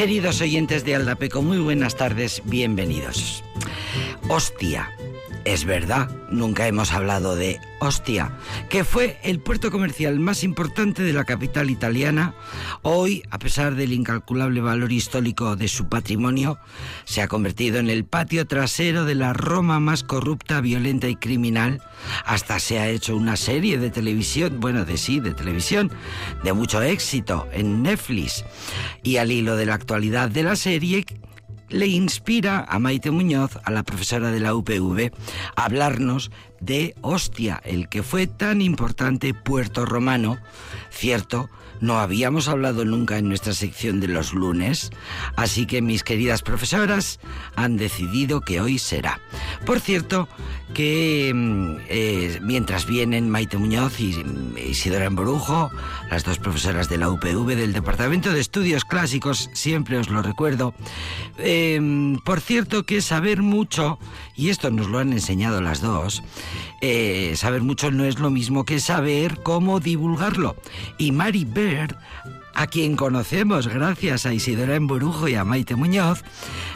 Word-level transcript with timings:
Queridos 0.00 0.40
oyentes 0.40 0.82
de 0.86 0.94
Aldapeco, 0.94 1.42
muy 1.42 1.58
buenas 1.58 1.94
tardes, 1.94 2.40
bienvenidos. 2.46 3.44
Hostia, 4.30 4.90
es 5.44 5.66
verdad, 5.66 6.08
nunca 6.30 6.66
hemos 6.66 6.92
hablado 6.92 7.36
de 7.36 7.60
Ostia, 7.80 8.32
que 8.68 8.84
fue 8.84 9.18
el 9.22 9.40
puerto 9.40 9.70
comercial 9.70 10.18
más 10.20 10.44
importante 10.44 11.02
de 11.02 11.12
la 11.12 11.24
capital 11.24 11.70
italiana. 11.70 12.34
Hoy, 12.82 13.22
a 13.30 13.38
pesar 13.38 13.74
del 13.74 13.92
incalculable 13.92 14.60
valor 14.60 14.92
histórico 14.92 15.56
de 15.56 15.68
su 15.68 15.88
patrimonio, 15.88 16.58
se 17.04 17.22
ha 17.22 17.28
convertido 17.28 17.78
en 17.78 17.90
el 17.90 18.04
patio 18.04 18.46
trasero 18.46 19.04
de 19.04 19.14
la 19.14 19.32
Roma 19.32 19.80
más 19.80 20.04
corrupta, 20.04 20.60
violenta 20.60 21.08
y 21.08 21.16
criminal. 21.16 21.82
Hasta 22.24 22.58
se 22.58 22.78
ha 22.78 22.88
hecho 22.88 23.16
una 23.16 23.36
serie 23.36 23.78
de 23.78 23.90
televisión, 23.90 24.60
bueno, 24.60 24.84
de 24.84 24.96
sí, 24.96 25.20
de 25.20 25.34
televisión, 25.34 25.90
de 26.42 26.52
mucho 26.52 26.82
éxito 26.82 27.48
en 27.52 27.82
Netflix. 27.82 28.44
Y 29.02 29.16
al 29.16 29.32
hilo 29.32 29.56
de 29.56 29.66
la 29.66 29.74
actualidad 29.74 30.30
de 30.30 30.42
la 30.42 30.56
serie, 30.56 31.04
le 31.70 31.86
inspira 31.86 32.64
a 32.68 32.78
Maite 32.78 33.10
Muñoz, 33.10 33.58
a 33.64 33.70
la 33.70 33.82
profesora 33.82 34.30
de 34.30 34.40
la 34.40 34.54
UPV, 34.54 35.12
a 35.56 35.64
hablarnos 35.64 36.30
de 36.60 36.94
Ostia, 37.00 37.60
el 37.64 37.88
que 37.88 38.02
fue 38.02 38.26
tan 38.26 38.60
importante 38.60 39.32
puerto 39.32 39.86
romano, 39.86 40.38
cierto, 40.90 41.48
no 41.80 41.98
habíamos 41.98 42.48
hablado 42.48 42.84
nunca 42.84 43.18
en 43.18 43.28
nuestra 43.28 43.52
sección 43.52 44.00
de 44.00 44.08
los 44.08 44.32
lunes, 44.32 44.90
así 45.36 45.66
que 45.66 45.82
mis 45.82 46.04
queridas 46.04 46.42
profesoras 46.42 47.20
han 47.56 47.76
decidido 47.76 48.40
que 48.40 48.60
hoy 48.60 48.78
será. 48.78 49.20
Por 49.64 49.80
cierto, 49.80 50.28
que 50.74 51.32
mm, 51.34 51.76
eh, 51.88 52.38
mientras 52.42 52.86
vienen 52.86 53.28
Maite 53.28 53.58
Muñoz 53.58 54.00
y 54.00 54.12
mm, 54.12 54.58
Isidora 54.70 55.06
Emborujo, 55.06 55.70
las 56.10 56.24
dos 56.24 56.38
profesoras 56.38 56.88
de 56.88 56.98
la 56.98 57.10
UPV 57.10 57.56
del 57.56 57.72
Departamento 57.72 58.32
de 58.32 58.40
Estudios 58.40 58.84
Clásicos, 58.84 59.50
siempre 59.52 59.98
os 59.98 60.08
lo 60.08 60.22
recuerdo, 60.22 60.74
em, 61.38 62.18
por 62.24 62.40
cierto 62.40 62.84
que 62.84 63.00
saber 63.00 63.42
mucho, 63.42 63.98
y 64.40 64.48
esto 64.48 64.70
nos 64.70 64.88
lo 64.88 64.98
han 64.98 65.12
enseñado 65.12 65.60
las 65.60 65.82
dos, 65.82 66.22
eh, 66.80 67.34
saber 67.36 67.60
mucho 67.60 67.90
no 67.90 68.06
es 68.06 68.18
lo 68.18 68.30
mismo 68.30 68.64
que 68.64 68.80
saber 68.80 69.42
cómo 69.42 69.80
divulgarlo. 69.80 70.56
Y 70.96 71.12
Mary 71.12 71.44
Bird 71.44 71.94
a 72.54 72.66
quien 72.66 72.96
conocemos 72.96 73.68
gracias 73.68 74.26
a 74.26 74.34
Isidora 74.34 74.74
Emburujo 74.74 75.28
y 75.28 75.34
a 75.34 75.44
Maite 75.44 75.76
Muñoz, 75.76 76.22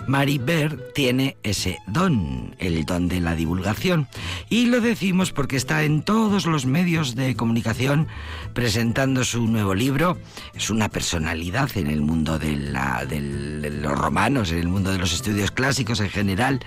Mary 0.06 0.38
Bird 0.38 0.92
tiene 0.94 1.36
ese 1.42 1.78
don, 1.86 2.54
el 2.58 2.84
don 2.84 3.08
de 3.08 3.20
la 3.20 3.34
divulgación. 3.34 4.08
Y 4.48 4.66
lo 4.66 4.80
decimos 4.80 5.32
porque 5.32 5.56
está 5.56 5.84
en 5.84 6.02
todos 6.02 6.46
los 6.46 6.66
medios 6.66 7.14
de 7.14 7.36
comunicación 7.36 8.08
presentando 8.52 9.24
su 9.24 9.46
nuevo 9.46 9.74
libro. 9.74 10.18
Es 10.54 10.70
una 10.70 10.88
personalidad 10.88 11.70
en 11.76 11.88
el 11.88 12.00
mundo 12.00 12.38
de 12.38 12.56
los 12.56 13.98
romanos, 13.98 14.52
en 14.52 14.58
el 14.58 14.68
mundo 14.68 14.92
de 14.92 14.98
los 14.98 15.12
estudios 15.12 15.50
clásicos 15.50 16.00
en 16.00 16.10
general, 16.10 16.60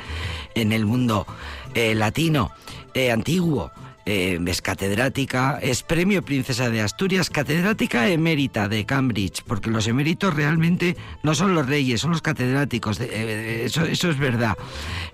en 0.56 0.72
el 0.72 0.86
mundo 0.86 1.26
eh, 1.74 1.96
latino 1.96 2.52
eh, 2.94 3.12
antiguo. 3.12 3.72
Eh, 4.10 4.40
es 4.48 4.62
catedrática, 4.62 5.60
es 5.62 5.84
premio 5.84 6.24
Princesa 6.24 6.70
de 6.70 6.80
Asturias, 6.80 7.30
catedrática 7.30 8.08
emérita 8.08 8.70
de 8.70 8.86
Cambridge, 8.86 9.44
porque 9.46 9.70
los 9.70 9.86
eméritos 9.86 10.34
realmente 10.34 10.96
no 11.24 11.36
son 11.36 11.54
los 11.54 11.68
reyes, 11.68 12.00
son 12.00 12.12
los 12.12 12.22
catedráticos. 12.22 13.02
Eh, 13.02 13.66
eso, 13.66 13.84
eso 13.84 14.10
es 14.10 14.18
verdad. 14.18 14.58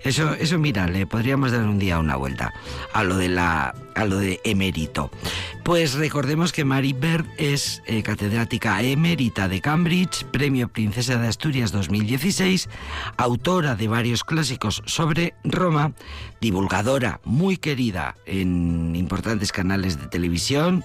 Eso, 0.04 0.34
eso, 0.34 0.58
mira, 0.60 0.86
le 0.86 1.08
podríamos 1.08 1.50
dar 1.50 1.62
un 1.62 1.80
día 1.80 1.98
una 1.98 2.14
vuelta 2.14 2.52
a 2.92 3.02
lo 3.02 3.16
de 3.16 3.30
la 3.30 3.74
a 3.94 4.04
lo 4.04 4.18
de 4.18 4.40
emérito. 4.44 5.10
Pues 5.64 5.94
recordemos 5.94 6.52
que 6.52 6.64
Mary 6.64 6.92
Bird 6.92 7.26
es 7.38 7.82
eh, 7.86 8.02
catedrática 8.02 8.82
emérita 8.82 9.48
de 9.48 9.60
Cambridge, 9.60 10.24
Premio 10.26 10.68
Princesa 10.68 11.16
de 11.16 11.28
Asturias 11.28 11.72
2016, 11.72 12.68
autora 13.16 13.74
de 13.74 13.88
varios 13.88 14.24
clásicos 14.24 14.82
sobre 14.86 15.34
Roma, 15.44 15.92
divulgadora 16.40 17.20
muy 17.24 17.56
querida 17.56 18.14
en 18.26 18.94
importantes 18.94 19.52
canales 19.52 19.98
de 19.98 20.06
televisión, 20.06 20.84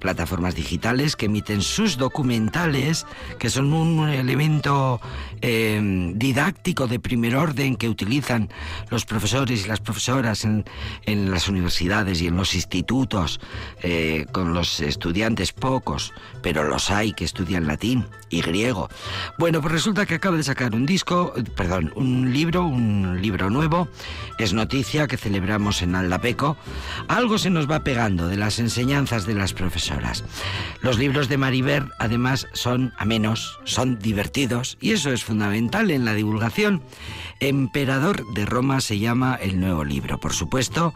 plataformas 0.00 0.54
digitales 0.54 1.14
que 1.14 1.26
emiten 1.26 1.62
sus 1.62 1.96
documentales, 1.96 3.06
que 3.38 3.50
son 3.50 3.72
un 3.72 4.08
elemento 4.08 5.00
eh, 5.42 6.10
didáctico 6.14 6.86
de 6.86 6.98
primer 6.98 7.36
orden 7.36 7.76
que 7.76 7.88
utilizan 7.88 8.48
los 8.90 9.04
profesores 9.04 9.64
y 9.64 9.68
las 9.68 9.80
profesoras 9.80 10.44
en, 10.44 10.64
en 11.04 11.30
las 11.30 11.48
universidades 11.48 12.20
y 12.22 12.26
en 12.26 12.36
los 12.36 12.54
institutos, 12.54 13.40
eh, 13.82 14.26
con 14.32 14.54
los 14.54 14.80
estudiantes 14.80 15.52
pocos, 15.52 16.12
pero 16.42 16.64
los 16.64 16.90
hay 16.90 17.12
que 17.12 17.24
estudian 17.24 17.66
latín 17.66 18.06
y 18.30 18.40
griego. 18.40 18.88
Bueno, 19.38 19.60
pues 19.60 19.72
resulta 19.72 20.06
que 20.06 20.14
acaba 20.14 20.36
de 20.36 20.42
sacar 20.42 20.74
un 20.74 20.86
disco, 20.86 21.34
perdón, 21.56 21.92
un 21.94 22.32
libro, 22.32 22.64
un 22.64 23.20
libro 23.20 23.50
nuevo, 23.50 23.88
es 24.38 24.54
noticia 24.54 25.06
que 25.06 25.16
celebramos 25.16 25.82
en 25.82 25.94
Aldapeco. 25.94 26.56
Algo 27.08 27.38
se 27.38 27.50
nos 27.50 27.70
va 27.70 27.84
pegando 27.84 28.28
de 28.28 28.36
las 28.36 28.58
enseñanzas 28.58 29.26
de 29.26 29.34
las 29.34 29.52
profesoras. 29.52 29.89
Los 30.82 30.98
libros 30.98 31.28
de 31.28 31.36
Mariver, 31.36 31.88
además, 31.98 32.46
son 32.52 32.92
amenos, 32.98 33.58
son 33.64 33.98
divertidos, 33.98 34.78
y 34.80 34.92
eso 34.92 35.10
es 35.12 35.24
fundamental 35.24 35.90
en 35.90 36.04
la 36.04 36.14
divulgación. 36.14 36.82
Emperador 37.40 38.24
de 38.34 38.46
Roma 38.46 38.80
se 38.80 38.98
llama 38.98 39.34
el 39.34 39.60
nuevo 39.60 39.84
libro. 39.84 40.18
Por 40.20 40.32
supuesto, 40.32 40.94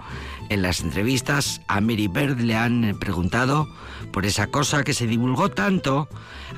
en 0.49 0.62
las 0.62 0.81
entrevistas 0.81 1.60
a 1.69 1.81
Mary 1.81 2.09
Bird 2.09 2.41
le 2.41 2.56
han 2.56 2.97
preguntado 2.99 3.68
por 4.13 4.27
esa 4.27 4.47
cosa 4.47 4.84
que 4.84 4.95
se 4.95 5.07
divulgó 5.07 5.51
tanto 5.51 6.09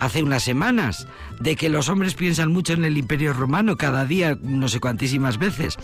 hace 0.01 0.23
unas 0.23 0.43
semanas, 0.43 1.07
de 1.41 1.57
que 1.57 1.69
los 1.69 1.89
hombres 1.89 2.15
piensan 2.15 2.53
mucho 2.53 2.73
en 2.73 2.85
el 2.85 2.97
Imperio 2.99 3.33
Romano 3.33 3.77
cada 3.77 4.05
día, 4.05 4.39
no 4.43 4.69
sé 4.69 4.81
cuantísimas 4.81 5.39
veces. 5.39 5.77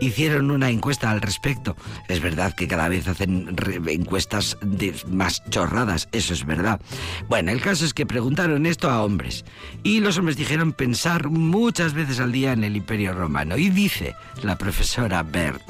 Hicieron 0.00 0.50
una 0.50 0.70
encuesta 0.70 1.10
al 1.10 1.20
respecto. 1.20 1.76
Es 2.08 2.20
verdad 2.20 2.54
que 2.54 2.68
cada 2.68 2.88
vez 2.88 3.08
hacen 3.08 3.56
encuestas 3.86 4.56
de 4.62 4.94
más 5.08 5.42
chorradas, 5.50 6.08
eso 6.12 6.34
es 6.34 6.44
verdad. 6.44 6.80
Bueno, 7.28 7.50
el 7.50 7.60
caso 7.60 7.84
es 7.84 7.94
que 7.94 8.06
preguntaron 8.06 8.66
esto 8.66 8.90
a 8.90 9.02
hombres 9.02 9.44
y 9.82 10.00
los 10.00 10.18
hombres 10.18 10.36
dijeron 10.36 10.72
pensar 10.72 11.28
muchas 11.28 11.94
veces 11.94 12.20
al 12.20 12.32
día 12.32 12.52
en 12.52 12.64
el 12.64 12.76
Imperio 12.76 13.12
Romano. 13.12 13.56
Y 13.56 13.70
dice 13.70 14.14
la 14.42 14.56
profesora 14.56 15.22
Bert 15.22 15.62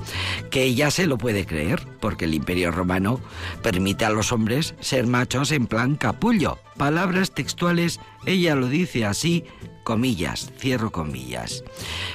que 0.51 0.75
ya 0.75 0.91
se 0.91 1.07
lo 1.07 1.19
puede 1.19 1.47
creer, 1.47 1.87
porque 2.01 2.25
el 2.27 2.35
Imperio 2.35 2.71
Romano 2.71 3.21
permite 3.63 4.05
a 4.05 4.11
los 4.11 4.33
hombres 4.33 4.75
ser 4.81 5.07
machos 5.07 5.53
en 5.53 5.67
plan 5.67 5.97
capullo. 5.97 6.59
Palabras 6.77 7.31
textuales, 7.31 8.01
ella 8.27 8.55
lo 8.55 8.69
dice 8.69 9.05
así, 9.05 9.45
comillas, 9.85 10.51
cierro 10.59 10.91
comillas. 10.91 11.63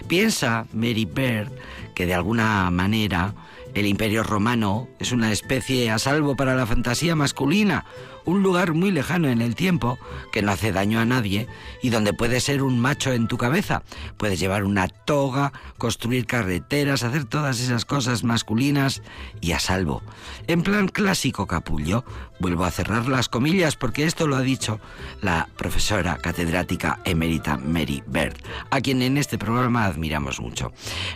Piensa 0.07 0.66
Mary 0.74 1.06
Bird 1.06 1.51
que 1.95 2.06
de 2.06 2.13
alguna 2.13 2.69
manera 2.71 3.33
el 3.74 3.86
imperio 3.86 4.24
romano 4.24 4.88
es 5.00 5.12
una 5.12 5.31
especie 5.31 5.92
a 5.92 6.00
salvo 6.00 6.36
para 6.36 6.56
la 6.56 6.66
fantasía 6.66 7.16
masculina, 7.16 7.86
un 8.25 8.42
lugar 8.44 8.74
muy 8.74 8.92
lejano 8.92 9.27
en 9.30 9.42
el 9.42 9.56
tiempo, 9.56 10.00
que 10.31 10.42
no 10.42 10.51
hace 10.51 10.71
daño 10.71 11.00
a 11.00 11.06
nadie 11.06 11.48
y 11.81 11.89
donde 11.89 12.13
puedes 12.13 12.44
ser 12.44 12.63
un 12.63 12.80
macho 12.80 13.12
en 13.13 13.27
tu 13.27 13.38
cabeza. 13.38 13.83
Puedes 14.18 14.39
llevar 14.39 14.63
una 14.63 14.88
toga, 14.88 15.54
construir 15.77 16.25
carreteras, 16.25 17.04
hacer 17.04 17.25
todas 17.25 17.60
esas 17.60 17.86
cosas 17.86 18.24
masculinas 18.24 19.01
y 19.42 19.51
a 19.51 19.60
salvo. 19.60 20.01
En 20.48 20.63
plan 20.63 20.88
clásico 20.88 21.48
capullo, 21.48 22.04
vuelvo 22.39 22.66
a 22.66 22.71
cerrar 22.71 23.07
las 23.07 23.30
comillas 23.30 23.75
porque 23.75 24.06
esto 24.06 24.27
lo 24.27 24.36
ha 24.36 24.42
dicho 24.42 24.80
la 25.21 25.48
profesora 25.57 26.18
catedrática 26.18 27.01
emérita 27.06 27.57
Mary 27.60 28.04
Bird, 28.08 28.36
a 28.72 28.82
quien 28.82 29.02
en 29.02 29.18
este 29.18 29.38
programa 29.38 29.86
admiramos 29.86 30.40
mucho. 30.40 30.72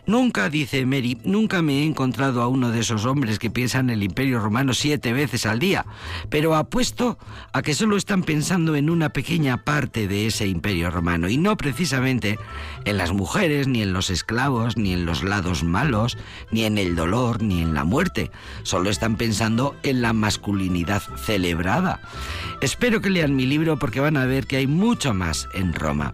Nunca, 0.06 0.50
dice 0.50 0.86
Mary, 0.86 1.18
nunca 1.24 1.62
me 1.62 1.80
he 1.80 1.86
encontrado 1.86 2.42
a 2.42 2.48
uno 2.48 2.72
de 2.72 2.80
esos 2.80 3.06
hombres 3.06 3.40
que 3.40 3.50
piensan 3.50 3.90
en 3.90 3.98
el 3.98 4.04
imperio 4.04 4.40
romano 4.40 4.74
siete 4.74 5.13
veces 5.13 5.45
al 5.45 5.60
día, 5.60 5.86
pero 6.30 6.56
apuesto 6.56 7.18
a 7.51 7.62
que 7.62 7.74
solo 7.74 7.98
están 7.98 8.24
pensando 8.24 8.75
en 8.75 8.90
una 8.90 9.10
pequeña 9.10 9.63
parte 9.63 10.07
de 10.07 10.28
ese 10.28 10.48
imperio 10.48 10.92
romano 10.92 11.30
y 11.30 11.38
no 11.38 11.57
precisamente 11.57 12.38
en 12.86 12.98
las 12.98 13.12
mujeres, 13.13 13.68
ni 13.68 13.81
en 13.81 13.94
los 13.94 14.10
esclavos, 14.10 14.78
ni 14.78 14.94
en 14.94 15.06
los 15.06 15.24
lados 15.24 15.63
malos, 15.63 16.18
ni 16.51 16.66
en 16.66 16.78
el 16.78 16.96
dolor, 16.96 17.42
ni 17.42 17.62
en 17.62 17.74
la 17.74 17.84
muerte. 17.84 18.31
Solo 18.63 18.89
están 18.89 19.16
pensando 19.16 19.75
en 19.84 20.01
la 20.01 20.13
masculinidad 20.13 21.01
celebrada. 21.18 22.00
Espero 22.62 23.01
que 23.01 23.10
lean 23.10 23.36
mi 23.36 23.46
libro 23.46 23.78
porque 23.78 24.00
van 24.00 24.18
a 24.18 24.25
ver 24.25 24.48
que 24.48 24.57
hay 24.57 24.68
mucho 24.68 25.13
más 25.13 25.48
en 25.54 25.74
Roma. 25.74 26.13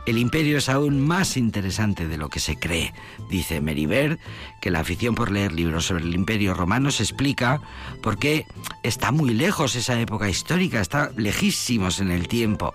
El 0.05 0.17
imperio 0.17 0.57
es 0.57 0.67
aún 0.67 0.99
más 0.99 1.37
interesante 1.37 2.07
de 2.07 2.17
lo 2.17 2.29
que 2.29 2.39
se 2.39 2.57
cree, 2.57 2.93
dice 3.29 3.61
Meribert, 3.61 4.19
que 4.59 4.71
la 4.71 4.79
afición 4.79 5.15
por 5.15 5.31
leer 5.31 5.51
libros 5.51 5.61
libro 5.61 5.81
sobre 5.81 6.03
el 6.03 6.15
Imperio 6.15 6.53
Romano 6.53 6.89
se 6.91 7.03
explica 7.03 7.61
por 8.01 8.17
qué 8.17 8.45
está 8.83 9.11
muy 9.11 9.33
lejos 9.33 9.75
esa 9.75 9.99
época 9.99 10.27
histórica, 10.27 10.81
está 10.81 11.11
lejísimos 11.15 11.99
en 11.99 12.09
el 12.09 12.27
tiempo, 12.27 12.73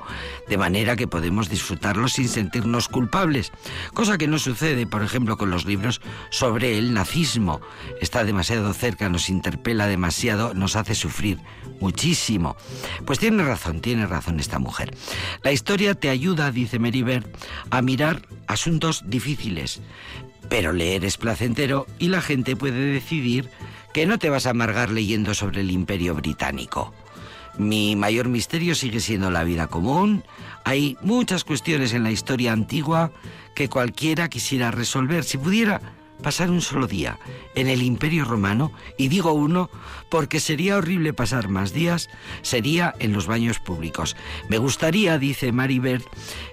de 0.49 0.57
manera 0.57 0.95
que 0.95 1.09
podemos 1.09 1.49
disfrutarlo 1.49 2.09
sin 2.09 2.29
sentirnos 2.29 2.89
culpables, 2.89 3.53
cosa 3.93 4.19
que 4.19 4.29
no 4.29 4.39
sucede, 4.39 4.87
por 4.87 5.03
ejemplo, 5.03 5.37
con 5.37 5.51
los 5.51 5.65
libros 5.65 6.01
sobre 6.31 6.79
el 6.79 6.95
nazismo. 6.95 7.61
Está 8.01 8.25
demasiado 8.25 8.73
cerca, 8.73 9.09
nos 9.09 9.29
interpela 9.29 9.87
demasiado, 9.87 10.55
nos 10.55 10.77
hace 10.77 10.95
sufrir 10.95 11.39
muchísimo. 11.81 12.57
Pues 13.05 13.19
tiene 13.19 13.45
razón, 13.45 13.81
tiene 13.81 14.07
razón 14.07 14.41
esta 14.41 14.59
mujer. 14.59 14.95
La 15.43 15.53
historia 15.53 15.95
te 15.95 16.09
ayuda, 16.09 16.51
dice 16.51 16.79
Meribert, 16.79 17.16
a 17.71 17.83
mirar 17.83 18.23
asuntos 18.47 19.05
difíciles, 19.07 19.81
pero 20.49 20.73
leer 20.73 21.05
es 21.05 21.17
placentero 21.17 21.87
y 21.99 22.09
la 22.09 22.21
gente 22.21 22.57
puede 22.57 22.93
decidir 22.93 23.51
que 23.93 24.07
no 24.07 24.19
te 24.19 24.31
vas 24.31 24.47
a 24.47 24.51
amargar 24.51 24.91
leyendo 24.91 25.35
sobre 25.35 25.63
el 25.63 25.71
imperio 25.71 26.15
británico. 26.15 26.93
Mi 27.59 27.97
mayor 27.97 28.29
misterio 28.29 28.75
sigue 28.75 29.01
siendo 29.01 29.31
la 29.31 29.45
vida 29.45 29.69
común. 29.69 30.23
Hay 30.65 30.99
muchas 31.01 31.45
cuestiones 31.45 31.95
en 31.95 32.03
la 32.03 32.11
historia 32.11 32.53
antigua 32.53 33.13
que 33.55 33.69
cualquiera 33.69 34.29
quisiera 34.29 34.71
resolver. 34.71 35.25
Si 35.25 35.39
pudiera, 35.39 35.81
pasar 36.23 36.51
un 36.51 36.61
solo 36.61 36.87
día 36.87 37.19
en 37.55 37.69
el 37.69 37.83
Imperio 37.83 38.25
Romano, 38.25 38.73
y 38.99 39.09
digo 39.09 39.33
uno 39.33 39.71
porque 40.11 40.41
sería 40.41 40.77
horrible 40.77 41.13
pasar 41.13 41.49
más 41.49 41.73
días, 41.73 42.09
sería 42.43 42.95
en 42.99 43.13
los 43.13 43.27
baños 43.27 43.59
públicos. 43.59 44.17
Me 44.49 44.59
gustaría, 44.59 45.19
dice 45.19 45.53
Maribert, 45.53 46.05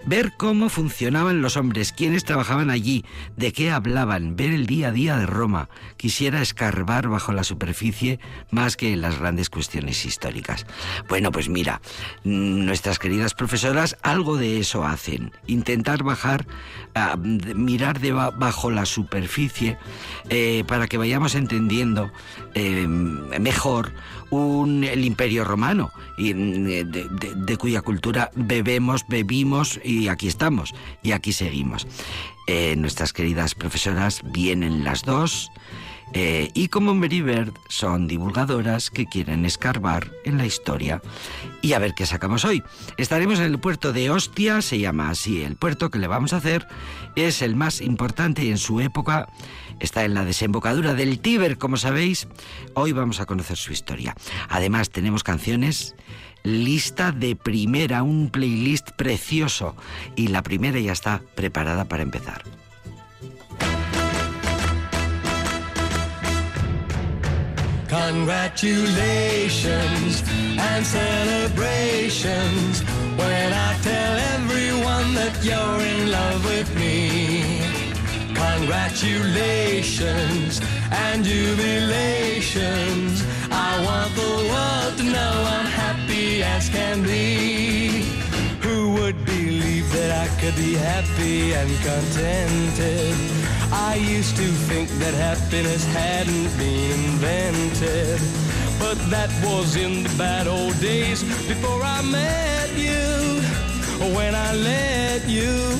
ver 0.05 0.33
cómo 0.37 0.69
funcionaban 0.69 1.41
los 1.41 1.57
hombres, 1.57 1.93
quiénes 1.93 2.23
trabajaban 2.23 2.69
allí, 2.69 3.05
de 3.37 3.53
qué 3.53 3.71
hablaban, 3.71 4.35
ver 4.35 4.51
el 4.51 4.65
día 4.65 4.87
a 4.87 4.91
día 4.91 5.17
de 5.17 5.25
Roma. 5.25 5.69
Quisiera 5.97 6.41
escarbar 6.41 7.09
bajo 7.09 7.31
la 7.31 7.43
superficie 7.43 8.19
más 8.49 8.75
que 8.75 8.93
en 8.93 9.01
las 9.01 9.19
grandes 9.19 9.49
cuestiones 9.49 10.05
históricas. 10.05 10.65
Bueno, 11.09 11.31
pues 11.31 11.49
mira, 11.49 11.81
nuestras 12.23 12.99
queridas 12.99 13.33
profesoras 13.33 13.97
algo 14.01 14.37
de 14.37 14.59
eso 14.59 14.83
hacen, 14.85 15.31
intentar 15.47 16.03
bajar, 16.03 16.47
a, 16.95 17.15
mirar 17.17 17.99
de 17.99 18.13
bajo 18.13 18.71
la 18.71 18.85
superficie 18.85 19.52
eh, 20.29 20.63
para 20.67 20.87
que 20.87 20.97
vayamos 20.97 21.35
entendiendo 21.35 22.11
eh, 22.53 22.87
mejor 22.87 23.93
el 24.31 25.05
imperio 25.05 25.43
romano, 25.43 25.91
y, 26.17 26.33
mm, 26.33 26.63
de, 26.89 27.07
de, 27.35 27.57
cuya 27.57 27.81
cultura 27.81 28.31
bebemos, 28.35 29.05
bebimos 29.07 29.79
y 29.83 30.07
aquí 30.07 30.27
estamos, 30.27 30.73
y 31.03 31.11
aquí 31.11 31.33
seguimos. 31.33 31.85
Eh, 32.47 32.75
nuestras 32.75 33.13
queridas 33.13 33.55
profesoras 33.55 34.21
vienen 34.25 34.83
las 34.83 35.03
dos. 35.03 35.51
Eh, 36.11 36.51
y 36.53 36.67
como 36.67 36.93
Mary 36.93 37.21
Bird 37.21 37.53
son 37.69 38.07
divulgadoras 38.07 38.89
que 38.89 39.05
quieren 39.05 39.45
escarbar 39.45 40.11
en 40.25 40.37
la 40.37 40.45
historia. 40.45 41.01
Y 41.61 41.73
a 41.73 41.79
ver 41.79 41.93
qué 41.95 42.05
sacamos 42.05 42.45
hoy. 42.45 42.61
Estaremos 42.97 43.39
en 43.39 43.45
el 43.45 43.59
puerto 43.59 43.93
de 43.93 44.09
Ostia, 44.09 44.61
se 44.61 44.79
llama 44.79 45.09
así 45.09 45.41
el 45.41 45.55
puerto 45.55 45.89
que 45.89 45.99
le 45.99 46.07
vamos 46.07 46.33
a 46.33 46.37
hacer. 46.37 46.67
Es 47.15 47.41
el 47.41 47.55
más 47.55 47.81
importante 47.81 48.43
y 48.43 48.51
en 48.51 48.57
su 48.57 48.81
época 48.81 49.29
está 49.79 50.03
en 50.05 50.13
la 50.13 50.25
desembocadura 50.25 50.93
del 50.93 51.19
Tíber, 51.19 51.57
como 51.57 51.77
sabéis. 51.77 52.27
Hoy 52.73 52.91
vamos 52.91 53.19
a 53.19 53.25
conocer 53.25 53.57
su 53.57 53.71
historia. 53.71 54.15
Además 54.49 54.89
tenemos 54.89 55.23
canciones 55.23 55.95
lista 56.43 57.11
de 57.11 57.35
primera, 57.35 58.03
un 58.03 58.29
playlist 58.29 58.91
precioso. 58.91 59.75
Y 60.15 60.27
la 60.27 60.43
primera 60.43 60.79
ya 60.79 60.91
está 60.91 61.21
preparada 61.35 61.85
para 61.85 62.03
empezar. 62.03 62.43
Congratulations 67.93 70.25
and 70.57 70.81
celebrations 70.83 72.81
when 73.21 73.53
I 73.53 73.77
tell 73.83 74.17
everyone 74.33 75.13
that 75.13 75.37
you're 75.43 75.79
in 75.79 76.09
love 76.09 76.43
with 76.43 76.75
me. 76.75 77.61
Congratulations 78.33 80.59
and 80.89 81.23
jubilations. 81.23 83.23
I 83.51 83.79
want 83.85 84.15
the 84.15 84.37
world 84.51 84.97
to 84.97 85.03
know 85.03 85.45
I'm 85.55 85.67
happy 85.67 86.41
as 86.41 86.69
can 86.69 87.03
be. 87.03 88.05
Who 88.63 88.93
would 88.93 89.23
believe 89.23 89.93
that 89.93 90.27
I 90.27 90.29
could 90.41 90.55
be 90.55 90.73
happy 90.73 91.53
and 91.53 91.69
contented? 91.85 93.42
I 93.73 93.95
used 93.95 94.35
to 94.35 94.43
think 94.69 94.87
that 95.01 95.15
happiness 95.15 95.83
hadn't 95.85 96.55
been 96.57 96.91
invented. 96.91 98.21
But 98.79 98.99
that 99.09 99.31
was 99.43 99.75
in 99.75 100.03
the 100.03 100.13
bad 100.15 100.47
old 100.47 100.79
days 100.79 101.23
before 101.47 101.81
I 101.81 102.03
met 102.03 102.69
you. 102.77 103.41
When 104.15 104.35
I 104.35 104.53
let 104.53 105.27
you 105.27 105.75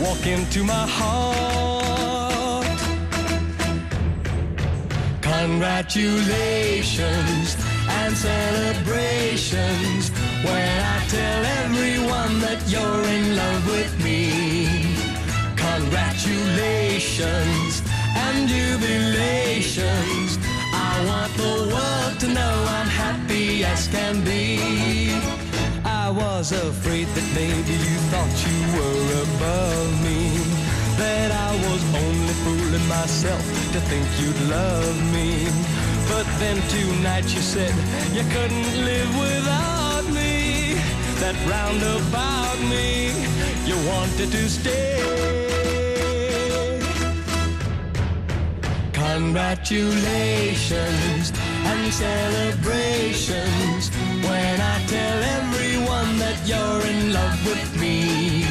walk 0.00 0.26
into 0.26 0.64
my 0.64 0.86
heart. 0.98 2.64
Congratulations 5.20 7.56
and 7.88 8.16
celebrations 8.16 10.10
when 10.42 10.80
I 10.94 10.98
tell 11.08 11.44
everyone 11.62 12.40
that 12.40 12.66
you're 12.66 13.04
in 13.16 13.36
love 13.36 13.66
with 13.66 13.94
me. 14.02 14.73
Congratulations 16.24 17.82
and 18.16 18.48
jubilations. 18.48 20.38
I 20.72 21.04
want 21.06 21.32
the 21.36 21.68
world 21.68 22.20
to 22.20 22.28
know 22.28 22.54
I'm 22.78 22.88
happy 22.88 23.62
as 23.62 23.88
can 23.88 24.24
be. 24.24 25.12
I 25.84 26.08
was 26.08 26.52
afraid 26.52 27.08
that 27.08 27.28
maybe 27.34 27.72
you 27.72 27.96
thought 28.08 28.34
you 28.48 28.58
were 28.72 29.04
above 29.26 29.90
me. 30.02 30.32
That 30.96 31.30
I 31.30 31.52
was 31.68 31.82
only 31.92 32.34
fooling 32.44 32.88
myself 32.88 33.44
to 33.74 33.80
think 33.90 34.06
you'd 34.18 34.40
love 34.48 34.96
me. 35.12 35.44
But 36.08 36.26
then 36.40 36.56
tonight 36.70 37.28
you 37.34 37.42
said 37.42 37.74
you 38.16 38.24
couldn't 38.32 38.70
live 38.82 39.12
without 39.18 40.06
me. 40.08 40.80
That 41.20 41.36
roundabout 41.44 42.58
me, 42.72 43.12
you 43.68 43.76
wanted 43.86 44.32
to 44.32 44.48
stay. 44.48 45.43
Congratulations 49.12 51.32
and 51.70 51.84
celebrations 51.92 53.90
when 54.24 54.60
I 54.60 54.76
tell 54.86 55.22
everyone 55.38 56.18
that 56.18 56.38
you're 56.46 56.86
in 56.90 57.12
love 57.12 57.44
with 57.44 57.76
me. 57.78 58.46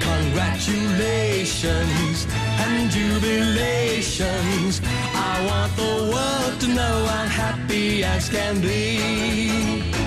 Congratulations 0.00 2.26
and 2.64 2.90
jubilations. 2.90 4.80
I 5.14 5.44
want 5.46 5.76
the 5.76 6.10
world 6.12 6.60
to 6.62 6.68
know 6.74 7.06
I'm 7.08 7.28
happy 7.28 8.02
as 8.02 8.28
can 8.28 8.60
be. 8.60 9.99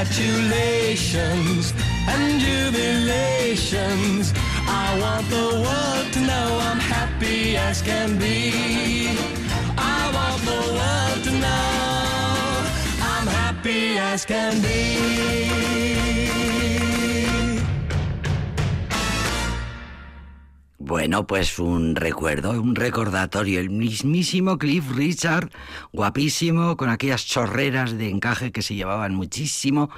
Congratulations 0.00 1.74
and 2.08 2.40
jubilations. 2.40 4.32
I 4.66 4.98
want 4.98 5.28
the 5.28 5.60
world 5.60 6.12
to 6.14 6.20
know 6.20 6.58
I'm 6.62 6.78
happy 6.78 7.58
as 7.58 7.82
can 7.82 8.18
be. 8.18 9.10
I 9.76 10.10
want 10.14 10.40
the 10.46 10.62
world 10.72 11.24
to 11.24 11.32
know 11.32 12.64
I'm 13.02 13.26
happy 13.26 13.98
as 13.98 14.24
can 14.24 14.62
be. 14.62 15.99
Bueno, 20.90 21.24
pues 21.24 21.60
un 21.60 21.94
recuerdo, 21.94 22.50
un 22.60 22.74
recordatorio. 22.74 23.60
El 23.60 23.70
mismísimo 23.70 24.58
Cliff 24.58 24.90
Richard, 24.90 25.48
guapísimo, 25.92 26.76
con 26.76 26.88
aquellas 26.88 27.24
chorreras 27.24 27.96
de 27.96 28.08
encaje 28.08 28.50
que 28.50 28.60
se 28.60 28.74
llevaban 28.74 29.14
muchísimo 29.14 29.88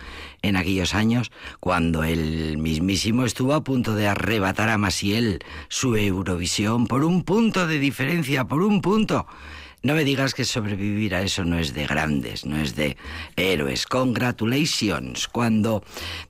en 0.42 0.54
aquellos 0.54 0.94
años, 0.94 1.32
cuando 1.60 2.04
el 2.04 2.58
mismísimo 2.58 3.24
estuvo 3.24 3.54
a 3.54 3.64
punto 3.64 3.94
de 3.94 4.06
arrebatar 4.06 4.68
a 4.68 4.76
Masiel 4.76 5.38
su 5.68 5.96
Eurovisión 5.96 6.86
por 6.86 7.04
un 7.04 7.22
punto 7.22 7.66
de 7.66 7.78
diferencia, 7.78 8.44
por 8.44 8.60
un 8.60 8.82
punto. 8.82 9.26
No 9.82 9.94
me 9.94 10.04
digas 10.04 10.34
que 10.34 10.44
sobrevivir 10.44 11.14
a 11.14 11.22
eso 11.22 11.42
no 11.46 11.58
es 11.58 11.72
de 11.72 11.86
grandes, 11.86 12.44
no 12.44 12.58
es 12.58 12.76
de 12.76 12.98
héroes. 13.36 13.86
Congratulations. 13.86 15.26
Cuando 15.28 15.82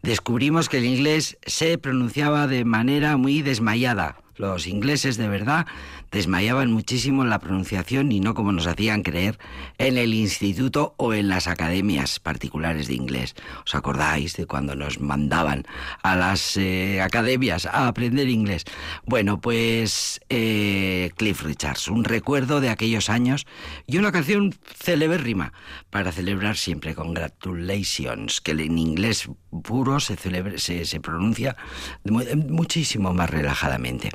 descubrimos 0.02 0.68
que 0.68 0.78
el 0.78 0.84
inglés 0.84 1.36
se 1.46 1.78
pronunciaba 1.78 2.46
de 2.46 2.64
manera 2.64 3.16
muy 3.16 3.42
desmayada 3.42 4.21
los 4.36 4.66
ingleses 4.66 5.16
de 5.16 5.28
verdad 5.28 5.66
desmayaban 6.10 6.72
muchísimo 6.72 7.22
en 7.22 7.30
la 7.30 7.38
pronunciación 7.38 8.12
y 8.12 8.20
no 8.20 8.34
como 8.34 8.52
nos 8.52 8.66
hacían 8.66 9.02
creer 9.02 9.38
en 9.78 9.98
el 9.98 10.14
instituto 10.14 10.94
o 10.98 11.14
en 11.14 11.28
las 11.28 11.46
academias 11.46 12.20
particulares 12.20 12.88
de 12.88 12.94
inglés. 12.94 13.34
¿Os 13.64 13.74
acordáis 13.74 14.36
de 14.36 14.46
cuando 14.46 14.74
nos 14.74 15.00
mandaban 15.00 15.64
a 16.02 16.16
las 16.16 16.56
eh, 16.56 17.00
academias 17.00 17.66
a 17.66 17.88
aprender 17.88 18.28
inglés? 18.28 18.64
Bueno, 19.04 19.40
pues 19.40 20.20
eh, 20.28 21.10
Cliff 21.16 21.42
Richards, 21.42 21.88
un 21.88 22.04
recuerdo 22.04 22.60
de 22.60 22.70
aquellos 22.70 23.10
años 23.10 23.46
y 23.86 23.98
una 23.98 24.12
canción 24.12 24.54
celebérrima 24.76 25.52
para 25.90 26.12
celebrar 26.12 26.56
siempre. 26.56 26.94
Congratulations, 26.94 28.40
que 28.40 28.52
en 28.52 28.78
inglés 28.78 29.28
puro 29.62 30.00
se, 30.00 30.16
se, 30.58 30.84
se 30.84 31.00
pronuncia 31.00 31.56
muchísimo 32.04 33.12
más 33.12 33.30
relajadamente. 33.30 34.10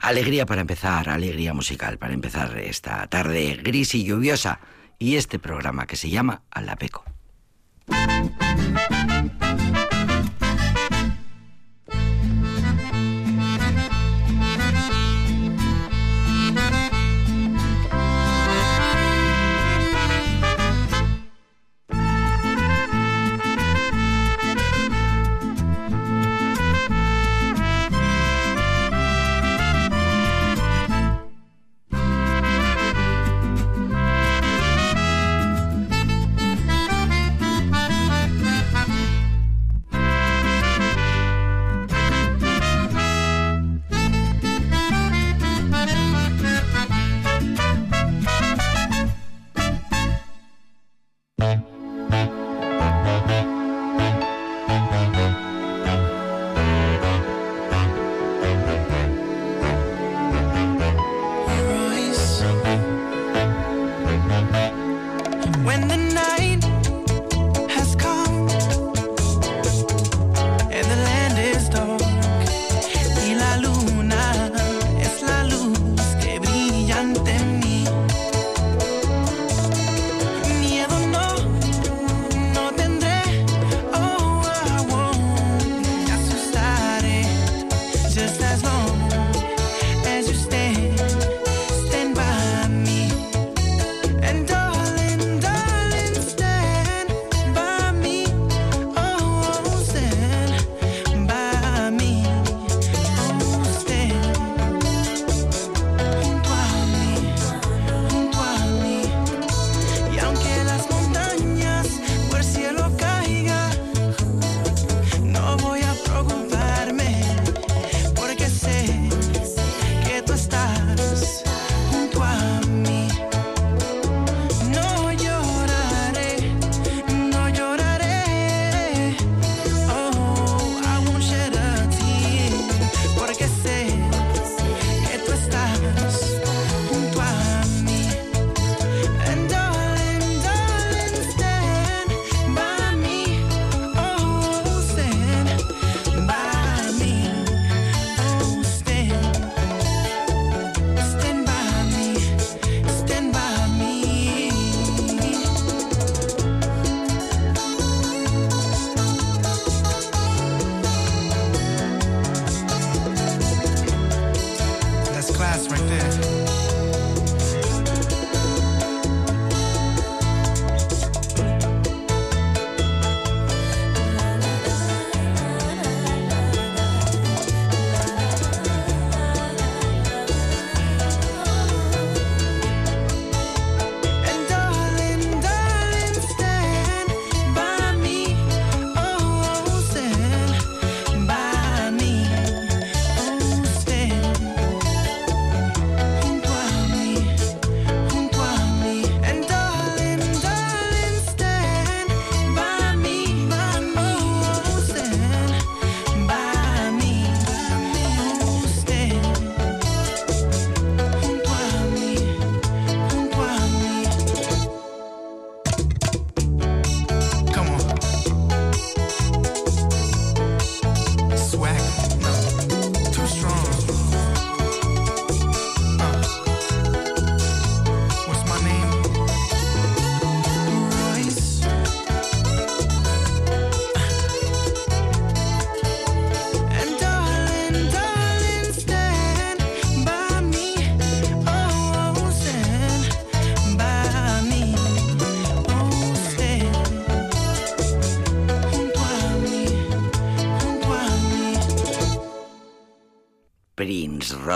Alegría 0.00 0.46
para 0.46 0.60
empezar, 0.60 1.08
alegría 1.08 1.54
musical 1.54 1.98
para 1.98 2.14
empezar 2.14 2.56
esta 2.58 3.06
tarde 3.08 3.58
gris 3.62 3.94
y 3.94 4.04
lluviosa 4.04 4.60
y 4.98 5.16
este 5.16 5.38
programa 5.38 5.86
que 5.86 5.96
se 5.96 6.10
llama 6.10 6.42
Alapeco. 6.50 7.04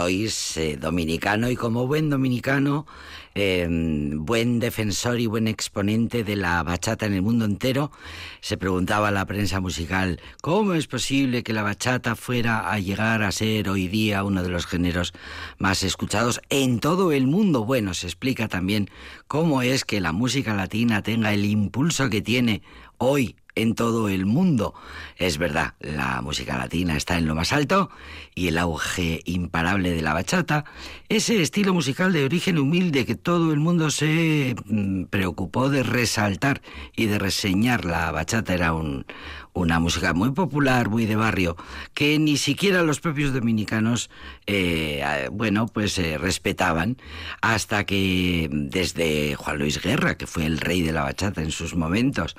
Royce, 0.01 0.73
eh, 0.73 0.77
dominicano, 0.77 1.51
y 1.51 1.57
como 1.57 1.87
buen 1.87 2.09
dominicano, 2.09 2.87
em, 3.35 4.25
buen 4.25 4.59
defensor 4.59 5.21
y 5.21 5.27
buen 5.27 5.47
exponente 5.47 6.25
de 6.25 6.37
la 6.37 6.63
bachata 6.63 7.05
en 7.05 7.13
el 7.13 7.23
mundo 7.23 7.45
entero, 7.45 7.93
se 8.41 8.57
preguntaba 8.57 9.09
a 9.09 9.11
la 9.11 9.27
prensa 9.27 9.61
musical 9.61 10.19
cómo 10.41 10.73
es 10.73 10.87
posible 10.87 11.43
que 11.43 11.53
la 11.53 11.63
bachata 11.63 12.17
fuera 12.17 12.73
a 12.73 12.79
llegar 12.79 13.23
a 13.23 13.31
ser 13.31 13.69
hoy 13.69 13.89
día 13.89 14.25
uno 14.25 14.43
de 14.43 14.49
los 14.49 14.67
géneros 14.67 15.13
más 15.59 15.83
escuchados 15.83 16.41
en 16.49 16.81
todo 16.81 17.13
el 17.13 17.27
mundo. 17.27 17.67
Bueno, 17.67 17.93
se 17.93 18.07
explica 18.07 18.49
también 18.49 18.89
cómo 19.29 19.61
es 19.61 19.85
que 19.85 20.01
la 20.01 20.13
música 20.13 20.55
latina 20.55 21.03
tenga 21.03 21.35
el 21.35 21.45
impulso 21.45 22.09
que 22.09 22.23
tiene 22.23 22.63
hoy 22.97 23.37
en 23.55 23.75
todo 23.75 24.09
el 24.09 24.27
mundo. 24.27 24.75
Es 25.17 25.39
verdad, 25.39 25.75
la 25.81 26.21
música 26.23 26.57
latina 26.57 26.97
está 26.97 27.19
en 27.19 27.27
lo 27.27 27.35
más 27.35 27.53
alto 27.53 27.91
y 28.35 28.49
el 28.49 28.59
auge 28.59 29.21
imparable 29.25 29.91
de 29.91 30.03
la 30.03 30.15
bachata, 30.15 30.65
ese 31.09 31.43
estilo 31.43 31.75
musical 31.75 32.13
de 32.13 32.25
origen 32.25 32.59
humilde 32.59 33.05
que 33.05 33.17
todo 33.17 33.53
el 33.53 33.59
mundo 33.59 33.91
se 33.91 34.55
mm, 34.67 35.05
preocupó 35.05 35.69
de 35.69 35.83
resaltar 35.83 36.63
y 36.97 37.07
de 37.07 37.19
reseñar. 37.19 37.85
La 37.85 38.11
bachata 38.13 38.55
era 38.55 38.73
un, 38.73 39.05
una 39.53 39.81
música 39.81 40.13
muy 40.15 40.31
popular, 40.31 40.89
muy 40.89 41.07
de 41.07 41.17
barrio, 41.17 41.57
que 41.95 42.19
ni 42.19 42.37
siquiera 42.37 42.83
los 42.83 43.01
propios 43.01 43.33
dominicanos, 43.33 44.11
eh, 44.47 45.29
bueno, 45.33 45.67
pues 45.67 45.99
eh, 45.99 46.19
respetaban, 46.19 46.97
hasta 47.41 47.85
que 47.85 48.49
desde 48.51 49.35
Juan 49.35 49.59
Luis 49.59 49.81
Guerra, 49.81 50.17
que 50.17 50.27
fue 50.27 50.47
el 50.47 50.59
rey 50.59 50.83
de 50.83 50.93
la 50.93 51.03
bachata 51.03 51.43
en 51.43 51.51
sus 51.51 51.75
momentos, 51.75 52.37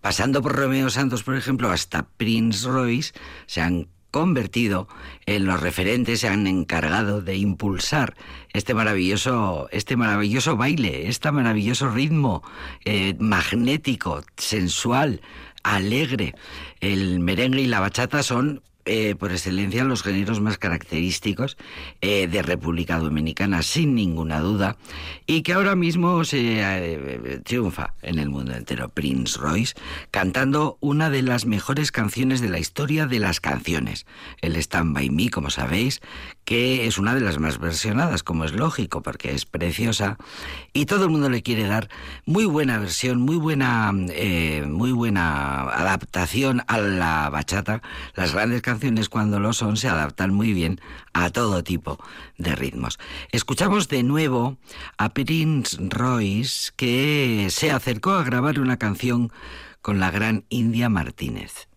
pasando 0.00 0.42
por 0.42 0.56
Romeo 0.56 0.90
Santos, 0.90 1.22
por 1.22 1.36
ejemplo, 1.36 1.70
hasta 1.70 2.06
Prince 2.16 2.68
Royce, 2.68 3.12
se 3.46 3.60
han 3.60 3.88
convertido 4.12 4.88
en 5.26 5.46
los 5.46 5.58
referentes, 5.60 6.20
se 6.20 6.28
han 6.28 6.46
encargado 6.46 7.22
de 7.22 7.36
impulsar 7.36 8.14
este 8.52 8.74
maravilloso, 8.74 9.68
este 9.72 9.96
maravilloso 9.96 10.56
baile, 10.56 11.08
este 11.08 11.32
maravilloso 11.32 11.88
ritmo 11.88 12.42
eh, 12.84 13.16
magnético, 13.18 14.22
sensual, 14.36 15.22
alegre. 15.62 16.34
El 16.80 17.20
merengue 17.20 17.62
y 17.62 17.66
la 17.66 17.80
bachata 17.80 18.22
son 18.22 18.62
eh, 18.84 19.14
por 19.14 19.30
excelencia 19.30 19.84
los 19.84 20.02
géneros 20.02 20.40
más 20.40 20.58
característicos 20.58 21.56
eh, 22.00 22.26
de 22.26 22.42
República 22.42 22.98
Dominicana, 22.98 23.62
sin 23.62 23.94
ninguna 23.94 24.40
duda, 24.40 24.76
y 25.24 25.42
que 25.42 25.52
ahora 25.52 25.76
mismo 25.76 26.24
se 26.24 26.58
eh, 26.58 27.40
triunfa 27.44 27.94
en 28.02 28.18
el 28.18 28.28
mundo 28.28 28.54
entero. 28.54 28.88
Prince 28.88 29.38
Royce 29.38 29.74
cantando 30.10 30.78
una 30.80 31.10
de 31.10 31.22
las 31.22 31.46
mejores 31.46 31.92
canciones 31.92 32.40
de 32.40 32.48
la 32.48 32.58
historia 32.58 33.06
de 33.06 33.20
las 33.20 33.38
canciones, 33.38 34.04
el 34.40 34.56
Stand 34.56 34.94
By 34.94 35.10
Me, 35.10 35.30
como 35.30 35.50
sabéis, 35.50 36.00
que 36.44 36.86
es 36.86 36.98
una 36.98 37.14
de 37.14 37.20
las 37.20 37.38
más 37.38 37.58
versionadas, 37.58 38.22
como 38.22 38.44
es 38.44 38.52
lógico, 38.52 39.02
porque 39.02 39.32
es 39.32 39.46
preciosa, 39.46 40.18
y 40.72 40.86
todo 40.86 41.04
el 41.04 41.10
mundo 41.10 41.30
le 41.30 41.42
quiere 41.42 41.66
dar 41.66 41.88
muy 42.26 42.44
buena 42.44 42.78
versión, 42.78 43.20
muy 43.20 43.36
buena, 43.36 43.92
muy 43.92 44.92
buena 44.92 45.62
adaptación 45.62 46.62
a 46.66 46.78
la 46.78 47.30
bachata, 47.30 47.82
las 48.14 48.34
grandes 48.34 48.62
canciones 48.62 49.08
cuando 49.08 49.40
lo 49.40 49.52
son 49.52 49.76
se 49.76 49.88
adaptan 49.88 50.34
muy 50.34 50.52
bien 50.52 50.80
a 51.12 51.30
todo 51.30 51.62
tipo 51.62 51.98
de 52.38 52.56
ritmos. 52.56 52.98
Escuchamos 53.30 53.88
de 53.88 54.02
nuevo 54.02 54.58
a 54.98 55.10
Prince 55.10 55.76
Royce 55.80 56.72
que 56.76 57.48
se 57.50 57.70
acercó 57.70 58.12
a 58.12 58.24
grabar 58.24 58.58
una 58.58 58.78
canción 58.78 59.32
con 59.80 60.00
la 60.00 60.10
gran 60.10 60.44
India 60.48 60.88
Martínez. 60.88 61.68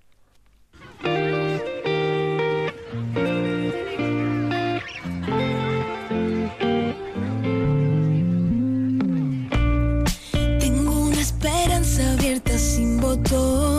Sin 13.23 13.74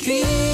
Y 0.00 0.53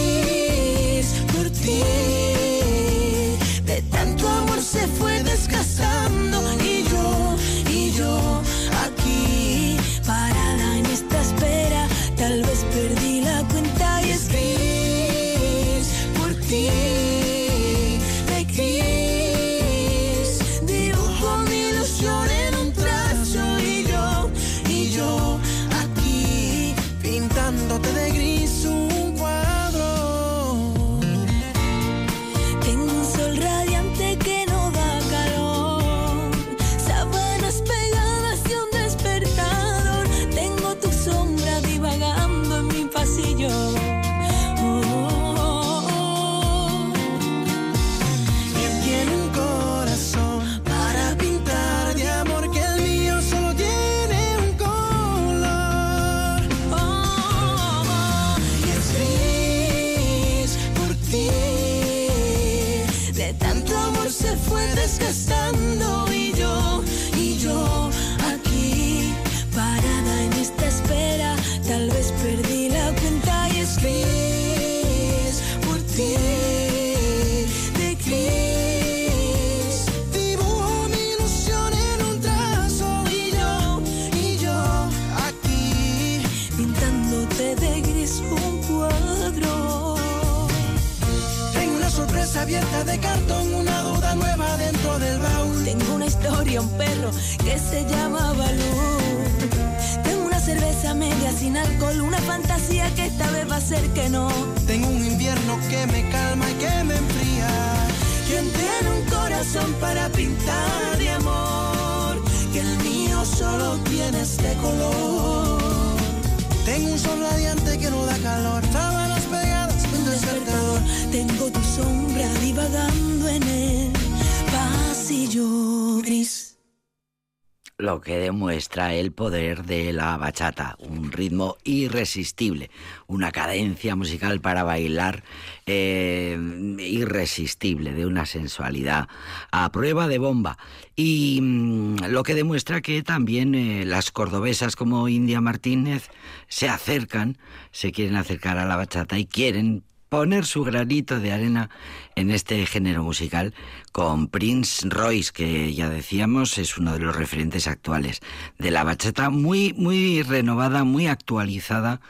que 128.00 128.18
demuestra 128.18 128.94
el 128.94 129.12
poder 129.12 129.64
de 129.64 129.92
la 129.92 130.16
bachata, 130.16 130.76
un 130.78 131.12
ritmo 131.12 131.56
irresistible, 131.64 132.70
una 133.06 133.32
cadencia 133.32 133.96
musical 133.96 134.40
para 134.40 134.62
bailar 134.62 135.22
eh, 135.66 136.38
irresistible, 136.78 137.92
de 137.92 138.06
una 138.06 138.26
sensualidad 138.26 139.08
a 139.50 139.70
prueba 139.72 140.08
de 140.08 140.18
bomba. 140.18 140.58
Y 140.96 141.40
mm, 141.40 142.06
lo 142.08 142.22
que 142.22 142.34
demuestra 142.34 142.80
que 142.80 143.02
también 143.02 143.54
eh, 143.54 143.84
las 143.84 144.10
cordobesas 144.10 144.76
como 144.76 145.08
India 145.08 145.40
Martínez 145.40 146.10
se 146.48 146.68
acercan, 146.68 147.38
se 147.70 147.92
quieren 147.92 148.16
acercar 148.16 148.58
a 148.58 148.66
la 148.66 148.76
bachata 148.76 149.18
y 149.18 149.26
quieren 149.26 149.84
poner 150.10 150.44
su 150.44 150.64
granito 150.64 151.20
de 151.20 151.32
arena 151.32 151.70
en 152.16 152.30
este 152.30 152.66
género 152.66 153.04
musical 153.04 153.54
con 153.92 154.26
Prince 154.26 154.86
Royce, 154.88 155.32
que 155.32 155.72
ya 155.72 155.88
decíamos 155.88 156.58
es 156.58 156.76
uno 156.76 156.92
de 156.92 156.98
los 156.98 157.16
referentes 157.16 157.68
actuales 157.68 158.20
de 158.58 158.72
la 158.72 158.82
bachata, 158.82 159.30
muy, 159.30 159.72
muy 159.74 160.22
renovada, 160.22 160.82
muy 160.82 161.06
actualizada 161.06 162.00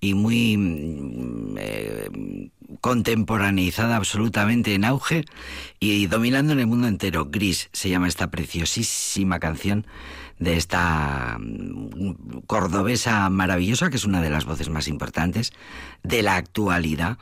y 0.00 0.14
muy 0.14 0.56
mm, 0.56 1.56
eh, 1.58 2.50
contemporaneizada 2.80 3.96
absolutamente 3.96 4.74
en 4.74 4.84
auge 4.84 5.24
y 5.78 6.06
dominando 6.06 6.52
en 6.52 6.60
el 6.60 6.66
mundo 6.66 6.88
entero. 6.88 7.26
Gris 7.30 7.68
se 7.72 7.88
llama 7.88 8.08
esta 8.08 8.30
preciosísima 8.30 9.38
canción 9.40 9.86
de 10.38 10.56
esta 10.56 11.38
mm, 11.38 12.40
cordobesa 12.46 13.28
maravillosa, 13.30 13.90
que 13.90 13.96
es 13.96 14.04
una 14.04 14.22
de 14.22 14.30
las 14.30 14.44
voces 14.44 14.68
más 14.70 14.88
importantes 14.88 15.52
de 16.02 16.22
la 16.22 16.36
actualidad 16.36 17.18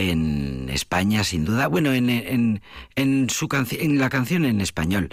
en 0.00 0.68
España, 0.70 1.24
sin 1.24 1.44
duda. 1.44 1.68
Bueno, 1.68 1.92
en, 1.92 2.08
en, 2.10 2.62
en 2.96 3.30
su 3.30 3.48
en 3.72 3.98
la 3.98 4.08
canción 4.08 4.44
en 4.44 4.60
español. 4.60 5.10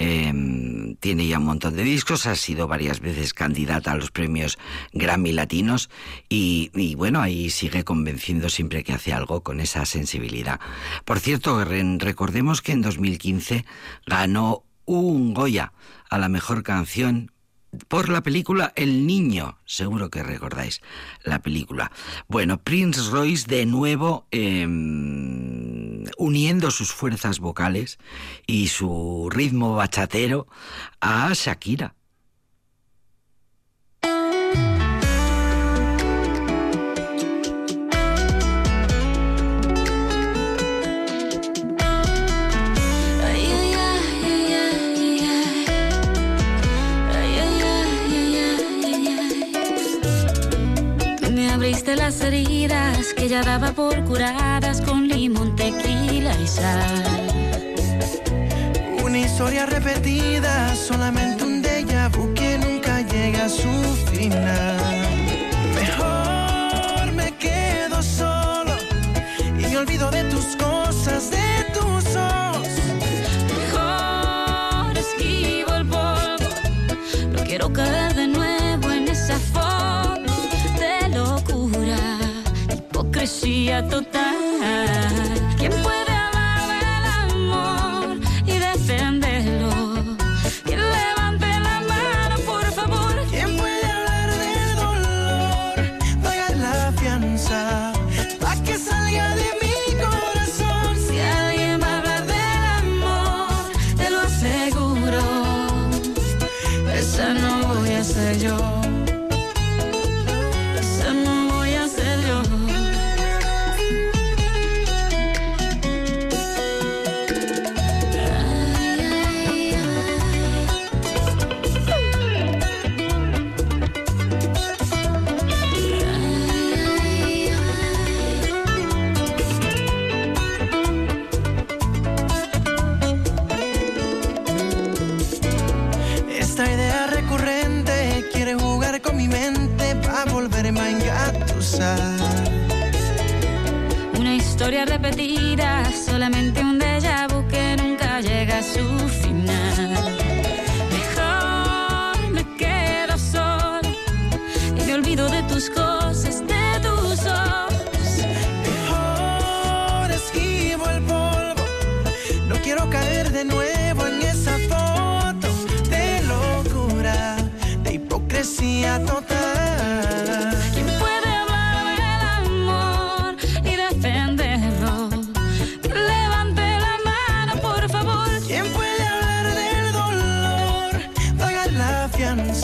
Em, 0.00 0.94
tiene 0.96 1.26
ya 1.26 1.38
un 1.38 1.46
montón 1.46 1.74
de 1.74 1.82
discos, 1.82 2.26
ha 2.26 2.36
sido 2.36 2.68
varias 2.68 3.00
veces 3.00 3.34
candidata 3.34 3.90
a 3.90 3.96
los 3.96 4.12
premios 4.12 4.56
Grammy 4.92 5.32
Latinos 5.32 5.90
y, 6.28 6.70
y, 6.74 6.94
bueno, 6.94 7.20
ahí 7.20 7.50
sigue 7.50 7.82
convenciendo 7.82 8.48
siempre 8.48 8.84
que 8.84 8.92
hace 8.92 9.12
algo 9.12 9.42
con 9.42 9.58
esa 9.58 9.84
sensibilidad. 9.86 10.60
Por 11.04 11.18
cierto, 11.18 11.64
recordemos 11.64 12.62
que 12.62 12.72
en 12.72 12.82
2015 12.82 13.64
ganó 14.06 14.62
un 14.84 15.34
Goya 15.34 15.72
a 16.10 16.18
la 16.18 16.28
mejor 16.28 16.62
canción 16.62 17.32
por 17.88 18.08
la 18.08 18.22
película 18.22 18.72
El 18.76 19.06
Niño, 19.06 19.58
seguro 19.64 20.10
que 20.10 20.22
recordáis 20.22 20.80
la 21.24 21.40
película. 21.40 21.92
Bueno, 22.28 22.58
Prince 22.58 23.10
Royce 23.10 23.46
de 23.46 23.66
nuevo 23.66 24.26
em, 24.30 26.04
uniendo 26.16 26.70
sus 26.70 26.92
fuerzas 26.92 27.38
vocales 27.38 27.98
y 28.46 28.68
su 28.68 29.28
ritmo 29.30 29.74
bachatero 29.74 30.46
a 31.00 31.32
Shakira. 31.34 31.94
Las 51.96 52.20
heridas 52.20 53.14
que 53.14 53.28
ya 53.28 53.42
daba 53.42 53.72
por 53.72 54.04
curadas 54.04 54.80
con 54.80 55.08
limón, 55.08 55.56
tequila 55.56 56.34
y 56.42 56.46
sal. 56.46 57.04
Una 59.02 59.18
historia 59.18 59.64
repetida, 59.64 60.74
solamente 60.74 61.44
un 61.44 61.62
déjà 61.62 62.08
vu 62.10 62.34
que 62.34 62.58
nunca 62.58 63.00
llega 63.02 63.46
a 63.46 63.48
su 63.48 63.72
final. 64.12 64.76
Mejor 65.74 67.12
me 67.12 67.32
quedo 67.36 68.02
solo 68.02 68.74
y 69.58 69.62
me 69.62 69.76
olvido 69.76 70.10
de 70.10 70.24
tus 70.24 70.56
cosas, 70.56 71.30
de 71.30 71.64
tus 71.72 72.16
ojos. 72.16 72.68
Mejor 73.60 74.98
esquivo 74.98 75.74
el 75.74 75.86
polvo, 75.86 76.50
no 77.32 77.44
quiero 77.44 77.72
caer 77.72 78.14
de 78.14 78.26
nuevo 78.26 78.37
hipocresía 83.18 83.86
total. 83.88 84.36
¿Quién 85.58 85.72
puede 85.82 86.07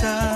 la 0.03 0.34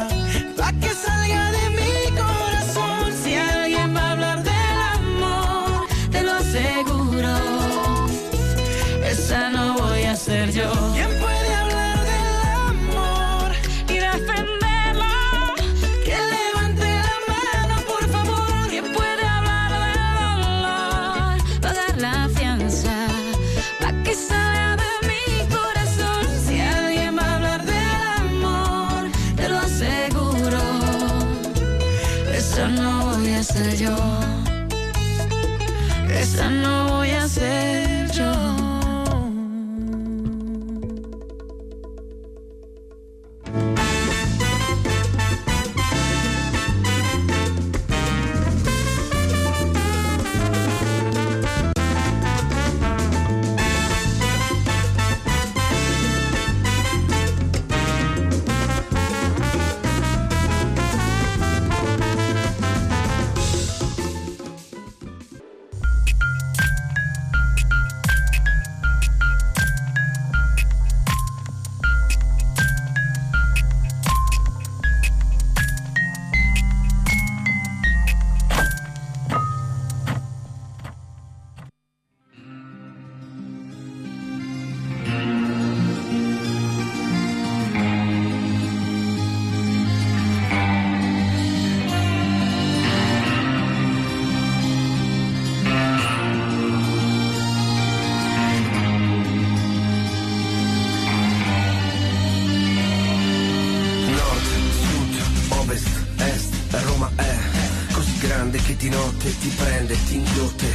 di 108.88 108.94
notte 108.94 109.38
ti 109.38 109.48
prende, 109.48 109.96
ti 110.06 110.14
inghiotte. 110.14 110.66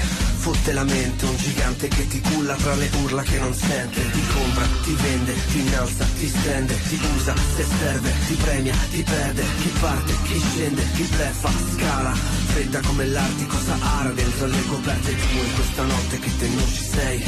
Fotte 0.43 0.73
la 0.73 0.83
mente 0.83 1.25
Un 1.25 1.37
gigante 1.37 1.87
che 1.87 2.05
ti 2.07 2.19
culla 2.19 2.53
tra 2.55 2.75
le 2.75 2.89
urla 3.01 3.21
che 3.23 3.39
non 3.39 3.53
sente. 3.53 4.11
Ti 4.11 4.21
compra, 4.33 4.65
ti 4.83 4.93
vende, 5.01 5.33
ti 5.51 5.59
innalza, 5.59 6.05
ti 6.17 6.27
stende 6.27 6.75
Ti 6.89 6.99
usa, 7.15 7.33
se 7.55 7.65
serve, 7.79 8.11
ti 8.27 8.33
premia, 8.35 8.75
ti 8.91 9.03
perde. 9.03 9.43
Chi 9.61 9.71
parte, 9.79 10.13
chi 10.23 10.39
scende, 10.39 10.83
chi 10.93 11.03
bleffa, 11.03 11.49
scala. 11.75 12.13
Fredda 12.13 12.79
come 12.81 13.05
l'Artico 13.07 13.57
Sahara 13.65 14.09
dentro 14.09 14.45
le 14.45 14.65
coperte 14.67 15.15
tue 15.15 15.53
questa 15.55 15.83
notte 15.83 16.19
che 16.19 16.37
te 16.37 16.47
non 16.47 16.67
ci 16.67 16.83
sei. 16.83 17.23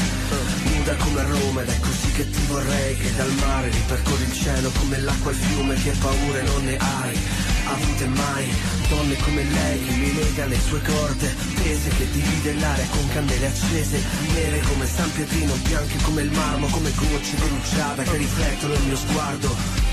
Nuda 0.76 0.96
come 0.96 1.24
Roma 1.24 1.62
ed 1.62 1.70
è 1.70 1.80
così 1.80 2.12
che 2.12 2.30
ti 2.30 2.42
vorrei 2.48 2.98
Che 2.98 3.16
dal 3.16 3.32
mare 3.40 3.70
ripercorri 3.70 4.24
il 4.24 4.34
cielo 4.34 4.70
come 4.78 5.00
l'acqua 5.00 5.32
al 5.32 5.38
fiume 5.38 5.76
Che 5.76 5.92
paure 6.00 6.44
non 6.44 6.66
ne 6.66 6.78
hai 6.78 7.20
avute 7.66 8.08
mai 8.08 8.46
Donne 8.90 9.16
come 9.18 9.44
lei 9.44 9.86
che 9.86 9.94
mi 9.96 10.14
lega 10.14 10.46
le 10.46 10.60
sue 10.60 10.82
corde 10.82 11.36
Tese 11.62 11.90
che 11.90 12.12
divide 12.12 12.54
l'aria 12.60 12.86
con 12.92 13.08
candele 13.10 13.48
accese 13.48 14.02
Nere 14.34 14.60
come 14.62 14.86
San 14.86 15.12
Pietrino, 15.14 15.54
bianche 15.64 15.98
come 16.04 16.22
il 16.22 16.32
marmo 16.32 16.68
Come 16.68 16.92
gocce 16.96 17.36
rugiada 17.38 18.04
che 18.04 18.18
riflettono 18.18 18.74
il 18.74 18.84
mio 18.84 18.96
sguardo. 18.96 19.84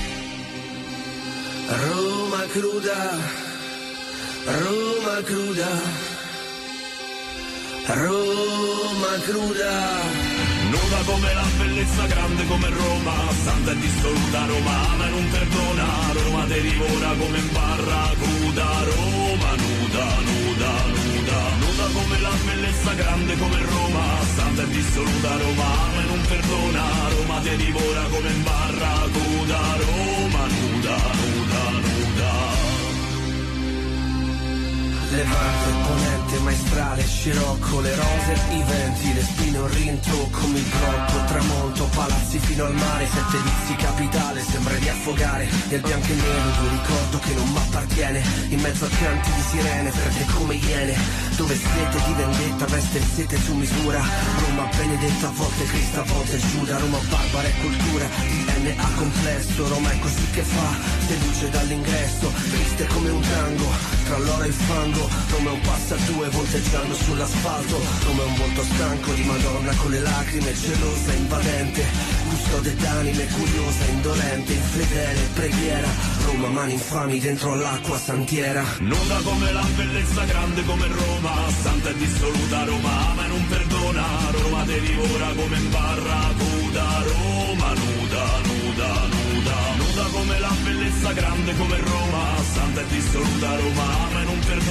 Roma 1.65 2.43
cruda, 2.51 3.17
Roma 4.45 5.21
cruda 5.23 5.81
Roma 7.85 9.19
cruda 9.25 10.52
Nuda 10.73 11.03
come 11.05 11.33
la 11.35 11.45
bellezza 11.59 12.05
grande 12.07 12.47
come 12.47 12.67
Roma 12.67 13.13
Santa 13.43 13.71
e 13.73 13.77
dissoluta 13.77 14.45
Roma 14.47 14.95
ma 14.97 15.07
non 15.07 15.29
perdona. 15.29 15.85
Roma 16.13 16.45
te 16.45 16.61
divora 16.61 17.09
come 17.19 17.37
in 17.37 17.49
barra 17.51 18.09
cruda 18.17 18.69
Roma 18.89 19.51
nuda, 19.63 20.05
nuda, 20.29 20.71
nuda. 20.97 21.39
Nuda 21.61 21.85
come 21.93 22.19
la 22.21 22.33
bellezza 22.43 22.93
grande 22.93 23.37
come 23.37 23.59
Roma 23.61 24.03
Santa 24.35 24.63
e 24.63 24.67
dissoluta 24.69 25.37
Roma 25.37 25.71
ma 25.93 26.01
non 26.09 26.21
perdona. 26.27 26.83
Roma 27.17 27.39
te 27.41 27.55
divora 27.55 28.03
come 28.09 28.29
in 28.29 28.43
barra 28.43 28.93
cruda 29.13 29.61
Roma 29.77 30.43
nuda, 30.57 30.95
nuda, 31.21 31.69
nuda 31.69 32.02
Levante, 35.13 35.69
ponente, 35.85 36.39
maestrale, 36.39 37.03
scirocco, 37.05 37.81
le 37.81 37.95
rose, 37.95 38.33
i 38.49 38.63
venti, 38.63 39.13
le 39.13 39.21
spine, 39.21 39.57
un 39.59 39.67
rintocco, 39.69 40.47
il 40.47 40.65
corpo, 40.71 41.23
tramonto, 41.27 41.83
palazzi 41.93 42.39
fino 42.39 42.65
al 42.65 42.73
mare, 42.73 43.05
sette 43.05 43.37
vizi 43.37 43.75
capitale, 43.75 44.41
sembra 44.41 44.73
di 44.73 44.89
affogare, 44.89 45.47
nel 45.69 45.81
bianco 45.81 46.07
e 46.07 46.15
nero 46.15 46.49
di 46.49 46.65
un 46.65 46.69
ricordo 46.71 47.19
che 47.19 47.33
non 47.35 47.51
m'appartiene, 47.51 48.23
in 48.49 48.59
mezzo 48.59 48.85
a 48.85 48.89
canti 48.89 49.31
di 49.31 49.41
sirene, 49.51 49.91
verde 49.91 50.25
come 50.33 50.55
iene, 50.55 50.97
dove 51.35 51.55
sete 51.55 52.03
di 52.07 52.13
vendetta, 52.13 52.65
veste 52.65 52.97
il 52.97 53.05
sete 53.13 53.37
su 53.37 53.53
misura, 53.53 54.01
Roma 54.47 54.67
benedetta, 54.75 55.27
a 55.27 55.31
volte 55.31 55.63
Cristo, 55.65 55.99
a 55.99 56.03
volte 56.05 56.39
Giuda, 56.39 56.79
Roma 56.79 56.97
barbara 57.09 57.47
e 57.47 57.53
cultura, 57.61 58.05
DNA 58.63 58.89
complesso, 58.95 59.67
Roma 59.67 59.91
è 59.91 59.99
così 59.99 60.25
che 60.31 60.41
fa, 60.41 60.75
seduce 61.05 61.49
dall'ingresso, 61.49 62.31
triste 62.49 62.87
come 62.87 63.09
un 63.09 63.21
tango, 63.21 63.69
tra 64.05 64.17
l'oro 64.17 64.43
e 64.43 64.47
il 64.47 64.53
fango, 64.53 65.02
È 65.09 65.49
un 65.49 65.59
passa 65.61 65.95
due 65.95 66.29
volteggiando 66.29 66.93
sull'asfalto. 66.95 67.79
È 67.79 68.23
un 68.23 68.35
volto 68.35 68.63
stanco 68.63 69.13
di 69.13 69.23
Madonna 69.23 69.73
con 69.75 69.91
le 69.91 69.99
lacrime 69.99 70.53
Gelosa, 70.53 71.13
invadente. 71.13 71.85
Custode 72.29 72.75
d'anime, 72.75 73.27
curiosa, 73.27 73.85
indolente 73.85 74.53
Infedele, 74.53 75.29
preghiera. 75.33 75.87
Roma, 76.25 76.47
mani 76.47 76.73
infami 76.73 77.19
dentro 77.19 77.53
all'acqua 77.53 77.97
santiera. 77.97 78.63
Nuda 78.79 79.17
come 79.23 79.51
la 79.51 79.65
bellezza 79.75 80.23
grande 80.23 80.63
come 80.65 80.87
Roma. 80.87 81.31
Santa 81.61 81.89
e 81.89 81.97
dissoluta 81.97 82.63
Roma 82.63 83.09
ama 83.09 83.25
e 83.25 83.27
non 83.27 83.47
perdona. 83.47 84.05
Roma 84.31 84.63
te 84.63 84.81
come 85.35 85.57
in 85.57 85.69
barracuda 85.69 87.03
Roma 87.03 87.73
nuda, 87.73 88.23
nuda, 88.43 89.07
nuda. 89.07 89.55
Nuda 89.77 90.05
come 90.11 90.39
la 90.39 90.53
bellezza 90.63 91.11
grande 91.13 91.55
come 91.55 91.77
Roma. 91.79 92.41
Santa 92.53 92.81
e 92.81 92.87
dissoluta 92.87 93.55
Roma 93.55 94.22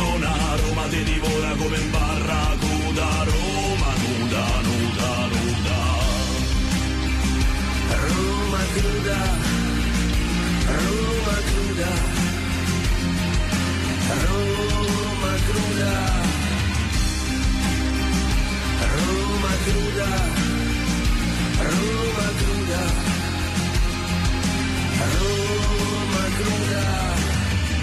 Barcellona, 0.02 0.56
Roma 0.56 0.86
ti 0.88 1.02
divora 1.04 1.54
come 1.56 1.78
in 1.78 1.90
barracuda, 1.90 3.24
Roma 3.24 3.94
nuda, 4.02 4.44
nuda, 4.62 5.10
nuda. 5.30 5.78
Roma 8.02 8.62
cruda, 8.74 9.20
Roma 10.66 11.36
cruda, 11.48 11.90
Roma 14.24 15.34
cruda, 15.46 15.92
Roma 18.94 19.52
cruda, 19.64 20.10
Roma 21.70 22.26
cruda, 22.38 22.82
Roma 25.14 26.24
cruda. 26.36 27.31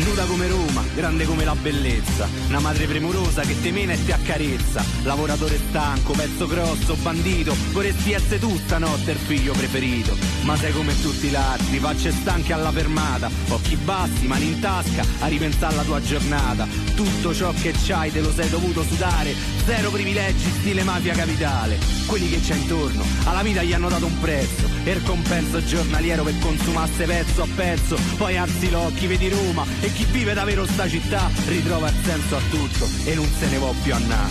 Nuda 0.04 0.24
come 0.26 0.48
Roma, 0.48 0.84
grande 0.96 1.26
come 1.26 1.44
la 1.44 1.56
bellezza. 1.56 2.28
Una 2.48 2.60
madre 2.60 2.86
premurosa 2.86 3.42
che 3.42 3.60
te 3.60 3.70
mena 3.72 3.92
e 3.94 4.06
ti 4.06 4.12
accarezza. 4.14 4.84
Lavoratore 5.04 5.58
stanco, 5.58 6.14
pezzo 6.14 6.48
grosso, 6.48 6.96
bandito. 6.96 7.54
Vorresti 7.72 8.14
essere 8.14 8.40
tu 8.40 8.58
stanotte 8.58 9.12
il 9.12 9.18
figlio 9.18 9.52
preferito. 9.52 10.16
Ma 10.44 10.56
sei 10.56 10.72
come 10.72 11.00
tutti 11.02 11.28
gli 11.28 11.36
altri, 11.36 11.80
facce 11.80 12.12
stanche 12.12 12.54
alla 12.54 12.72
fermata. 12.72 13.30
Occhi 13.50 13.76
bassi, 13.76 14.26
mani 14.26 14.48
in 14.48 14.60
tasca, 14.60 15.04
a 15.20 15.28
ripensare 15.28 15.74
alla 15.74 15.84
tua 15.84 16.02
giornata. 16.02 16.66
Tutto 17.00 17.34
ciò 17.34 17.54
che 17.54 17.72
c'hai 17.72 18.12
te 18.12 18.20
lo 18.20 18.30
sei 18.30 18.50
dovuto 18.50 18.84
sudare. 18.84 19.34
Zero 19.66 19.90
privilegi, 19.90 20.52
stile 20.60 20.84
mafia 20.84 21.14
capitale. 21.14 21.80
Quelli 22.06 22.30
che 22.30 22.42
c'è 22.42 22.56
intorno, 22.56 23.06
alla 23.24 23.42
vita 23.42 23.64
gli 23.64 23.72
hanno 23.72 23.88
dato 23.88 24.06
un 24.06 24.20
prezzo. 24.20 24.68
E 24.84 24.92
il 24.92 25.04
compenso 25.04 25.64
giornaliero 25.64 26.24
per 26.24 26.38
consumasse 26.40 27.06
pezzo 27.06 27.44
a 27.44 27.48
pezzo. 27.56 27.98
Poi 28.18 28.36
alzi 28.36 28.70
l'occhi, 28.70 29.08
vedi 29.08 29.30
Roma 29.30 29.66
e 29.80 29.94
chi 29.94 30.04
vive 30.12 30.34
davvero 30.34 30.66
sta 30.66 30.90
città 30.90 31.32
ritrova 31.48 31.88
il 31.88 31.96
senso 32.04 32.36
a 32.36 32.42
tutto 32.50 32.86
e 33.06 33.16
non 33.16 33.30
se 33.40 33.48
ne 33.48 33.58
può 33.60 33.74
più 33.82 33.94
a 33.94 34.00
na. 34.00 34.30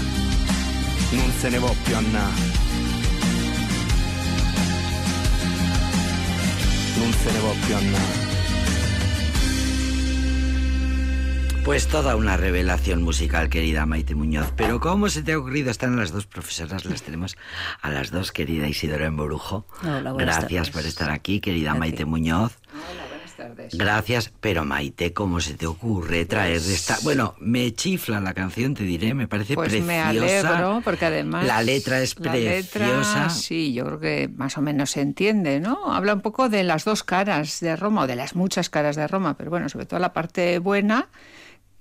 Non 1.13 1.33
se 1.39 1.49
ne 1.49 1.59
può 1.59 1.75
più 1.85 1.97
a 1.97 2.01
na. 2.01 2.31
Non 6.97 7.13
se 7.15 7.33
ne 7.33 7.39
può 7.39 7.55
più 7.65 7.75
a 7.75 7.81
na. 7.81 8.28
Pues 11.69 11.87
toda 11.87 12.17
una 12.17 12.39
revelación 12.39 13.03
musical, 13.03 13.51
querida 13.51 13.85
Maite 13.85 14.15
Muñoz. 14.15 14.55
Pero 14.57 14.81
¿cómo 14.81 15.11
se 15.11 15.23
te 15.23 15.35
ha 15.35 15.39
ocurrido? 15.39 15.71
Están 15.71 15.97
las 15.97 16.13
dos 16.13 16.25
profesoras, 16.25 16.87
las 16.87 17.03
tenemos 17.03 17.37
a 17.83 17.91
las 17.91 18.11
dos, 18.11 18.33
querida 18.33 18.67
Isidora 18.67 19.05
Emborujo. 19.05 19.67
Hola, 19.83 20.15
Gracias 20.15 20.49
tardes. 20.49 20.71
por 20.71 20.87
estar 20.87 21.11
aquí, 21.11 21.41
querida 21.41 21.75
Maite 21.75 22.07
Muñoz. 22.07 22.57
Hola, 22.73 23.07
buenas 23.11 23.37
tardes. 23.37 23.77
Gracias, 23.77 24.33
pero 24.41 24.65
Maite, 24.65 25.13
¿cómo 25.13 25.41
se 25.41 25.53
te 25.55 25.67
ocurre 25.67 26.25
traer 26.25 26.57
esta? 26.57 26.97
Bueno, 27.03 27.35
me 27.39 27.75
chifla 27.75 28.19
la 28.19 28.33
canción, 28.33 28.73
te 28.73 28.85
diré, 28.85 29.13
me 29.13 29.29
parece 29.29 29.55
Pues 29.55 29.69
preciosa. 29.69 29.87
me 29.87 30.01
alegro, 30.01 30.81
porque 30.83 31.05
además... 31.05 31.47
La 31.47 31.61
letra 31.61 32.01
es 32.01 32.19
la 32.19 32.33
preciosa. 32.33 33.15
letra, 33.19 33.29
sí, 33.29 33.75
yo 33.75 33.85
creo 33.85 34.01
que 34.01 34.31
más 34.35 34.57
o 34.57 34.63
menos 34.63 34.93
se 34.93 35.03
entiende, 35.03 35.61
¿no? 35.61 35.93
Habla 35.93 36.15
un 36.15 36.23
poco 36.23 36.49
de 36.49 36.65
las 36.65 36.87
dos 36.87 37.05
caras 37.05 37.61
de 37.61 37.77
Roma, 37.77 38.05
o 38.05 38.07
de 38.07 38.17
las 38.17 38.35
muchas 38.35 38.71
caras 38.71 38.97
de 38.97 39.07
Roma, 39.07 39.37
pero 39.37 39.51
bueno, 39.51 39.69
sobre 39.69 39.85
todo 39.85 40.01
la 40.01 40.15
parte 40.15 40.61
buena, 40.61 41.09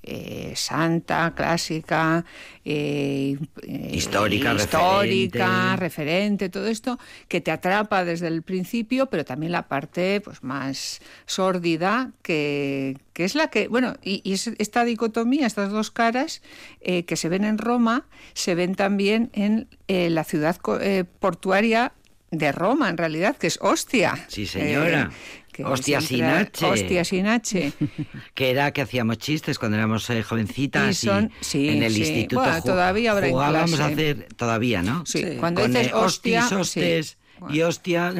eh, 0.08 0.54
santa, 0.56 1.34
clásica, 1.36 2.24
eh, 2.63 3.38
eh, 3.63 3.91
Histórica, 3.93 4.54
histórica, 4.54 5.76
referente. 5.76 5.78
referente, 5.78 6.50
todo 6.50 6.67
esto 6.67 6.98
que 7.28 7.41
te 7.41 7.52
atrapa 7.52 8.06
desde 8.06 8.28
el 8.28 8.41
principio, 8.41 9.08
pero 9.08 9.26
también 9.26 9.52
la 9.52 9.67
parte 9.67 10.22
pues 10.22 10.43
más 10.43 11.02
sórdida 11.26 12.12
que, 12.22 12.98
que 13.12 13.26
es 13.26 13.36
la 13.36 13.50
que, 13.50 13.67
bueno, 13.67 13.96
y, 14.02 14.22
y 14.24 14.34
es 14.34 14.48
esta 14.58 14.86
dicotomía, 14.86 15.46
estas 15.46 15.72
dos 15.72 15.91
caras 15.91 16.41
eh, 16.80 17.04
que 17.04 17.17
se 17.17 17.28
ven 17.28 17.43
en 17.43 17.58
Roma, 17.58 18.06
se 18.34 18.56
ven 18.56 18.76
también 18.76 19.30
en 19.34 19.67
eh, 19.89 20.10
la 20.10 20.24
ciudad 20.24 20.58
eh, 20.82 21.04
portuaria 21.20 21.91
de 22.32 22.52
Roma, 22.52 22.89
en 22.89 22.98
realidad, 22.98 23.38
que 23.38 23.48
es 23.48 23.60
Ostia. 23.62 24.26
Sí, 24.28 24.46
señora. 24.46 25.12
Que 25.65 25.72
Ostia 25.72 26.02
siempre- 26.02 26.50
sin 26.54 26.65
H. 26.65 26.65
Ostia 26.65 27.04
sin 27.06 27.28
H. 27.28 27.74
Que 28.34 28.52
era 28.52 28.72
que 28.72 28.82
hacíamos 28.82 29.17
chistes 29.17 29.58
cuando 29.60 29.78
éramos 29.78 30.10
eh, 30.10 30.24
jovencitas 30.24 31.04
Y 31.04 31.08
son- 31.08 31.32
sí, 31.41 31.70
en 31.70 31.84
el 31.84 31.93
sí. 31.93 32.02
instituto 32.02 32.41
Bueno, 32.41 32.62
todavía 32.63 33.12
ahora 33.12 33.28
en 33.28 33.34
jugábamos 33.34 33.80
a 33.80 33.86
hacer 33.88 34.28
todavía, 34.36 34.82
¿no? 34.82 35.06
Sí, 35.06 35.20
Sí. 35.24 35.38
cuando 35.39 35.62
Con 35.62 35.72
dices 35.74 35.88
eh, 35.88 35.93
hostia, 35.93 36.48
hostis, 36.58 37.17
y 37.50 37.62
hostia. 37.62 38.13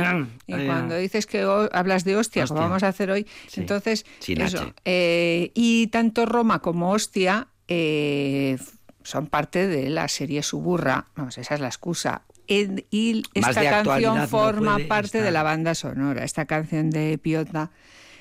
Y 0.46 0.54
eh, 0.54 0.66
cuando 0.68 0.96
dices 0.98 1.26
que 1.26 1.46
o- 1.46 1.70
hablas 1.74 2.04
de 2.04 2.16
hostia, 2.18 2.46
como 2.48 2.60
Hostia. 2.60 2.68
vamos 2.70 2.84
a 2.84 2.88
hacer 2.90 3.10
hoy, 3.12 3.26
Sí, 3.48 3.62
entonces, 3.62 4.06
sin 4.20 4.42
eso. 4.42 4.60
H. 4.62 4.74
eh, 4.86 5.52
y 5.56 5.88
tanto 5.88 6.26
Roma 6.26 6.60
como 6.60 6.92
hostia 6.92 7.48
eh, 7.68 8.58
son 9.04 9.28
parte 9.28 9.68
de 9.68 9.90
la 9.90 10.08
serie 10.08 10.44
Suburra. 10.44 11.06
Vamos, 11.16 11.38
esa 11.38 11.56
es 11.56 11.62
la 11.62 11.68
excusa. 11.68 12.24
En- 12.48 12.86
y 12.92 13.24
esta 13.34 13.62
canción 13.84 14.16
no 14.18 14.28
forma 14.28 14.76
puede 14.76 14.88
parte 14.88 15.06
estar. 15.08 15.24
de 15.24 15.32
la 15.32 15.44
banda 15.44 15.76
sonora. 15.76 16.24
Esta 16.24 16.46
canción 16.46 16.90
de 16.90 17.18
Piota 17.18 17.72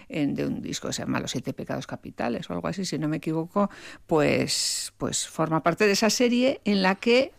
en- 0.09 0.35
de 0.35 0.47
un 0.47 0.63
disco 0.63 0.89
que 0.89 0.95
se 0.95 1.03
llama 1.03 1.21
Los 1.21 1.31
siete 1.33 1.53
pecados 1.53 1.87
capitales 1.87 2.49
o 2.51 2.53
algo 2.53 2.69
así, 2.69 2.85
si 2.85 2.99
no 2.99 3.09
me 3.09 3.17
equivoco, 3.19 3.71
pues, 4.07 4.93
pues 4.99 5.27
forma 5.29 5.63
parte 5.63 5.87
de 5.87 5.93
esa 5.93 6.11
serie 6.11 6.61
en 6.65 6.83
la 6.83 6.95
que 6.97 7.33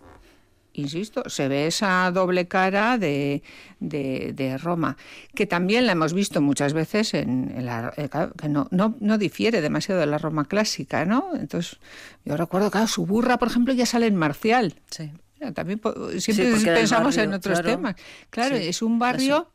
insisto, 0.73 1.28
se 1.28 1.47
ve 1.47 1.65
esa 1.65 2.12
doble 2.12 2.47
cara 2.47 3.00
de, 3.00 3.41
de- 3.80 4.32
de 4.36 4.60
Roma, 4.60 4.95
que 5.34 5.47
también 5.47 5.88
la 5.88 5.93
hemos 5.93 6.13
visto 6.13 6.39
muchas 6.39 6.73
veces 6.73 7.15
en, 7.15 7.52
en 7.58 7.65
la, 7.65 7.91
eh, 7.97 8.10
que 8.39 8.47
no, 8.47 8.67
no, 8.69 8.95
no 9.00 9.17
difiere 9.17 9.62
demasiado 9.62 10.00
de 10.00 10.06
la 10.06 10.19
Roma 10.19 10.45
clásica, 10.45 11.04
¿no? 11.04 11.32
Entonces, 11.34 11.80
yo 12.26 12.38
recuerdo, 12.38 12.69
claro, 12.69 12.86
su 12.86 13.08
burra, 13.08 13.39
por 13.39 13.47
ejemplo, 13.47 13.73
ya 13.73 13.88
sale 13.88 14.06
en 14.06 14.15
Marcial. 14.15 14.76
Sí. 14.91 15.12
También 15.54 15.80
siempre 16.19 16.52
pensamos 16.73 17.15
barrio, 17.15 17.23
en 17.30 17.34
otros 17.36 17.60
claro. 17.62 17.76
temas. 17.78 17.95
Claro, 18.30 18.58
Sí, 18.58 18.63
es 18.67 18.82
un 18.82 19.00
barrio 19.00 19.50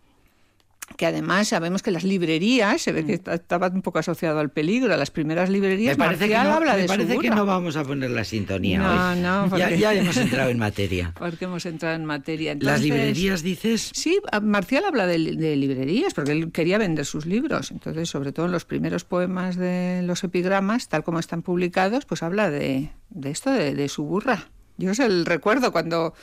que 0.97 1.07
además 1.07 1.49
sabemos 1.49 1.81
que 1.83 1.91
las 1.91 2.05
librerías, 2.05 2.83
se 2.83 2.93
ve 2.93 3.03
Mm. 3.03 3.07
que 3.07 3.15
está- 3.15 3.35
estaba 3.35 3.69
un 3.69 3.81
poco 3.81 3.99
asociado 4.01 4.41
al 4.41 4.51
peligro, 4.51 4.95
las 4.95 5.11
primeras 5.11 5.49
librerías, 5.49 5.97
Me 5.97 6.05
parece, 6.05 6.29
que 6.29 6.35
no, 6.35 6.41
habla 6.53 6.75
me 6.75 6.83
de 6.83 6.87
parece 6.89 7.19
que 7.19 7.31
no 7.31 7.47
vamos 7.47 7.77
a 7.77 7.85
poner 7.85 8.11
la 8.11 8.25
sintonía 8.25 8.79
No, 8.79 8.91
hoy. 9.13 9.21
no, 9.21 9.57
ya, 9.57 9.67
porque- 9.69 9.79
ya 9.79 9.95
hemos 9.95 10.17
entrado 10.19 10.51
en 10.51 10.59
materia. 10.59 11.15
Porque 11.19 11.47
hemos 11.47 11.65
entrado 11.65 11.95
en 11.97 12.05
materia. 12.05 12.55
Las 12.61 12.83
librerías, 12.83 13.43
dices, 13.43 13.91
Sí, 13.95 14.19
a- 14.31 14.41
Marcial 14.41 14.85
habla 14.85 15.07
de, 15.07 15.19
de 15.19 15.57
librerías 15.57 16.13
porque 16.13 16.33
él 16.33 16.53
quería 16.53 16.77
vender 16.77 17.07
sus 17.07 17.25
libros. 17.25 17.71
Entonces, 17.71 18.11
sobre 18.11 18.33
todo 18.33 18.45
en 18.47 18.53
los 18.53 18.67
primeros 18.67 19.05
poemas 19.05 19.57
de 19.57 20.03
los 20.05 20.23
epigramas, 20.25 20.89
tal 20.89 21.05
como 21.05 21.21
están 21.21 21.41
publicados, 21.43 22.05
pues 22.05 22.23
habla 22.23 22.51
de, 22.51 22.91
de 23.09 23.31
esto, 23.31 23.51
de, 23.51 23.75
de 23.75 23.89
su 23.89 24.05
burra. 24.05 24.49
Yo 24.83 24.91
es 24.93 24.99
el 24.99 25.25
recuerdo 25.27 25.73
cuando, 25.73 26.15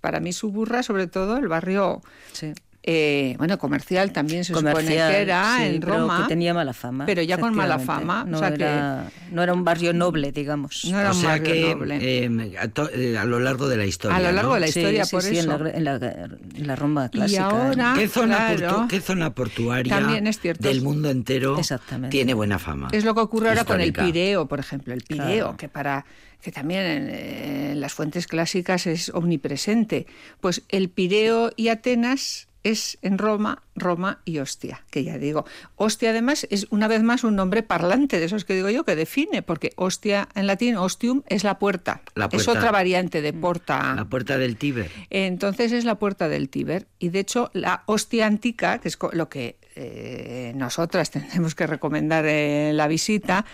para 0.00 0.20
mí 0.20 0.32
su 0.32 0.50
burra, 0.52 0.82
sobre 0.82 1.06
todo, 1.06 1.38
el 1.38 1.48
barrio, 1.48 2.02
Sí. 2.32 2.52
Eh, 2.84 3.36
bueno, 3.38 3.58
comercial 3.58 4.10
también 4.12 4.44
se 4.44 4.52
supone 4.54 4.72
Comercial, 4.72 5.12
que 5.12 5.20
era 5.22 5.56
sí, 5.58 5.62
en 5.64 5.80
pero 5.80 5.98
Roma. 5.98 6.22
que 6.22 6.28
tenía 6.28 6.52
mala 6.52 6.72
fama. 6.72 7.06
pero 7.06 7.22
ya 7.22 7.38
con 7.38 7.54
mala 7.54 7.78
fama, 7.78 8.22
o 8.22 8.26
No, 8.26 8.38
sea 8.40 8.48
que- 8.54 8.62
era, 8.64 9.08
no 9.30 9.42
era 9.42 9.52
un 9.54 9.62
barrio 9.64 9.92
noble, 9.92 10.32
digamos. 10.32 10.84
No 10.86 10.98
era 10.98 11.10
o 11.12 11.14
un 11.14 11.20
sea 11.20 11.30
barrio 11.30 11.52
que 11.52 11.74
noble. 11.76 11.98
eh, 12.00 12.56
a, 12.60 12.66
to- 12.68 12.90
eh, 12.92 13.16
a 13.16 13.24
lo 13.24 13.38
largo 13.38 13.68
de 13.68 13.76
la 13.76 13.86
historia. 13.86 14.16
A 14.16 14.20
lo 14.20 14.32
largo 14.32 14.48
¿no? 14.50 14.54
de 14.54 14.60
la 14.62 14.68
historia, 14.68 15.04
sí, 15.04 15.10
por 15.12 15.22
sí, 15.22 15.38
eso. 15.38 15.52
En 15.66 15.84
la, 15.84 15.94
en 15.94 16.00
la- 16.00 16.24
en 16.56 16.66
la 16.66 16.74
Roma 16.76 17.06
Y 17.06 17.10
clásica. 17.16 17.44
ahora- 17.46 17.94
¿Qué 17.96 18.08
zona, 18.08 18.54
claro. 18.56 18.78
portu- 18.80 18.88
qué 18.88 19.00
zona 19.00 19.30
portuaria 19.34 19.96
También 19.98 20.26
es 20.26 20.40
cierto. 20.40 20.66
del 20.66 20.82
mundo 20.82 21.08
entero 21.08 21.56
tiene 22.10 22.34
buena 22.34 22.58
fama? 22.58 22.88
Es 22.90 23.04
lo 23.04 23.14
que 23.14 23.20
ocurre 23.20 23.50
ahora 23.50 23.64
con 23.64 23.80
el. 23.80 23.92
Pireo, 23.92 24.46
por 24.48 24.58
ejemplo. 24.58 24.92
El 24.92 25.02
Pireo, 25.02 25.26
Claro. 25.44 25.56
que 25.56 25.68
para 25.68 26.04
que 26.40 26.50
también 26.50 26.80
en, 26.82 27.10
en 27.70 27.80
las 27.80 27.92
fuentes 27.92 28.26
clásicas 28.26 28.88
es 28.88 29.10
omnipresente. 29.10 30.06
Pues 30.40 30.62
el 30.70 30.88
Pireo 30.88 31.52
y 31.56 31.68
Atenas 31.68 32.48
es 32.62 32.98
en 33.02 33.18
Roma, 33.18 33.62
Roma 33.74 34.20
y 34.24 34.38
Ostia, 34.38 34.84
que 34.90 35.04
ya 35.04 35.18
digo. 35.18 35.44
Ostia 35.76 36.10
además 36.10 36.46
es 36.50 36.66
una 36.70 36.88
vez 36.88 37.02
más 37.02 37.24
un 37.24 37.36
nombre 37.36 37.62
parlante, 37.62 38.18
de 38.18 38.26
esos 38.26 38.44
que 38.44 38.54
digo 38.54 38.70
yo, 38.70 38.84
que 38.84 38.96
define, 38.96 39.42
porque 39.42 39.72
Ostia 39.76 40.28
en 40.34 40.46
latín, 40.46 40.76
ostium, 40.76 41.22
es 41.28 41.44
la 41.44 41.58
puerta. 41.58 42.02
La 42.14 42.28
Es 42.30 42.48
otra 42.48 42.70
variante 42.70 43.22
de 43.22 43.32
porta. 43.32 43.94
La 43.94 44.04
puerta 44.04 44.38
del 44.38 44.56
Tíber. 44.56 44.90
Entonces 45.10 45.72
es 45.72 45.84
la 45.84 45.96
puerta 45.96 46.28
del 46.28 46.48
Tíber. 46.48 46.86
Y 46.98 47.08
de 47.08 47.20
hecho, 47.20 47.50
la 47.52 47.82
hostia 47.86 48.26
antica, 48.26 48.78
que 48.78 48.88
es 48.88 48.98
lo 49.12 49.28
que 49.28 49.58
eh, 49.74 50.52
nosotras 50.54 51.10
tenemos 51.12 51.54
que 51.54 51.66
recomendar 51.66 52.26
en 52.26 52.76
la 52.76 52.88
visita, 52.88 53.44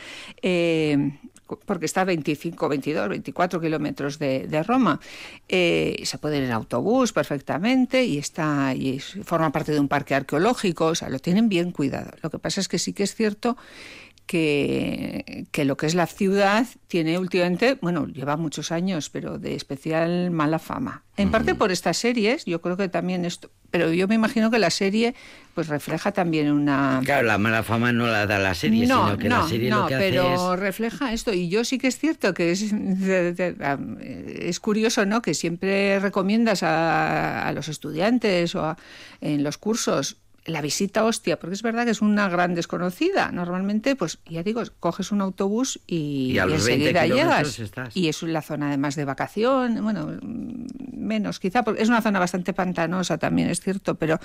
eh, 0.42 1.18
porque 1.64 1.86
está 1.86 2.02
a 2.02 2.04
25, 2.04 2.68
22, 2.68 3.08
24 3.08 3.60
kilómetros 3.60 4.18
de, 4.18 4.46
de 4.46 4.62
Roma. 4.62 5.00
Eh, 5.48 6.00
se 6.04 6.18
puede 6.18 6.38
ir 6.38 6.44
en 6.44 6.52
autobús 6.52 7.12
perfectamente 7.12 8.04
y 8.04 8.18
está 8.18 8.74
y 8.74 8.98
forma 9.00 9.50
parte 9.52 9.72
de 9.72 9.80
un 9.80 9.88
parque 9.88 10.14
arqueológico, 10.14 10.86
o 10.86 10.94
sea, 10.94 11.08
lo 11.08 11.18
tienen 11.18 11.48
bien 11.48 11.72
cuidado. 11.72 12.12
Lo 12.22 12.30
que 12.30 12.38
pasa 12.38 12.60
es 12.60 12.68
que 12.68 12.78
sí 12.78 12.92
que 12.92 13.02
es 13.02 13.14
cierto 13.14 13.56
que, 14.28 15.46
que 15.50 15.64
lo 15.64 15.76
que 15.76 15.86
es 15.86 15.94
la 15.96 16.06
ciudad 16.06 16.66
tiene 16.86 17.18
últimamente, 17.18 17.78
bueno, 17.80 18.06
lleva 18.06 18.36
muchos 18.36 18.70
años, 18.70 19.10
pero 19.10 19.38
de 19.38 19.54
especial 19.56 20.30
mala 20.30 20.58
fama. 20.60 21.02
En 21.16 21.32
parte 21.32 21.56
por 21.56 21.72
estas 21.72 21.96
series, 21.96 22.44
yo 22.44 22.60
creo 22.60 22.76
que 22.76 22.88
también 22.88 23.24
esto, 23.24 23.50
pero 23.72 23.92
yo 23.92 24.06
me 24.06 24.14
imagino 24.14 24.52
que 24.52 24.60
la 24.60 24.70
serie 24.70 25.14
pues 25.54 25.66
refleja 25.66 26.12
también 26.12 26.52
una... 26.52 27.00
Claro, 27.04 27.26
la 27.26 27.38
mala 27.38 27.64
fama 27.64 27.90
no 27.90 28.06
la 28.06 28.26
da 28.26 28.38
la 28.38 28.54
serie, 28.54 28.86
no, 28.86 29.06
sino 29.06 29.18
que 29.18 29.28
no, 29.28 29.38
la 29.42 29.48
serie 29.48 29.70
no, 29.70 29.80
lo 29.82 29.86
que 29.88 29.96
pero 29.96 30.52
hace 30.52 30.56
refleja 30.62 31.12
esto. 31.12 31.32
Y 31.32 31.48
yo 31.48 31.64
sí 31.64 31.78
que 31.78 31.88
es 31.88 31.98
cierto 31.98 32.34
que 32.34 32.52
es, 32.52 32.72
es 34.38 34.60
curioso, 34.60 35.06
¿no? 35.06 35.22
Que 35.22 35.34
siempre 35.34 35.98
recomiendas 36.00 36.62
a, 36.62 37.48
a 37.48 37.52
los 37.52 37.68
estudiantes 37.68 38.54
o 38.54 38.64
a- 38.64 38.76
en 39.20 39.42
los 39.42 39.58
cursos 39.58 40.18
la 40.48 40.60
visita 40.62 41.00
a 41.00 41.04
Ostia, 41.04 41.38
porque 41.38 41.54
es 41.54 41.62
verdad 41.62 41.84
que 41.84 41.90
es 41.90 42.00
una 42.00 42.28
gran 42.28 42.54
desconocida. 42.54 43.30
Normalmente, 43.32 43.94
pues 43.96 44.18
ya 44.26 44.42
digo, 44.42 44.62
coges 44.80 45.12
un 45.12 45.20
autobús 45.20 45.80
y, 45.86 46.32
Y 46.32 46.38
a 46.38 46.46
los 46.46 46.64
20 46.64 46.88
enseguida 46.88 47.06
llegas. 47.06 47.58
estás. 47.58 47.96
Y 47.96 48.08
es 48.08 48.22
la 48.22 48.42
zona 48.42 48.68
además 48.68 48.96
de 48.96 49.04
vacación, 49.04 49.82
bueno, 49.82 50.18
menos 50.22 51.38
quizá, 51.38 51.62
porque 51.62 51.82
es 51.82 51.88
una 51.88 52.02
zona 52.02 52.18
bastante 52.18 52.52
pantanosa 52.52 53.18
también, 53.18 53.48
es 53.48 53.60
cierto, 53.60 53.96
pero, 53.96 54.18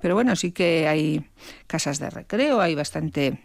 pero 0.00 0.14
bueno, 0.14 0.36
sí 0.36 0.52
que 0.52 0.88
hay 0.88 1.24
casas 1.66 1.98
de 1.98 2.10
recreo, 2.10 2.60
hay 2.60 2.74
bastante... 2.74 3.42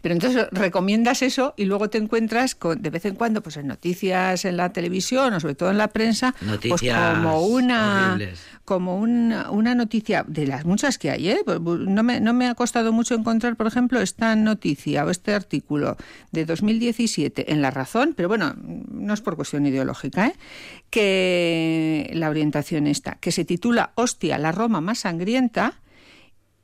Pero 0.00 0.14
entonces 0.14 0.46
recomiendas 0.52 1.22
eso 1.22 1.54
y 1.56 1.64
luego 1.64 1.90
te 1.90 1.98
encuentras 1.98 2.54
con, 2.54 2.80
de 2.80 2.90
vez 2.90 3.04
en 3.06 3.14
cuando, 3.14 3.42
pues 3.42 3.56
en 3.56 3.66
noticias 3.66 4.44
en 4.44 4.56
la 4.56 4.72
televisión 4.72 5.32
o 5.34 5.40
sobre 5.40 5.54
todo 5.54 5.70
en 5.70 5.78
la 5.78 5.88
prensa, 5.88 6.34
pues 6.38 6.50
Noticias 6.50 7.18
como 7.18 7.40
una 7.46 8.12
horribles. 8.12 8.40
como 8.64 8.98
una, 8.98 9.50
una 9.50 9.74
noticia 9.74 10.24
de 10.26 10.46
las 10.46 10.64
muchas 10.64 10.98
que 10.98 11.10
hay, 11.10 11.28
¿eh? 11.28 11.38
Pues, 11.44 11.60
no 11.60 12.02
me, 12.02 12.20
no 12.20 12.34
me 12.34 12.48
ha 12.48 12.54
costado 12.54 12.92
mucho 12.92 13.14
encontrar, 13.14 13.56
por 13.56 13.66
ejemplo, 13.66 14.00
esta 14.00 14.36
noticia 14.36 15.04
o 15.04 15.10
este 15.10 15.34
artículo 15.34 15.96
de 16.32 16.44
2017 16.44 17.52
en 17.52 17.62
La 17.62 17.70
Razón, 17.70 18.14
pero 18.16 18.28
bueno, 18.28 18.54
no 18.56 19.14
es 19.14 19.20
por 19.20 19.36
cuestión 19.36 19.66
ideológica, 19.66 20.28
¿eh? 20.28 20.34
que 20.90 22.10
la 22.14 22.30
orientación 22.30 22.86
está, 22.86 23.16
que 23.20 23.32
se 23.32 23.44
titula 23.44 23.92
Hostia, 23.96 24.38
la 24.38 24.52
Roma 24.52 24.80
más 24.80 25.00
sangrienta. 25.00 25.80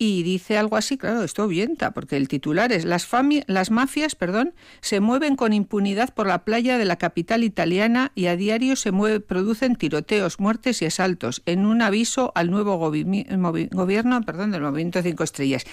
Y 0.03 0.23
dice 0.23 0.57
algo 0.57 0.79
así, 0.79 0.97
claro, 0.97 1.23
esto 1.25 1.43
avienta, 1.43 1.91
porque 1.91 2.17
el 2.17 2.27
titular 2.27 2.73
es 2.73 2.87
las, 2.87 3.07
fami- 3.07 3.45
las 3.47 3.71
mafias 3.71 4.15
perdón, 4.15 4.55
se 4.81 4.99
mueven 5.01 5.37
con 5.37 5.53
impunidad 5.53 6.15
por 6.15 6.27
la 6.27 6.43
playa 6.43 6.79
de 6.79 6.87
la 6.87 6.97
capital 6.97 7.45
italiana 7.45 8.11
y 8.15 8.25
a 8.25 8.35
diario 8.35 8.77
se 8.77 8.93
mueve, 8.93 9.21
producen 9.21 9.77
tiroteos, 9.77 10.41
muertes 10.41 10.81
y 10.81 10.87
asaltos, 10.87 11.43
en 11.45 11.67
un 11.67 11.83
aviso 11.83 12.33
al 12.35 12.51
nuevo 12.51 12.79
gobierno 12.79 14.23
perdón, 14.23 14.53
del 14.53 14.63
Movimiento 14.63 15.03
Cinco 15.03 15.23
Estrellas. 15.23 15.65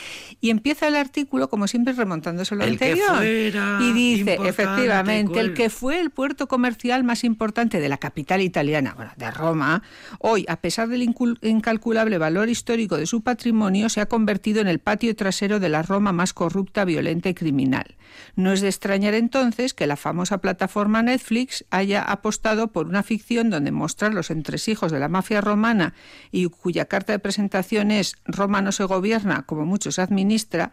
Y 0.41 0.49
empieza 0.49 0.89
el 0.89 0.97
artículo, 0.97 1.49
como 1.49 1.67
siempre, 1.69 1.93
remontándose 1.93 2.53
a 2.53 2.57
lo 2.57 2.63
El 2.65 2.77
que 2.77 2.85
anterior. 2.85 3.15
fuera 3.15 3.79
y 3.81 3.93
dice, 3.93 4.37
efectivamente, 4.45 5.39
el 5.39 5.47
cual- 5.51 5.53
que 5.53 5.69
fue 5.69 6.01
el 6.01 6.09
puerto 6.11 6.49
comercial 6.49 7.05
más 7.05 7.23
importante 7.23 7.79
de 7.79 7.87
la 7.87 7.97
capital 7.97 8.41
italiana, 8.41 8.93
bueno, 8.93 9.11
de 9.15 9.31
Roma, 9.31 9.83
hoy, 10.19 10.43
a 10.49 10.57
pesar 10.57 10.89
del 10.89 11.03
incalculable 11.41 12.17
valor 12.17 12.49
histórico 12.49 12.97
de 12.97 13.05
su 13.05 13.21
patrimonio, 13.21 13.87
se 13.87 14.01
ha 14.01 14.05
convertido 14.17 14.61
en 14.61 14.67
el 14.67 14.79
patio 14.79 15.15
trasero 15.15 15.59
de 15.59 15.69
la 15.69 15.83
Roma 15.83 16.11
más 16.11 16.33
corrupta, 16.33 16.85
violenta 16.85 17.29
y 17.29 17.35
criminal. 17.35 17.97
No 18.35 18.51
es 18.51 18.61
de 18.61 18.67
extrañar 18.67 19.13
entonces 19.13 19.75
que 19.75 19.85
la 19.85 19.95
famosa 19.95 20.39
plataforma 20.39 21.03
Netflix 21.03 21.65
haya 21.69 22.01
apostado 22.01 22.71
por 22.71 22.87
una 22.87 23.03
ficción 23.03 23.51
donde 23.51 23.69
mostrar 23.69 24.15
los 24.15 24.31
entresijos 24.31 24.91
de 24.91 24.99
la 24.99 25.07
mafia 25.07 25.39
romana 25.39 25.93
y 26.31 26.47
cuya 26.47 26.85
carta 26.85 27.13
de 27.13 27.19
presentación 27.19 27.91
es 27.91 28.15
Roma 28.25 28.63
no 28.63 28.71
se 28.71 28.85
gobierna 28.85 29.43
como 29.43 29.67
muchos 29.67 29.99
administra, 29.99 30.71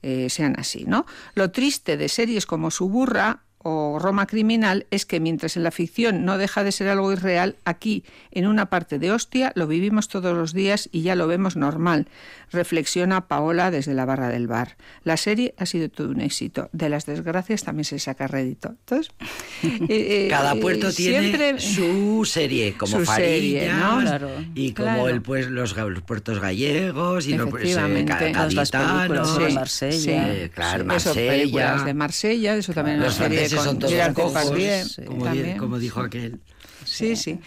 eh, 0.00 0.30
sean 0.30 0.54
así, 0.58 0.86
¿no? 0.86 1.04
Lo 1.34 1.50
triste 1.50 1.98
de 1.98 2.08
series 2.08 2.46
como 2.46 2.70
Suburra 2.70 3.42
o 3.68 3.98
Roma 3.98 4.26
Criminal 4.28 4.86
es 4.92 5.06
que 5.06 5.18
mientras 5.18 5.56
en 5.56 5.64
la 5.64 5.72
ficción 5.72 6.24
no 6.24 6.38
deja 6.38 6.62
de 6.62 6.70
ser 6.70 6.86
algo 6.88 7.10
irreal, 7.12 7.56
aquí, 7.64 8.04
en 8.30 8.46
una 8.46 8.66
parte 8.66 9.00
de 9.00 9.10
Hostia, 9.10 9.50
lo 9.56 9.66
vivimos 9.66 10.06
todos 10.06 10.36
los 10.36 10.52
días 10.52 10.88
y 10.92 11.02
ya 11.02 11.16
lo 11.16 11.26
vemos 11.26 11.56
normal, 11.56 12.06
reflexiona 12.52 13.26
Paola 13.26 13.72
desde 13.72 13.92
la 13.92 14.04
barra 14.04 14.28
del 14.28 14.46
bar. 14.46 14.76
La 15.02 15.16
serie 15.16 15.52
ha 15.58 15.66
sido 15.66 15.88
todo 15.88 16.10
un 16.10 16.20
éxito. 16.20 16.68
De 16.72 16.88
las 16.88 17.06
desgracias 17.06 17.64
también 17.64 17.84
se 17.84 17.98
saca 17.98 18.28
rédito. 18.28 18.68
Entonces, 18.68 19.12
eh, 19.64 19.78
eh, 19.88 20.26
Cada 20.30 20.52
eh, 20.54 20.60
puerto 20.60 20.92
tiene 20.92 21.20
siempre- 21.22 21.58
su 21.60 22.24
serie, 22.24 22.74
como 22.76 23.00
Su 23.00 23.04
Farillas, 23.04 23.62
serie, 23.64 23.72
¿no? 23.72 24.00
Claro. 24.00 24.30
y 24.54 24.72
como 24.74 24.86
Claro. 24.86 25.08
el 25.08 25.22
pues 25.22 25.48
los, 25.48 25.74
puertos 26.06 26.38
gallegos 26.40 27.26
y 27.26 27.36
los 27.36 27.50
pues, 27.50 27.64
eh, 27.64 27.74
Sí, 27.74 29.54
Marsella. 29.54 29.98
sí. 29.98 30.10
Eh, 30.10 30.50
claro, 30.54 30.84
Sí, 30.84 30.96
eso, 30.96 31.08
Marsella. 31.08 31.30
películas 31.32 31.84
de 31.84 31.94
Marsella, 31.94 32.56
eso 32.56 32.72
también 32.72 33.00
los 33.00 33.18
una 33.18 33.28
serie 33.28 33.48
franceses 33.62 33.98
son 34.06 34.14
todos 34.14 34.32
como, 35.06 35.24
también. 35.24 35.58
como 35.58 35.78
dijo 35.78 36.00
aquel. 36.00 36.40
Sí, 36.84 37.16
sí. 37.16 37.38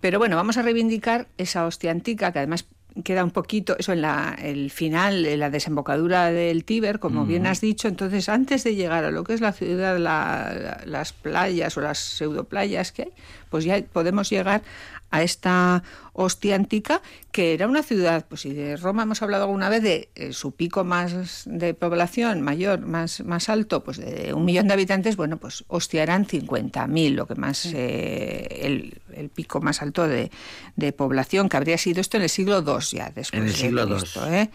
Pero 0.00 0.18
bueno, 0.18 0.36
vamos 0.36 0.56
a 0.56 0.62
reivindicar 0.62 1.26
esa 1.38 1.66
hostia 1.66 1.90
antica 1.90 2.32
que 2.32 2.38
además 2.38 2.66
queda 3.04 3.24
un 3.24 3.30
poquito, 3.30 3.76
eso 3.78 3.92
en 3.92 4.00
la, 4.00 4.34
el 4.40 4.70
final, 4.70 5.26
en 5.26 5.38
la 5.40 5.50
desembocadura 5.50 6.30
del 6.32 6.64
Tíber, 6.64 6.98
como 6.98 7.26
bien 7.26 7.46
has 7.46 7.60
dicho. 7.60 7.88
Entonces, 7.88 8.28
antes 8.30 8.64
de 8.64 8.74
llegar 8.74 9.04
a 9.04 9.10
lo 9.10 9.22
que 9.22 9.34
es 9.34 9.40
la 9.42 9.52
ciudad, 9.52 9.98
la- 9.98 10.54
la- 10.58 10.80
las 10.86 11.12
playas 11.12 11.76
o 11.76 11.82
las 11.82 11.98
pseudoplayas 11.98 12.92
que 12.92 13.02
hay, 13.02 13.12
pues 13.50 13.64
ya 13.64 13.78
podemos 13.92 14.30
llegar 14.30 14.62
a 15.10 15.22
esta 15.22 15.82
hostia 16.12 16.56
antica, 16.56 17.02
que 17.30 17.54
era 17.54 17.66
una 17.66 17.82
ciudad, 17.82 18.26
pues 18.28 18.40
si 18.42 18.52
de 18.52 18.76
Roma 18.76 19.02
hemos 19.02 19.22
hablado 19.22 19.44
alguna 19.44 19.68
vez 19.68 19.82
de 19.82 20.08
eh, 20.14 20.32
su 20.32 20.52
pico 20.52 20.84
más 20.84 21.42
de 21.46 21.74
población 21.74 22.42
mayor, 22.42 22.80
más, 22.80 23.20
más 23.20 23.48
alto, 23.48 23.84
pues 23.84 23.98
de 23.98 24.32
un 24.34 24.44
millón 24.44 24.68
de 24.68 24.74
habitantes, 24.74 25.16
bueno, 25.16 25.36
pues 25.36 25.64
Ostia 25.68 26.02
eran 26.02 26.26
50.000, 26.26 27.14
lo 27.14 27.26
que 27.26 27.34
más, 27.34 27.66
eh, 27.66 28.46
el, 28.62 29.00
el 29.14 29.28
pico 29.28 29.60
más 29.60 29.82
alto 29.82 30.08
de, 30.08 30.30
de 30.76 30.92
población, 30.92 31.48
que 31.48 31.56
habría 31.56 31.78
sido 31.78 32.00
esto 32.00 32.16
en 32.16 32.24
el 32.24 32.30
siglo 32.30 32.64
II 32.66 32.84
ya, 32.96 33.10
después 33.14 33.40
En 33.40 33.46
el 33.46 33.52
de 33.52 33.58
siglo 33.58 33.82
II. 33.86 33.96
Cristo, 33.96 34.30
¿eh? 34.30 34.50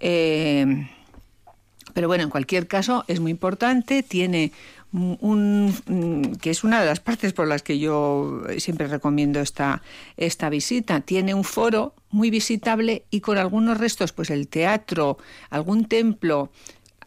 Eh, 0.00 0.88
pero 1.94 2.06
bueno, 2.06 2.24
en 2.24 2.30
cualquier 2.30 2.66
caso 2.66 3.04
es 3.08 3.20
muy 3.20 3.30
importante, 3.30 4.02
tiene 4.02 4.52
un, 4.92 5.74
un- 5.88 6.36
que 6.40 6.50
es 6.50 6.64
una 6.64 6.80
de 6.80 6.86
las 6.86 7.00
partes 7.00 7.32
por 7.32 7.46
las 7.46 7.62
que 7.62 7.78
yo 7.78 8.42
siempre 8.58 8.86
recomiendo 8.86 9.40
esta, 9.40 9.82
esta 10.16 10.48
visita. 10.48 11.00
Tiene 11.00 11.34
un 11.34 11.44
foro 11.44 11.94
muy 12.10 12.30
visitable 12.30 13.04
y 13.10 13.20
con 13.20 13.36
algunos 13.38 13.78
restos, 13.78 14.12
pues 14.12 14.30
el 14.30 14.48
teatro, 14.48 15.18
algún 15.50 15.84
templo, 15.86 16.50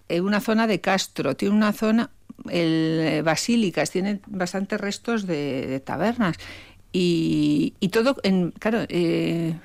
una 0.09 0.41
zona 0.41 0.67
de 0.67 0.81
Castro, 0.81 1.35
tiene 1.35 1.55
una 1.55 1.71
zona, 1.73 2.09
el, 2.49 2.99
eh, 3.01 3.21
basílicas, 3.23 3.89
tiene 3.91 4.19
bastantes 4.27 4.79
restos 4.79 5.25
de, 5.25 5.65
de 5.67 5.79
tabernas. 5.79 6.37
Y, 6.93 7.73
y 7.79 7.87
todo, 7.87 8.17
en, 8.23 8.51
claro, 8.51 8.79
eh, 8.89 9.55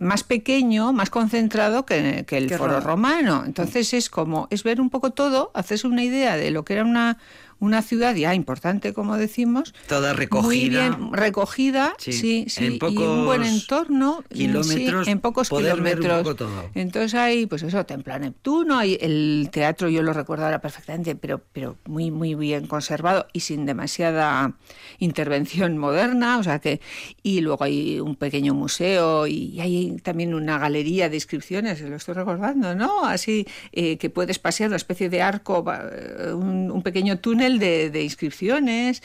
más 0.00 0.24
pequeño, 0.24 0.92
más 0.92 1.10
concentrado 1.10 1.86
que, 1.86 2.24
que 2.26 2.36
el 2.38 2.50
foro 2.50 2.80
Roma. 2.80 2.80
romano. 2.80 3.42
Entonces 3.46 3.94
es 3.94 4.10
como, 4.10 4.48
es 4.50 4.64
ver 4.64 4.80
un 4.80 4.90
poco 4.90 5.10
todo, 5.12 5.52
hacerse 5.54 5.86
una 5.86 6.02
idea 6.02 6.36
de 6.36 6.50
lo 6.50 6.64
que 6.64 6.72
era 6.72 6.82
una, 6.84 7.18
una 7.62 7.80
ciudad 7.80 8.14
ya 8.16 8.34
importante, 8.34 8.92
como 8.92 9.16
decimos. 9.16 9.72
Toda 9.88 10.10
Muy 10.10 10.18
recogida. 10.18 10.88
bien 10.88 11.12
recogida, 11.12 11.94
Sí, 11.96 12.12
sí, 12.12 12.44
sí, 12.48 12.66
en 12.66 12.72
y 12.72 12.98
un 12.98 13.24
buen 13.24 13.40
pocos 13.42 13.46
entorno. 13.48 14.24
mm, 14.28 14.34
kilómetros, 14.34 15.04
sí, 15.06 15.10
en 15.12 15.20
pocos 15.20 15.48
poder 15.48 15.80
ver 15.80 15.96
un 15.98 16.02
kilómetros. 16.02 16.22
poco 16.22 16.34
todo. 16.34 16.70
Entonces 16.74 17.14
hay, 17.14 17.46
pues 17.46 17.62
eso, 17.62 17.86
Templo 17.86 18.18
Neptuno, 18.18 18.78
hay 18.78 18.98
el 19.00 19.48
teatro, 19.52 19.88
yo 19.88 20.02
lo 20.02 20.12
recuerdo 20.12 20.44
ahora 20.44 20.60
perfectamente, 20.60 21.14
pero, 21.14 21.40
pero 21.52 21.76
muy, 21.86 22.10
muy 22.10 22.34
bien 22.34 22.66
conservado 22.66 23.26
y 23.32 23.40
sin 23.40 23.64
demasiada 23.64 24.54
intervención 24.98 25.78
moderna, 25.78 26.38
o 26.38 26.42
sea 26.42 26.58
que, 26.58 26.80
y 27.22 27.40
luego 27.42 27.62
hay 27.64 28.00
un 28.00 28.16
pequeño 28.16 28.54
museo 28.54 29.26
y 29.28 29.60
hay 29.60 29.96
también 30.02 30.34
una 30.34 30.58
galería 30.58 31.08
de 31.08 31.14
inscripciones, 31.16 31.80
lo 31.80 31.94
estoy 31.94 32.14
recordando, 32.14 32.74
¿no? 32.74 33.04
Así 33.04 33.46
eh, 33.72 33.98
que 33.98 34.10
puedes 34.10 34.38
pasear 34.40 34.68
una 34.68 34.76
especie 34.76 35.08
de 35.08 35.22
arco, 35.22 35.64
un, 36.34 36.70
un 36.70 36.82
pequeño 36.82 37.18
túnel 37.20 37.51
de, 37.58 37.90
de 37.90 38.02
inscripciones 38.02 39.02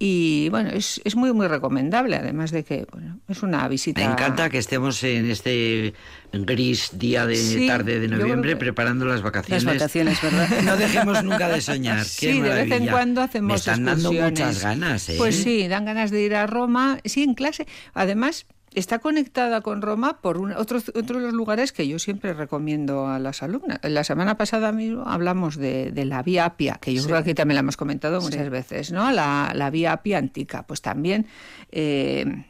y 0.00 0.48
bueno, 0.50 0.70
es, 0.70 1.00
es 1.04 1.16
muy, 1.16 1.32
muy 1.32 1.48
recomendable, 1.48 2.16
además 2.16 2.52
de 2.52 2.62
que, 2.62 2.86
bueno, 2.92 3.18
es 3.26 3.42
una 3.42 3.66
visita. 3.66 4.00
Me 4.04 4.12
encanta 4.12 4.48
que 4.48 4.58
estemos 4.58 5.02
en 5.02 5.28
este 5.28 5.92
gris 6.32 6.90
día 6.98 7.26
de 7.26 7.34
Sí, 7.34 7.66
tarde 7.66 7.98
de 7.98 8.06
noviembre 8.06 8.54
preparando 8.54 9.06
las 9.06 9.22
vacaciones. 9.22 9.64
Las 9.64 9.74
vacaciones, 9.74 10.22
¿verdad? 10.22 10.48
No 10.64 10.76
dejemos 10.76 11.24
nunca 11.24 11.48
de 11.48 11.60
soñar. 11.60 11.98
Qué 12.18 12.32
Sí, 12.32 12.40
de 12.40 12.48
vez 12.50 12.70
en 12.70 12.86
cuando 12.86 13.22
hacemos 13.22 13.48
Me 13.48 13.54
están 13.56 13.84
dando 13.84 14.12
muchas 14.12 14.62
ganas, 14.62 15.08
¿eh? 15.08 15.14
Pues 15.18 15.42
sí, 15.42 15.66
dan 15.66 15.84
ganas 15.84 16.12
de 16.12 16.22
ir 16.22 16.34
a 16.36 16.46
Roma, 16.46 17.00
sí, 17.04 17.24
en 17.24 17.34
clase. 17.34 17.66
Además, 17.92 18.46
está 18.78 19.00
conectada 19.00 19.60
con 19.60 19.82
Roma 19.82 20.20
por 20.20 20.38
un, 20.38 20.52
otro, 20.52 20.78
otro 20.94 21.18
de 21.18 21.26
los 21.26 21.34
lugares 21.34 21.72
que 21.72 21.86
yo 21.86 21.98
siempre 21.98 22.32
recomiendo 22.32 23.06
a 23.06 23.18
las 23.18 23.42
alumnas. 23.42 23.78
La 23.82 24.04
semana 24.04 24.36
pasada 24.36 24.72
mismo 24.72 25.04
hablamos 25.06 25.56
de, 25.56 25.90
de 25.92 26.04
la 26.04 26.22
Vía 26.22 26.44
Apia, 26.44 26.78
que 26.80 26.94
yo 26.94 27.02
creo 27.02 27.16
que 27.16 27.22
aquí 27.22 27.34
también 27.34 27.56
la 27.56 27.60
hemos 27.60 27.76
comentado 27.76 28.20
muchas 28.20 28.48
veces, 28.50 28.92
¿no? 28.92 29.10
La, 29.10 29.52
la 29.54 29.70
Vía 29.70 29.92
Apia 29.92 30.18
antica. 30.18 30.62
Pues 30.62 30.80
también... 30.80 31.26
eh, 31.72 32.44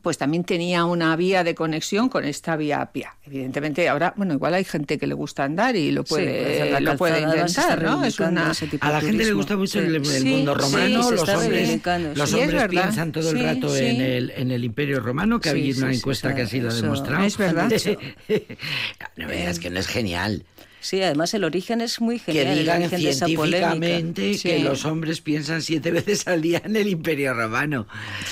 pues 0.00 0.16
también 0.16 0.44
tenía 0.44 0.84
una 0.86 1.14
vía 1.16 1.44
de 1.44 1.54
conexión 1.54 2.08
con 2.08 2.24
esta 2.24 2.56
vía 2.56 2.80
Apia. 2.80 3.14
Evidentemente, 3.24 3.88
ahora, 3.88 4.14
bueno, 4.16 4.32
igual 4.34 4.54
hay 4.54 4.64
gente 4.64 4.96
que 4.98 5.06
le 5.06 5.14
gusta 5.14 5.44
andar 5.44 5.76
y 5.76 5.90
lo 5.90 6.02
puede 6.04 6.70
la 6.70 6.80
lo 6.80 6.96
puede 6.96 7.20
intentar, 7.20 7.82
¿no? 7.82 8.02
Es 8.04 8.18
una, 8.18 8.52
ese 8.52 8.66
tipo 8.68 8.86
A 8.86 8.90
la 8.90 9.00
de 9.00 9.06
gente 9.06 9.24
le 9.24 9.32
gusta 9.32 9.56
mucho 9.56 9.80
el, 9.80 9.96
el 9.96 10.04
Sí, 10.04 10.24
mundo 10.28 10.54
sí, 10.54 10.60
romano, 10.60 11.10
los 11.10 11.28
hombres, 11.28 11.80
los 12.16 12.30
sí. 12.30 12.36
es 12.38 12.42
hombres 12.42 12.68
piensan 12.68 13.12
todo 13.12 13.30
el 13.30 13.36
Sí, 13.36 13.42
rato 13.42 13.68
sí. 13.68 13.84
en, 13.84 14.00
el, 14.00 14.30
en 14.36 14.50
el 14.50 14.64
Imperio 14.64 15.00
Romano, 15.00 15.40
que 15.40 15.50
Sí, 15.50 15.56
había 15.56 15.74
una 15.76 15.86
sí, 15.88 15.92
sí, 15.94 15.98
encuesta 15.98 16.34
que 16.34 16.42
así 16.42 16.60
lo 16.60 16.70
ha 16.70 16.74
demostrado. 16.74 17.24
Es 17.24 17.36
verdad. 17.36 17.70
no 19.16 19.26
me 19.28 19.36
digas 19.36 19.58
que 19.58 19.70
no 19.70 19.78
es 19.78 19.86
genial. 19.86 20.44
Sí, 20.82 21.00
además 21.00 21.32
el 21.32 21.44
origen 21.44 21.80
es 21.80 22.00
muy 22.00 22.18
Que 22.18 22.32
genial, 22.32 22.48
el 22.48 22.58
digan 22.58 22.82
origen 22.82 23.02
de 23.02 23.10
esa 23.10 23.26
polémica. 23.26 23.70
científicamente 23.70 24.22
que 24.32 24.36
Sí. 24.58 24.58
los 24.62 24.84
hombres 24.84 25.20
piensan 25.20 25.62
siete 25.62 25.92
veces 25.92 26.26
al 26.26 26.42
día 26.42 26.60
en 26.64 26.74
el 26.76 26.88
Imperio 26.88 27.32
Romano. 27.34 27.86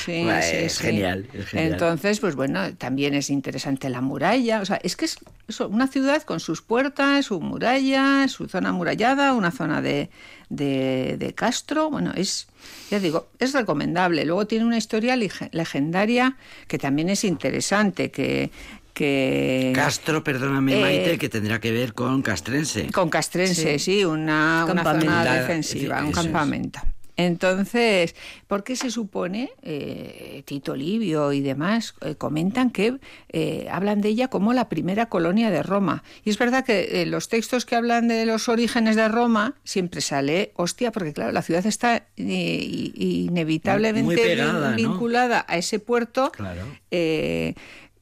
Sí, 0.04 0.26
es 0.28 0.78
genial, 0.78 1.28
es 1.32 1.46
genial. 1.46 1.72
Entonces, 1.72 2.18
pues 2.20 2.34
bueno, 2.34 2.74
también 2.74 3.14
es 3.14 3.30
interesante 3.30 3.88
la 3.88 4.00
muralla. 4.00 4.60
O 4.60 4.64
sea, 4.66 4.80
es 4.82 4.96
que 4.96 5.04
es 5.04 5.18
eso, 5.48 5.68
una 5.68 5.86
ciudad 5.86 6.22
con 6.24 6.40
sus 6.40 6.60
puertas, 6.60 7.26
su 7.26 7.40
muralla, 7.40 8.26
su 8.28 8.48
zona 8.48 8.70
amurallada, 8.70 9.32
una 9.34 9.52
zona 9.52 9.80
de, 9.80 10.10
de, 10.48 11.16
de 11.18 11.32
Castro. 11.34 11.88
Bueno, 11.88 12.12
es, 12.16 12.48
ya 12.90 12.98
digo, 12.98 13.28
es 13.38 13.52
recomendable. 13.52 14.24
Luego 14.24 14.48
tiene 14.48 14.64
una 14.64 14.76
historia 14.76 15.14
legendaria 15.16 16.36
que 16.66 16.78
también 16.78 17.08
es 17.10 17.22
interesante, 17.24 18.10
que... 18.10 18.50
que 18.92 19.72
Castro, 19.74 20.22
perdóname, 20.24 20.78
Eh, 20.78 20.80
Maite, 20.80 21.18
que 21.18 21.28
tendrá 21.28 21.60
que 21.60 21.72
ver 21.72 21.94
con 21.94 22.22
castrense. 22.22 22.90
Con 22.92 23.08
Castrense, 23.10 23.78
sí, 23.78 24.04
una, 24.04 24.66
una 24.70 24.82
zona 24.82 25.24
defensiva, 25.40 26.00
un 26.02 26.08
es. 26.10 26.14
campamento. 26.14 26.80
Entonces, 27.16 28.14
¿por 28.46 28.64
qué 28.64 28.76
se 28.76 28.90
supone, 28.90 29.50
eh, 29.60 30.42
Tito 30.46 30.74
Livio 30.74 31.34
y 31.34 31.42
demás 31.42 31.94
eh, 32.00 32.14
comentan 32.14 32.70
que 32.70 32.96
eh, 33.28 33.68
hablan 33.70 34.00
de 34.00 34.08
ella 34.08 34.28
como 34.28 34.54
la 34.54 34.70
primera 34.70 35.06
colonia 35.10 35.50
de 35.50 35.62
Roma? 35.62 36.02
Y 36.24 36.30
es 36.30 36.38
verdad 36.38 36.64
que 36.64 37.02
eh, 37.02 37.04
los 37.06 37.28
textos 37.28 37.66
que 37.66 37.76
hablan 37.76 38.08
de 38.08 38.24
los 38.24 38.48
orígenes 38.48 38.96
de 38.96 39.06
Roma 39.08 39.54
siempre 39.64 40.00
sale, 40.00 40.52
hostia, 40.56 40.92
porque 40.92 41.12
claro, 41.12 41.32
la 41.32 41.42
ciudad 41.42 41.66
está 41.66 42.06
eh, 42.16 42.90
inevitablemente 42.94 44.38
vinculada 44.76 45.44
a 45.46 45.58
ese 45.58 45.78
puerto. 45.78 46.32
Claro. 46.32 46.62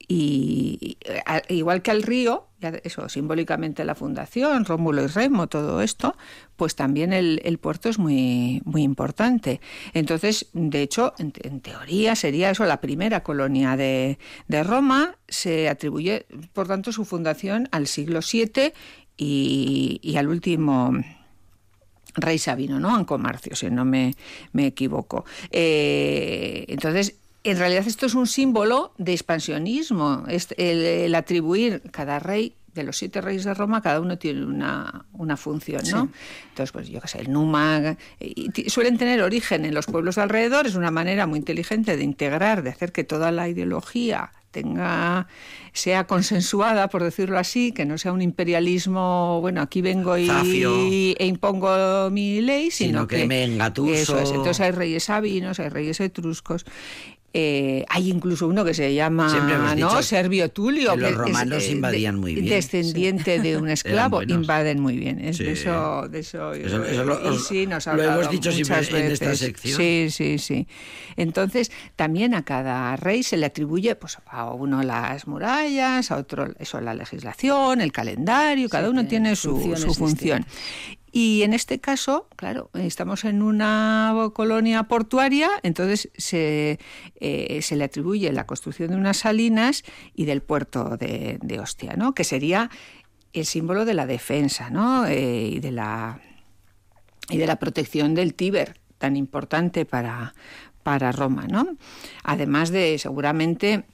Y, 0.08 0.78
y, 0.80 1.54
igual 1.54 1.82
que 1.82 1.90
al 1.90 2.02
río, 2.02 2.46
eso 2.82 3.08
simbólicamente 3.08 3.84
la 3.84 3.94
fundación, 3.94 4.64
Rómulo 4.64 5.04
y 5.04 5.06
Remo, 5.06 5.46
todo 5.48 5.82
esto, 5.82 6.16
pues 6.56 6.74
también 6.74 7.12
el, 7.12 7.40
el 7.44 7.58
puerto 7.58 7.90
es 7.90 7.98
muy, 7.98 8.62
muy 8.64 8.82
importante. 8.82 9.60
Entonces, 9.92 10.46
de 10.54 10.82
hecho, 10.82 11.12
en, 11.18 11.32
en 11.42 11.60
teoría 11.60 12.16
sería 12.16 12.50
eso 12.50 12.64
la 12.64 12.80
primera 12.80 13.22
colonia 13.22 13.76
de, 13.76 14.18
de 14.48 14.62
Roma, 14.64 15.16
se 15.28 15.68
atribuye, 15.68 16.26
por 16.54 16.66
tanto, 16.66 16.90
su 16.90 17.04
fundación 17.04 17.68
al 17.70 17.86
siglo 17.86 18.20
VII 18.20 18.72
y, 19.18 20.00
y 20.02 20.16
al 20.16 20.28
último 20.28 20.92
rey 22.14 22.38
Sabino, 22.38 22.80
¿no? 22.80 22.94
Ancomarcio, 22.94 23.54
si 23.54 23.70
no 23.70 23.84
me, 23.84 24.14
me 24.52 24.66
equivoco. 24.66 25.24
Eh, 25.50 26.64
entonces, 26.68 27.16
en 27.50 27.58
realidad 27.58 27.84
esto 27.86 28.06
es 28.06 28.14
un 28.14 28.26
símbolo 28.26 28.92
de 28.98 29.12
expansionismo, 29.12 30.24
es 30.28 30.48
el, 30.56 30.78
el 30.84 31.14
atribuir 31.14 31.82
cada 31.90 32.18
rey 32.18 32.54
de 32.74 32.84
los 32.84 32.96
siete 32.96 33.20
reyes 33.20 33.42
de 33.44 33.54
Roma, 33.54 33.82
cada 33.82 34.00
uno 34.00 34.18
tiene 34.18 34.44
una, 34.44 35.06
una 35.12 35.36
función, 35.36 35.82
¿no? 35.90 36.08
Entonces, 36.50 36.70
pues 36.70 36.88
yo 36.88 37.00
qué 37.00 37.08
sé, 37.08 37.20
el 37.20 37.32
Numa, 37.32 37.96
y 38.20 38.50
suelen 38.70 38.98
tener 38.98 39.20
origen 39.20 39.64
en 39.64 39.74
los 39.74 39.86
pueblos 39.86 40.14
de 40.14 40.22
alrededor, 40.22 40.66
es 40.66 40.76
una 40.76 40.92
manera 40.92 41.26
muy 41.26 41.40
inteligente 41.40 41.96
de 41.96 42.04
integrar, 42.04 42.62
de 42.62 42.70
hacer 42.70 42.92
que 42.92 43.02
toda 43.02 43.32
la 43.32 43.48
ideología 43.48 44.32
tenga 44.50 45.26
sea 45.74 46.06
consensuada 46.06 46.88
por 46.88 47.02
decirlo 47.04 47.38
así 47.38 47.70
que 47.72 47.84
no 47.84 47.98
sea 47.98 48.12
un 48.12 48.22
imperialismo 48.22 49.40
bueno 49.42 49.60
aquí 49.60 49.82
vengo 49.82 50.16
y 50.16 50.26
Zafio. 50.26 50.74
e 51.18 51.26
impongo 51.26 52.08
mi 52.10 52.40
ley 52.40 52.70
sino, 52.70 53.00
Sino 53.00 53.06
que 53.06 53.26
me 53.26 53.44
engatuso. 53.44 53.92
eso 53.92 54.18
es. 54.18 54.30
entonces 54.30 54.60
hay 54.60 54.70
reyes 54.70 55.04
sabinos 55.04 55.60
hay 55.60 55.68
reyes 55.68 56.00
etruscos 56.00 56.64
eh, 57.34 57.84
hay 57.90 58.10
incluso 58.10 58.46
uno 58.48 58.64
que 58.64 58.72
se 58.72 58.94
llama 58.94 59.74
¿no? 59.76 60.02
Servio 60.02 60.50
Tulio 60.50 60.94
que 60.94 61.02
los 61.02 61.14
romanos 61.14 61.62
eh, 61.64 61.72
invadían 61.72 62.18
muy 62.18 62.34
bien. 62.34 62.46
descendiente 62.48 63.38
de 63.40 63.58
un 63.58 63.68
esclavo 63.78 64.22
invaden 64.22 64.80
muy 64.80 64.96
bien 64.96 65.20
es 65.20 65.36
Sí. 65.36 65.44
de 65.44 65.52
eso 65.52 66.08
de 66.08 66.20
eso, 66.20 66.52
Eso- 66.54 66.84
eso 66.84 67.04
lo- 67.04 67.38
sí, 67.38 67.66
nos 67.66 67.86
ha 67.86 67.94
lo 67.94 68.02
hemos 68.02 68.30
dicho 68.30 68.50
muchas 68.50 68.88
en 68.90 69.12
esta 69.12 69.26
veces. 69.26 69.38
sección. 69.38 69.76
sí 69.78 70.06
Sí, 70.10 70.38
sí. 70.38 70.66
Entonces, 71.16 71.70
también 71.96 72.32
a 72.34 72.44
cada 72.44 72.96
rey 72.96 73.22
se 73.22 73.36
le 73.36 73.46
atribuye, 73.46 73.94
pues 73.96 74.18
a 74.26 74.52
uno 74.52 74.82
las 74.82 75.26
murallas, 75.26 76.10
a 76.10 76.16
otro 76.16 76.48
eso 76.58 76.80
la 76.80 76.94
legislación, 76.94 77.80
el 77.80 77.92
calendario, 77.92 78.68
cada 78.68 78.88
uno 78.88 79.06
tiene 79.06 79.34
su, 79.36 79.74
su 79.76 79.94
función. 79.94 80.46
Y 81.20 81.42
en 81.42 81.52
este 81.52 81.80
caso, 81.80 82.28
claro, 82.36 82.70
estamos 82.74 83.24
en 83.24 83.42
una 83.42 84.14
colonia 84.34 84.84
portuaria, 84.84 85.50
entonces 85.64 86.10
se, 86.16 86.78
eh, 87.18 87.58
se 87.60 87.74
le 87.74 87.82
atribuye 87.82 88.30
la 88.32 88.46
construcción 88.46 88.90
de 88.90 88.96
unas 88.96 89.16
salinas 89.16 89.82
y 90.14 90.26
del 90.26 90.42
puerto 90.42 90.96
de, 90.96 91.58
Ostia, 91.60 91.94
¿no? 91.96 92.14
que 92.14 92.22
sería 92.22 92.70
el 93.32 93.46
símbolo 93.46 93.84
de 93.84 93.94
la 93.94 94.06
defensa 94.06 94.70
¿no? 94.70 95.06
Eh, 95.06 95.54
y 95.54 95.58
de 95.58 95.72
la 95.72 96.20
y 97.30 97.38
de 97.38 97.48
la 97.48 97.56
protección 97.56 98.14
del 98.14 98.34
Tíber, 98.34 98.78
tan 98.98 99.16
importante 99.16 99.84
para, 99.84 100.34
para 100.84 101.10
Roma, 101.10 101.48
¿no? 101.48 101.66
Además 102.22 102.70
de 102.70 102.96
seguramente 103.00 103.86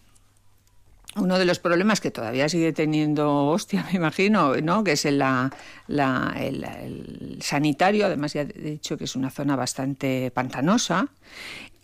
uno 1.16 1.38
de 1.38 1.44
los 1.44 1.58
problemas 1.58 2.00
que 2.00 2.10
todavía 2.10 2.48
sigue 2.48 2.72
teniendo 2.72 3.46
Hostia, 3.46 3.84
me 3.92 3.96
imagino, 3.98 4.56
¿no? 4.56 4.84
que 4.84 4.92
es 4.92 5.04
el, 5.04 5.18
la, 5.18 5.50
la- 5.86 6.34
el- 6.38 6.64
el 6.64 7.38
sanitario, 7.42 8.06
además 8.06 8.32
ya 8.32 8.42
he 8.42 8.46
dicho 8.46 8.96
que 8.96 9.04
es 9.04 9.16
una 9.16 9.30
zona 9.30 9.56
bastante 9.56 10.30
pantanosa. 10.32 11.08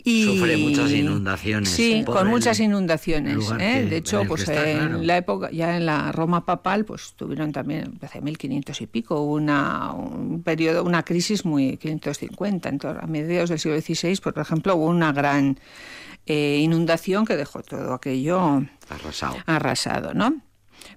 Y, 0.03 0.23
Sufre 0.25 0.57
muchas 0.57 0.91
inundaciones, 0.93 1.69
Sí, 1.69 1.93
¿eh? 1.99 2.05
con 2.05 2.27
muchas 2.27 2.59
inundaciones. 2.59 3.37
¿eh? 3.51 3.57
que- 3.83 3.85
de 3.85 3.97
hecho, 3.97 4.23
pues 4.27 4.41
está, 4.41 4.67
en 4.67 4.77
claro. 4.79 5.03
la 5.03 5.17
época, 5.17 5.51
ya 5.51 5.77
en 5.77 5.85
la 5.85 6.11
Roma 6.11 6.43
papal, 6.43 6.85
pues 6.85 7.13
tuvieron 7.15 7.51
también, 7.51 7.99
hace 8.01 8.19
1500 8.19 8.81
y 8.81 8.87
pico, 8.87 9.21
hubo 9.21 9.33
una, 9.35 9.93
un 9.93 10.41
periodo, 10.41 10.83
una 10.83 11.03
crisis 11.03 11.45
muy 11.45 11.77
550. 11.77 12.69
Entonces, 12.69 13.03
a 13.03 13.05
mediados 13.05 13.51
del 13.51 13.59
siglo 13.59 13.79
XVI, 13.79 14.15
por 14.21 14.39
ejemplo, 14.39 14.75
hubo 14.75 14.87
una 14.87 15.11
gran 15.13 15.59
eh, 16.25 16.59
inundación 16.61 17.25
que 17.25 17.35
dejó 17.37 17.61
todo 17.63 17.93
aquello 17.93 18.63
Arrasado. 18.89 19.37
arrasado, 19.45 20.13
¿no? 20.13 20.35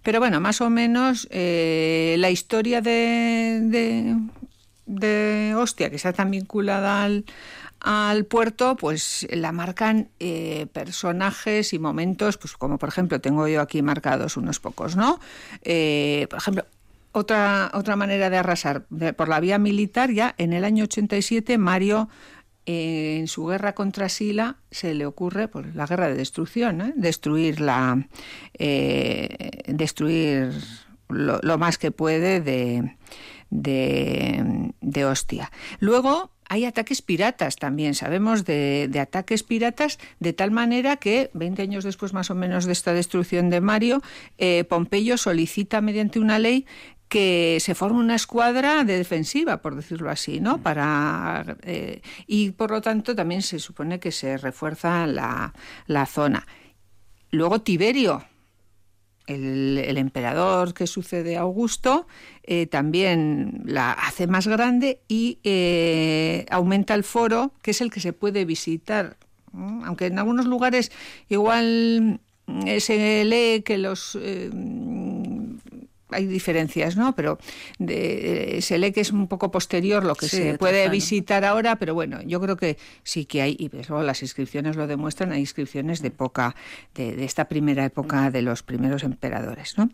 Pero 0.02 0.18
bueno, 0.18 0.40
más 0.40 0.60
o 0.60 0.70
menos 0.70 1.28
eh, 1.30 2.16
la 2.18 2.30
historia 2.30 2.80
de, 2.80 3.60
de, 3.62 4.16
de 4.86 5.54
Ostia, 5.56 5.90
que 5.90 5.96
está 5.96 6.12
tan 6.12 6.30
vinculada 6.30 7.02
al, 7.04 7.24
al 7.80 8.24
puerto, 8.24 8.76
pues 8.76 9.26
la 9.30 9.52
marcan 9.52 10.08
eh, 10.20 10.66
personajes 10.72 11.72
y 11.72 11.78
momentos, 11.78 12.38
pues 12.38 12.54
como 12.54 12.78
por 12.78 12.88
ejemplo 12.88 13.20
tengo 13.20 13.46
yo 13.48 13.60
aquí 13.60 13.82
marcados 13.82 14.36
unos 14.36 14.58
pocos, 14.60 14.96
¿no? 14.96 15.20
Eh, 15.62 16.26
por 16.30 16.38
ejemplo, 16.38 16.64
otra, 17.12 17.70
otra 17.74 17.94
manera 17.94 18.28
de 18.30 18.38
arrasar 18.38 18.86
de- 18.90 19.12
por 19.12 19.28
la 19.28 19.38
vía 19.40 19.58
militar, 19.58 20.10
ya 20.10 20.34
en 20.38 20.52
el 20.52 20.64
año 20.64 20.84
87, 20.84 21.58
Mario 21.58 22.08
en 22.66 23.28
su 23.28 23.46
guerra 23.46 23.74
contra 23.74 24.08
Sila 24.08 24.56
se 24.70 24.94
le 24.94 25.06
ocurre 25.06 25.48
pues, 25.48 25.74
la 25.74 25.86
guerra 25.86 26.08
de 26.08 26.14
destrucción, 26.14 26.80
¿eh? 26.80 26.92
destruir 26.96 27.60
la 27.60 28.06
eh, 28.58 29.62
destruir 29.66 30.52
lo, 31.08 31.58
más 31.58 31.78
que 31.78 31.90
puede 31.90 32.40
de, 32.40 32.96
de, 33.50 34.72
de. 34.80 35.48
Luego 35.80 36.30
hay 36.48 36.64
ataques 36.64 37.02
piratas 37.02 37.56
también, 37.56 37.94
sabemos 37.94 38.44
de, 38.44 38.88
de 38.90 39.00
ataques 39.00 39.42
piratas 39.42 39.98
de 40.20 40.32
tal 40.32 40.50
manera 40.50 40.96
que 40.96 41.30
20 41.34 41.62
años 41.62 41.84
después 41.84 42.12
más 42.12 42.30
o 42.30 42.34
menos 42.34 42.66
de 42.66 42.72
esta 42.72 42.92
destrucción 42.92 43.50
de 43.50 43.60
Mario, 43.60 44.02
eh, 44.38 44.64
Pompeyo 44.64 45.16
solicita 45.16 45.80
mediante 45.80 46.18
una 46.18 46.38
ley 46.38 46.66
que 47.08 47.58
se 47.60 47.74
forme 47.74 48.00
una 48.00 48.16
escuadra 48.16 48.84
de 48.84 48.96
defensiva, 48.98 49.62
por 49.62 49.76
decirlo 49.76 50.10
así, 50.10 50.40
¿no? 50.40 50.62
Para 50.62 51.56
eh, 51.62 52.00
y 52.26 52.50
por 52.50 52.70
lo 52.70 52.80
tanto 52.80 53.14
también 53.14 53.42
se 53.42 53.58
supone 53.58 54.00
que 54.00 54.10
se 54.10 54.36
refuerza 54.36 55.06
la, 55.06 55.54
la 55.86 56.06
zona. 56.06 56.46
Luego 57.30 57.60
Tiberio, 57.60 58.24
el, 59.26 59.78
el 59.78 59.98
emperador 59.98 60.74
que 60.74 60.86
sucede 60.86 61.36
a 61.36 61.42
Augusto, 61.42 62.06
eh, 62.42 62.66
también 62.66 63.62
la 63.64 63.92
hace 63.92 64.26
más 64.26 64.46
grande 64.46 65.00
y 65.08 65.38
eh, 65.44 66.46
aumenta 66.50 66.94
el 66.94 67.04
foro, 67.04 67.52
que 67.62 67.70
es 67.70 67.80
el 67.80 67.90
que 67.90 68.00
se 68.00 68.12
puede 68.12 68.44
visitar. 68.44 69.16
Aunque 69.52 70.06
en 70.06 70.18
algunos 70.18 70.46
lugares 70.46 70.90
igual 71.28 72.20
eh, 72.66 72.80
se 72.80 73.24
lee 73.24 73.62
que 73.62 73.78
los 73.78 74.18
hay 76.14 76.26
diferencias, 76.26 76.96
¿no? 76.96 77.14
Pero 77.14 77.38
de- 77.78 78.58
eh, 78.58 78.62
se 78.62 78.78
lee 78.78 78.92
que 78.92 79.00
es 79.00 79.10
un 79.12 79.28
poco 79.28 79.50
posterior 79.50 80.04
lo 80.04 80.14
que 80.14 80.28
Sí, 80.28 80.36
se 80.38 80.44
de 80.52 80.58
puede 80.58 80.88
visitar 80.88 81.44
ahora, 81.44 81.76
pero 81.76 81.94
bueno, 81.94 82.22
yo 82.22 82.40
creo 82.40 82.56
que 82.56 82.78
sí 83.02 83.24
que 83.26 83.42
hay, 83.42 83.56
y 83.58 83.68
pues 83.68 83.88
luego 83.88 84.04
las 84.04 84.22
inscripciones 84.22 84.76
lo 84.76 84.86
demuestran, 84.86 85.32
hay 85.32 85.40
inscripciones 85.40 86.00
de 86.02 86.08
época, 86.08 86.54
de, 86.94 87.16
de 87.16 87.24
esta 87.24 87.46
primera 87.46 87.84
época 87.84 88.30
de 88.30 88.42
los 88.42 88.62
primeros 88.62 89.02
emperadores, 89.02 89.76
¿no? 89.76 89.90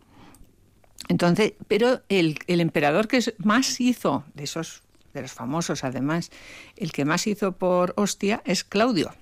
Entonces, 1.08 1.54
pero 1.66 2.02
el, 2.08 2.38
el 2.46 2.60
emperador 2.60 3.08
que 3.08 3.20
más 3.38 3.80
hizo, 3.80 4.24
de 4.34 4.44
esos, 4.44 4.82
de 5.14 5.22
los 5.22 5.32
famosos 5.32 5.82
además, 5.82 6.30
el 6.76 6.92
que 6.92 7.04
más 7.04 7.26
hizo 7.26 7.52
por 7.52 7.94
Ostia 7.96 8.42
es 8.44 8.62
Claudio. 8.64 9.12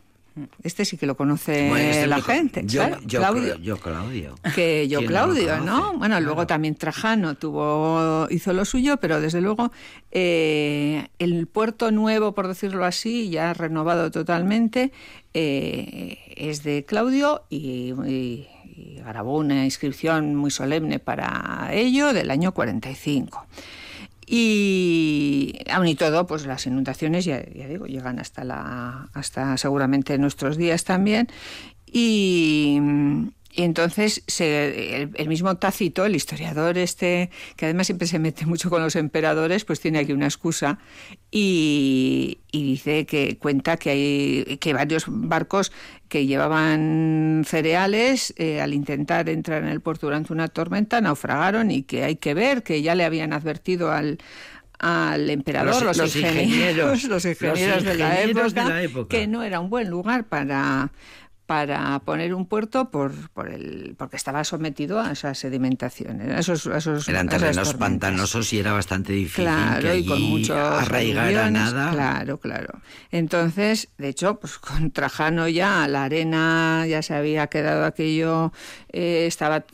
Este 0.62 0.84
sí 0.84 0.96
que 0.96 1.06
lo 1.06 1.16
conoce 1.16 1.68
Bueno, 1.68 1.88
este 1.90 2.06
la 2.06 2.16
me 2.16 2.22
gente. 2.22 2.62
Yo, 2.66 2.80
claro, 2.86 2.98
yo, 3.06 3.18
Claudio 3.20 3.56
yo, 3.56 3.76
Claudio. 3.78 4.34
que 4.54 4.86
yo 4.88 4.98
¿Quién 4.98 5.10
no 5.12 5.16
Claudio, 5.18 5.48
conoce? 5.48 5.64
¿no? 5.66 5.98
Bueno, 5.98 6.20
luego 6.20 6.46
también 6.46 6.74
Trajano 6.74 7.34
tuvo 7.36 8.26
hizo 8.30 8.52
lo 8.52 8.64
suyo, 8.64 8.96
pero 8.98 9.20
desde 9.20 9.40
luego 9.40 9.70
eh, 10.10 11.08
el 11.18 11.46
puerto 11.46 11.90
nuevo, 11.90 12.32
por 12.34 12.48
decirlo 12.48 12.84
así, 12.84 13.30
ya 13.30 13.54
renovado 13.54 14.10
totalmente, 14.10 14.92
eh, 15.34 16.18
es 16.36 16.62
de 16.62 16.84
Claudio 16.84 17.42
y, 17.50 17.92
y- 18.06 18.46
y 18.78 19.00
grabó 19.04 19.38
una 19.38 19.64
inscripción 19.64 20.36
muy 20.36 20.52
solemne 20.52 21.00
para 21.00 21.68
ello 21.72 22.12
del 22.12 22.30
año 22.30 22.52
45. 22.54 23.44
Y 24.30 25.58
aun 25.70 25.86
y 25.86 25.94
todo, 25.94 26.26
pues 26.26 26.44
las 26.44 26.66
inundaciones, 26.66 27.24
ya, 27.24 27.42
ya 27.50 27.66
digo, 27.66 27.86
llegan 27.86 28.18
hasta 28.18 28.44
la, 28.44 29.08
hasta 29.14 29.56
seguramente 29.56 30.18
nuestros 30.18 30.58
días 30.58 30.84
también. 30.84 31.28
Y, 31.90 32.78
y 33.50 33.62
entonces 33.62 34.22
se- 34.26 35.02
el, 35.02 35.10
el 35.14 35.28
mismo 35.28 35.56
Tácito, 35.56 36.04
el 36.04 36.14
historiador 36.14 36.76
este, 36.78 37.30
que 37.56 37.64
además 37.66 37.86
siempre 37.86 38.06
se 38.06 38.18
mete 38.18 38.46
mucho 38.46 38.70
con 38.70 38.82
los 38.82 38.94
emperadores, 38.94 39.64
pues 39.64 39.80
tiene 39.80 39.98
aquí 40.00 40.12
una 40.12 40.26
excusa 40.26 40.78
y, 41.30 42.38
y 42.52 42.62
dice 42.62 43.06
que 43.06 43.38
cuenta 43.38 43.76
que 43.76 43.90
hay 43.90 44.56
que 44.58 44.72
varios 44.72 45.04
barcos 45.08 45.72
que 46.08 46.26
llevaban 46.26 47.44
cereales 47.46 48.32
eh, 48.38 48.60
al 48.60 48.74
intentar 48.74 49.28
entrar 49.28 49.62
en 49.62 49.68
el 49.68 49.80
puerto 49.80 50.06
durante 50.06 50.32
una 50.32 50.48
tormenta 50.48 51.00
naufragaron 51.00 51.70
y 51.70 51.82
que 51.82 52.04
hay 52.04 52.16
que 52.16 52.34
ver 52.34 52.62
que 52.62 52.82
ya 52.82 52.94
le 52.94 53.04
habían 53.04 53.32
advertido 53.32 53.90
al 53.92 54.18
al 54.80 55.28
emperador, 55.28 55.74
Los- 55.82 55.82
los, 55.82 55.96
los 55.98 56.16
ingenieros, 56.16 57.02
ingenieros, 57.02 57.04
los 57.04 57.24
ingenieros, 57.24 57.74
los 57.76 57.84
de, 57.84 57.94
la 57.96 58.08
ingenieros 58.22 58.54
de 58.54 58.60
época, 58.60 58.74
la 58.74 58.82
época. 58.84 59.08
que 59.08 59.26
no 59.26 59.42
era 59.42 59.58
un 59.58 59.70
buen 59.70 59.90
lugar 59.90 60.28
para 60.28 60.92
para 61.48 61.98
poner 62.00 62.34
un 62.34 62.44
puerto 62.44 62.90
por, 62.90 63.30
por 63.30 63.48
el 63.48 63.94
porque 63.96 64.16
estaba 64.16 64.44
sometido 64.44 65.00
a 65.00 65.12
esas 65.12 65.38
sedimentaciones, 65.38 66.28
a 66.28 66.40
esos, 66.40 66.66
a 66.66 66.76
esos 66.76 67.08
Eran 67.08 67.26
terrenos 67.26 67.72
pantanosos 67.72 68.52
y 68.52 68.58
era 68.58 68.72
bastante 68.72 69.14
difícil 69.14 69.46
que 69.46 69.50
Claro, 69.50 69.94
y 69.94 70.04
con 70.04 70.18
allí 70.18 70.28
muchos 70.28 70.58
arraigar 70.58 71.24
a 71.24 71.46
aluviones, 71.46 71.52
nada. 71.52 71.90
Claro, 71.92 72.38
claro. 72.38 72.80
Entonces, 73.10 73.88
de 73.96 74.10
hecho, 74.10 74.38
pues 74.38 74.58
con 74.58 74.90
Trajano 74.90 75.48
ya 75.48 75.88
la 75.88 76.04
arena 76.04 76.84
ya 76.86 77.00
se 77.00 77.14
había 77.14 77.46
quedado 77.46 77.86
aquello, 77.86 78.52
eh, 78.92 79.24
estaba 79.26 79.64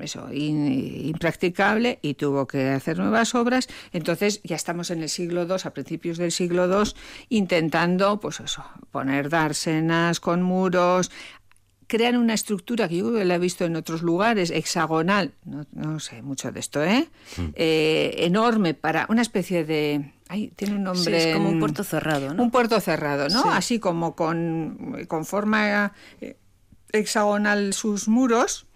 eso 0.00 0.32
in- 0.32 1.06
impracticable 1.08 1.98
y 2.02 2.14
tuvo 2.14 2.46
que 2.46 2.70
hacer 2.70 2.98
nuevas 2.98 3.34
obras. 3.34 3.68
Entonces 3.92 4.40
ya 4.44 4.56
estamos 4.56 4.90
en 4.90 5.02
el 5.02 5.08
siglo 5.08 5.42
II, 5.44 5.56
a 5.64 5.70
principios 5.74 6.18
del 6.18 6.32
siglo 6.32 6.66
II, 6.66 6.90
intentando, 7.28 8.20
pues 8.20 8.40
eso, 8.40 8.64
poner 8.90 9.28
dársenas 9.28 10.20
con 10.20 10.42
muros, 10.42 11.10
crean 11.86 12.16
una 12.16 12.32
estructura 12.34 12.88
que 12.88 12.96
yo 12.96 13.04
creo 13.08 13.18
que 13.18 13.24
la 13.26 13.34
he 13.34 13.38
visto 13.38 13.64
en 13.66 13.76
otros 13.76 14.02
lugares, 14.02 14.50
hexagonal, 14.50 15.32
no, 15.44 15.66
no 15.72 16.00
sé 16.00 16.22
mucho 16.22 16.50
de 16.50 16.60
esto, 16.60 16.82
¿eh? 16.82 17.08
Eh, 17.54 18.14
enorme 18.20 18.72
para 18.74 19.06
una 19.10 19.20
especie 19.22 19.64
de... 19.64 20.12
Ay, 20.28 20.50
tiene 20.56 20.74
un 20.74 20.80
Sí, 20.80 20.84
nombre... 20.84 21.28
es 21.30 21.34
como 21.36 21.50
un 21.50 21.60
puerto 21.60 21.84
cerrado, 21.84 22.32
¿no? 22.32 22.42
Un 22.42 22.50
puerto 22.50 22.80
cerrado, 22.80 23.28
¿no? 23.28 23.42
Sí. 23.42 23.48
Así 23.52 23.78
como 23.78 24.16
con, 24.16 25.04
con 25.06 25.26
forma 25.26 25.92
eh, 26.22 26.36
hexagonal 26.92 27.74
sus 27.74 28.08
muros. 28.08 28.66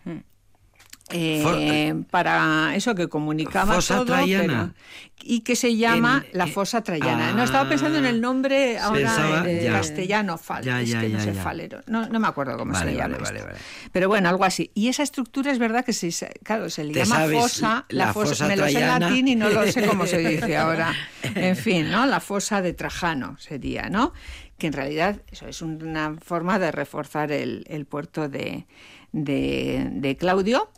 Eh, 1.11 1.41
For- 1.43 2.07
para 2.11 2.75
eso 2.75 2.95
que 2.95 3.09
comunicaba 3.09 3.75
Fosa 3.75 3.97
todo, 3.97 4.07
Traiana. 4.07 4.73
pero- 4.75 4.75
y 5.21 5.41
que 5.41 5.57
se 5.57 5.77
llama 5.77 6.25
En- 6.33 6.39
la 6.39 6.45
eh, 6.47 6.53
fosa 6.53 6.83
traiana. 6.83 7.33
no 7.33 7.43
estaba 7.43 7.69
pensando 7.69 7.99
en 7.99 8.05
el 8.07 8.21
nombre 8.21 8.79
ahora 8.79 9.01
Pensaba- 9.01 9.51
en 9.51 9.63
ya. 9.65 9.73
castellano, 9.73 10.39
fal, 10.39 10.63
Ya, 10.65 10.81
es 10.81 10.95
que 10.95 11.09
no 11.09 11.21
sé, 11.21 11.35
falero. 11.35 11.81
No, 11.89 12.07
no 12.09 12.21
me 12.21 12.29
acuerdo 12.29 12.57
cómo 12.57 12.73
Vale, 12.73 12.93
se 12.93 12.97
llama. 12.97 13.19
vale. 13.19 13.43
Pero 13.91 14.09
bueno, 14.09 14.29
algo 14.29 14.45
así. 14.45 14.71
Y 14.75 14.89
esa 14.89 15.03
estructura 15.03 15.51
es 15.51 15.59
verdad 15.59 15.85
que 15.85 15.93
se, 15.93 16.11
claro, 16.45 16.71
se 16.71 16.85
le 16.85 16.95
llama 16.95 17.27
fosa, 17.33 17.85
la, 17.89 18.13
fosa, 18.13 18.29
fosa 18.31 18.47
me 18.49 18.57
lo 18.57 18.69
sé 18.69 18.81
en 18.81 18.87
latín 19.01 19.29
y 19.29 19.35
no 19.35 19.49
lo 19.51 19.67
sé 19.71 19.87
cómo 19.87 20.07
se 20.07 20.19
dice 20.29 20.57
ahora. 20.57 20.95
En 21.35 21.57
fin, 21.57 21.91
¿no? 21.91 22.07
La 22.07 22.21
fosa 22.21 22.63
de 22.63 22.73
Trajano 22.73 23.37
sería, 23.39 23.89
¿no? 23.91 24.13
Que 24.57 24.69
en 24.69 24.73
realidad 24.73 25.21
eso 25.31 25.47
es 25.49 25.63
una 25.63 26.15
forma 26.25 26.59
de 26.59 26.71
reforzar 26.71 27.33
el, 27.33 27.65
el 27.69 27.87
puerto 27.87 28.29
de, 28.29 28.67
de, 29.13 29.89
de 29.93 30.17
Claudio 30.17 30.71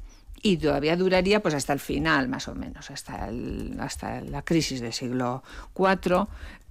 y 0.42 0.56
todavía 0.56 0.96
duraría 0.96 1.40
pues 1.40 1.54
hasta 1.54 1.72
el 1.72 1.80
final 1.80 2.28
más 2.28 2.48
o 2.48 2.54
menos 2.54 2.90
hasta 2.90 3.28
el- 3.28 3.76
hasta 3.80 4.20
la 4.22 4.42
crisis 4.42 4.80
del 4.80 4.92
siglo 4.92 5.42
IV 5.76 6.26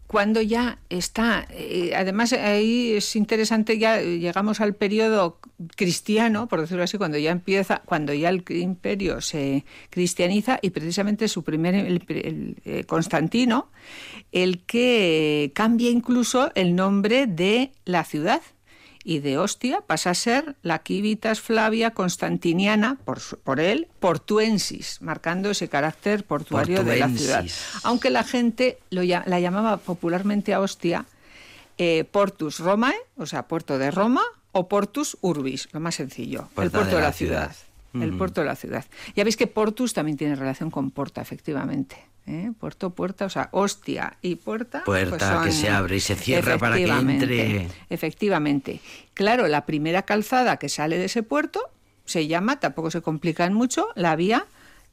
cuando 0.07 0.41
ya 0.41 0.79
está, 0.89 1.45
eh, 1.51 1.91
además 1.95 2.33
ahí 2.33 2.93
es 2.93 3.15
interesante, 3.15 3.77
ya 3.77 4.01
llegamos 4.01 4.59
al 4.59 4.73
periodo 4.73 5.37
cristiano, 5.75 6.47
por 6.47 6.61
decirlo 6.61 6.81
así, 6.83 6.97
cuando 6.97 7.19
ya 7.19 7.29
empieza, 7.29 7.83
cuando 7.85 8.11
ya 8.15 8.29
el 8.29 8.43
imperio 8.49 9.21
se 9.21 9.65
cristianiza 9.91 10.57
y 10.63 10.71
precisamente 10.71 11.27
su 11.27 11.43
primer, 11.43 11.75
eh, 12.09 12.83
Constantino, 12.87 13.69
el 14.31 14.65
que 14.65 15.51
cambia 15.53 15.91
incluso 15.91 16.51
el 16.55 16.73
nombre 16.75 17.27
de 17.27 17.71
la 17.85 18.03
ciudad 18.03 18.41
y 19.03 19.19
de 19.19 19.37
Ostia 19.37 19.81
pasa 19.81 20.11
a 20.11 20.13
ser 20.13 20.55
la 20.61 20.81
Civitas 20.85 21.39
Flavia 21.39 21.91
Constantiniana, 21.91 22.97
por, 23.05 23.19
por 23.39 23.59
él, 23.59 23.87
portuensis, 23.99 25.01
marcando 25.01 25.51
ese 25.51 25.69
carácter 25.69 26.23
portuario 26.23 26.83
de 26.83 26.97
la 26.97 27.09
ciudad. 27.09 27.45
Aunque 27.83 28.09
la 28.09 28.23
gente 28.23 28.79
lo, 28.89 29.03
la 29.03 29.39
llamaba 29.39 29.77
popularmente 29.77 30.53
a 30.53 30.59
Ostia 30.59 31.05
eh, 31.77 32.03
Portus 32.03 32.59
Romae, 32.59 32.95
o 33.15 33.25
sea, 33.25 33.47
puerto 33.47 33.77
de 33.77 33.89
Roma, 33.91 34.21
o 34.51 34.67
Portus 34.67 35.17
Urbis, 35.21 35.69
lo 35.71 35.79
más 35.79 35.95
sencillo, 35.95 36.49
el 36.57 36.71
puerto 36.71 36.79
de 36.79 36.85
de 36.87 36.93
la 36.93 37.01
la, 37.01 37.13
ciudad. 37.13 37.55
El 37.93 38.13
puerto 38.17 38.41
de 38.41 38.47
la 38.47 38.55
ciudad. 38.55 38.85
Ya 39.15 39.23
veis 39.23 39.35
que 39.37 39.47
Portus 39.47 39.93
también 39.93 40.15
tiene 40.17 40.35
relación 40.35 40.69
con 40.69 40.91
Porta, 40.91 41.21
efectivamente. 41.21 41.97
¿eh? 42.27 42.51
Puerto, 42.59 42.91
puerta, 42.91 43.25
o 43.25 43.29
sea, 43.29 43.49
hostia 43.51 44.17
y 44.21 44.35
puerta. 44.35 44.83
pues 44.85 45.07
Puerta 45.09 45.41
que 45.43 45.51
se 45.51 45.69
abre 45.69 45.95
y 45.95 45.99
se 45.99 46.15
cierra 46.15 46.57
para 46.59 46.75
que 46.75 46.83
entre. 47.21 47.67
Efectivamente. 47.89 48.79
Claro, 49.13 49.47
la 49.47 49.65
primera 49.65 50.03
calzada 50.03 50.57
que 50.57 50.69
sale 50.69 50.97
de 50.97 51.05
ese 51.05 51.23
puerto 51.23 51.61
se 52.05 52.27
llama, 52.27 52.59
tampoco 52.59 52.91
se 52.91 53.01
complican 53.01 53.53
mucho, 53.53 53.87
la 53.95 54.15
vía 54.15 54.45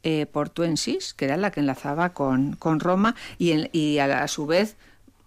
eh, 0.03 0.26
portuensis, 0.26 1.14
que 1.14 1.24
era 1.26 1.36
la 1.36 1.51
que 1.51 1.61
enlazaba 1.61 2.11
con, 2.14 2.57
con 2.57 2.80
Roma 2.80 3.14
y, 3.38 3.53
en- 3.53 3.70
y 3.72 3.99
a, 3.99 4.07
la- 4.07 4.22
a 4.22 4.28
su 4.28 4.47
vez 4.47 4.76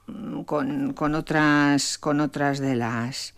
mm, 0.08 0.42
con, 0.44 0.94
con 0.94 1.16
otras 1.16 1.98
con 1.98 2.20
otras 2.22 2.60
de 2.60 2.76
las 2.76 3.34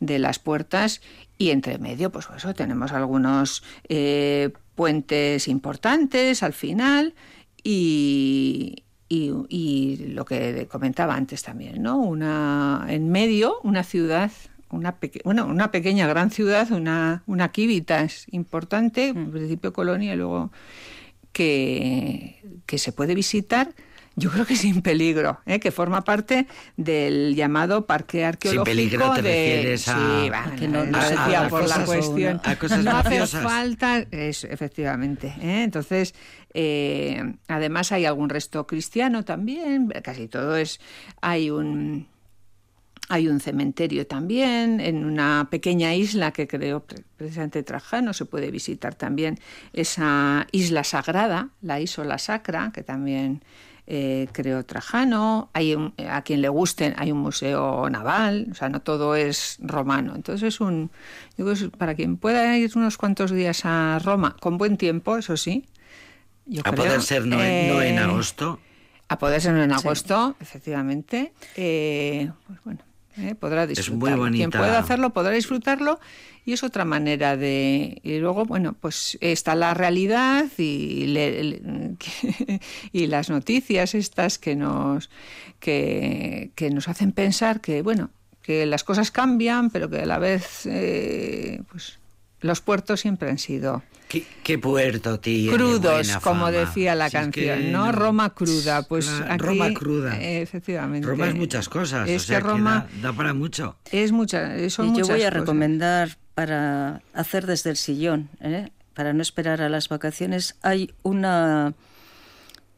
de 0.00 0.18
las 0.18 0.38
puertas 0.38 1.00
y 1.38 1.50
entre 1.50 1.78
medio 1.78 2.10
pues 2.10 2.28
eso 2.36 2.54
tenemos 2.54 2.92
algunos 2.92 3.62
eh, 3.88 4.50
puentes 4.74 5.48
importantes 5.48 6.42
al 6.42 6.52
final 6.52 7.14
y, 7.62 8.84
y, 9.08 9.32
y 9.48 9.96
lo 10.08 10.24
que 10.24 10.66
comentaba 10.70 11.14
antes 11.14 11.42
también 11.42 11.82
no 11.82 11.98
una 11.98 12.86
en 12.88 13.10
medio 13.10 13.56
una 13.62 13.82
ciudad 13.84 14.30
una 14.70 14.96
peque- 14.96 15.20
bueno 15.24 15.46
una 15.46 15.70
pequeña 15.70 16.06
gran 16.06 16.30
ciudad 16.30 16.70
una 16.72 17.22
una 17.26 17.50
civitas 17.54 18.26
importante 18.30 19.08
en 19.08 19.30
principio 19.30 19.72
colonia 19.72 20.14
y 20.14 20.16
luego 20.16 20.50
que, 21.32 22.42
que 22.66 22.78
se 22.78 22.92
puede 22.92 23.14
visitar, 23.14 23.74
yo 24.16 24.30
creo 24.30 24.44
que 24.46 24.56
sin 24.56 24.82
peligro, 24.82 25.40
¿eh? 25.46 25.60
que 25.60 25.70
forma 25.70 26.02
parte 26.02 26.46
del 26.76 27.34
llamado 27.36 27.86
parque 27.86 28.24
arqueológico. 28.24 28.64
peligro 28.64 29.12
te 29.12 29.22
de... 29.22 29.28
refieres 29.30 29.88
a- 29.88 29.94
Sí, 30.24 30.30
va, 30.30 30.52
que 30.56 30.66
no- 30.68 30.84
lo 30.84 30.90
no 30.90 31.02
se 31.02 31.08
decía 31.10 31.38
haga 31.40 31.48
por 31.48 31.68
la 31.68 31.84
cuestión. 31.84 32.40
una- 32.42 32.52
a 32.52 32.58
cosas 32.58 32.82
no 32.84 32.96
hace 32.96 33.26
falta, 33.26 33.98
eso, 34.10 34.46
efectivamente. 34.48 35.28
¿eh? 35.40 35.62
Entonces, 35.62 36.14
eh, 36.54 37.34
además 37.48 37.92
hay 37.92 38.06
algún 38.06 38.28
resto 38.30 38.66
cristiano 38.66 39.24
también, 39.24 39.88
casi 40.02 40.26
todo 40.28 40.56
es... 40.56 40.80
Hay 41.20 41.50
un... 41.50 42.08
Hay 43.08 43.28
un 43.28 43.38
cementerio 43.38 44.04
también 44.08 44.80
en 44.80 45.04
una 45.04 45.46
pequeña 45.48 45.94
isla 45.94 46.32
que 46.32 46.48
creó 46.48 46.80
pre- 46.80 47.04
precisamente 47.16 47.62
Trajano. 47.62 48.12
Se 48.12 48.24
puede 48.24 48.50
visitar 48.50 48.96
también 48.96 49.38
esa 49.72 50.48
isla 50.50 50.82
sagrada, 50.82 51.50
la 51.62 51.80
Isola 51.80 52.18
Sacra, 52.18 52.72
que 52.74 52.82
también 52.82 53.44
eh, 53.86 54.28
creó 54.32 54.64
Trajano. 54.64 55.50
Hay 55.52 55.74
un- 55.74 55.94
a 56.10 56.22
quien 56.22 56.40
le 56.42 56.48
gusten, 56.48 56.94
hay 56.98 57.12
un 57.12 57.18
museo 57.18 57.88
naval, 57.90 58.48
o 58.50 58.54
sea, 58.54 58.68
no 58.68 58.80
todo 58.80 59.14
es 59.16 59.58
romano. 59.60 60.14
Entonces 60.16 60.54
es 60.54 60.60
un, 60.60 60.90
yo 61.36 61.44
creo 61.44 61.56
que 61.56 61.64
es 61.64 61.70
para 61.70 61.94
quien 61.94 62.16
pueda 62.16 62.56
ir 62.58 62.70
unos 62.76 62.96
cuantos 62.96 63.30
días 63.30 63.62
a 63.64 63.98
Roma, 64.02 64.36
con 64.40 64.58
buen 64.58 64.76
tiempo, 64.76 65.16
eso 65.16 65.36
sí. 65.36 65.64
yo 66.46 66.62
A 66.64 66.70
creo, 66.70 66.84
poder 66.84 67.02
ser 67.02 67.26
no, 67.26 67.42
en- 67.42 67.68
no 67.68 67.80
en 67.82 67.96
eh, 67.96 68.00
agosto. 68.00 68.60
a 69.08 69.18
poder 69.18 69.40
ser 69.40 69.56
en 69.56 69.72
agosto, 69.72 70.36
efectivamente. 70.40 71.32
Eh, 71.56 72.30
pues 72.46 72.58
bueno, 72.64 72.80
eh, 73.18 73.34
podrá 73.34 73.62
muy 73.66 73.68
disfrutarlo. 73.74 74.16
Quien 74.16 74.16
bonita. 74.50 74.58
pueda 74.58 74.78
hacerlo 74.78 75.10
podrá 75.10 75.30
disfrutarlo 75.30 75.98
y 76.46 76.52
es 76.54 76.62
otra 76.62 76.84
manera 76.86 77.36
de... 77.36 78.00
Y 78.02 78.18
luego, 78.18 78.46
bueno, 78.46 78.74
pues 78.80 79.18
está 79.20 79.54
la 79.54 79.74
realidad 79.74 80.46
y, 80.56 81.06
le- 81.08 81.42
le- 81.44 81.96
y 82.92 83.06
las 83.08 83.28
noticias 83.28 83.94
estas 83.94 84.38
que 84.38 84.54
nos, 84.56 85.10
que, 85.60 86.50
que 86.54 86.70
nos 86.70 86.88
hacen 86.88 87.12
pensar 87.12 87.60
que, 87.60 87.82
bueno, 87.82 88.10
que 88.42 88.64
las 88.64 88.84
cosas 88.84 89.10
cambian, 89.10 89.70
pero 89.70 89.90
que 89.90 90.00
a 90.02 90.06
la 90.06 90.18
vez, 90.18 90.62
eh, 90.66 91.60
pues 91.70 91.98
los 92.40 92.60
puertos 92.60 93.00
siempre 93.00 93.28
han 93.28 93.38
sido 93.38 93.82
¿Qué, 94.08 94.24
qué 94.44 94.56
puerto 94.56 95.18
tiene 95.18 95.52
crudos, 95.52 95.82
buena 96.06 96.20
como 96.20 96.44
fama? 96.46 96.50
decía 96.52 96.94
la 96.94 97.10
Si 97.10 97.16
es 97.16 97.28
que 97.30 97.46
canción, 97.48 97.72
¿no? 97.72 97.90
Roma 97.90 98.30
cruda, 98.34 98.82
pues 98.82 99.08
Claro, 99.08 99.32
aquí, 99.32 99.42
Roma 99.44 99.74
cruda. 99.74 100.20
efectivamente. 100.22 101.08
Roma 101.08 101.26
es 101.26 101.34
muchas 101.34 101.68
cosas, 101.68 102.08
Es 102.08 102.22
o 102.22 102.26
sea 102.26 102.38
que 102.38 102.44
Roma 102.44 102.86
da, 103.02 103.08
da 103.10 103.12
para 103.16 103.34
mucho. 103.34 103.74
es 103.90 104.12
mucha, 104.12 104.46
son 104.70 104.86
Y 104.86 104.88
yo 104.90 104.92
muchas 104.92 105.08
voy 105.08 105.22
a 105.22 105.30
cosas. 105.30 105.40
recomendar 105.40 106.18
para 106.36 107.00
hacer 107.14 107.46
desde 107.46 107.70
el 107.70 107.78
sillón, 107.78 108.28
¿eh? 108.42 108.68
para 108.92 109.14
no 109.14 109.22
esperar 109.22 109.62
a 109.62 109.70
las 109.70 109.88
vacaciones, 109.88 110.54
hay 110.60 110.92
una 111.02 111.72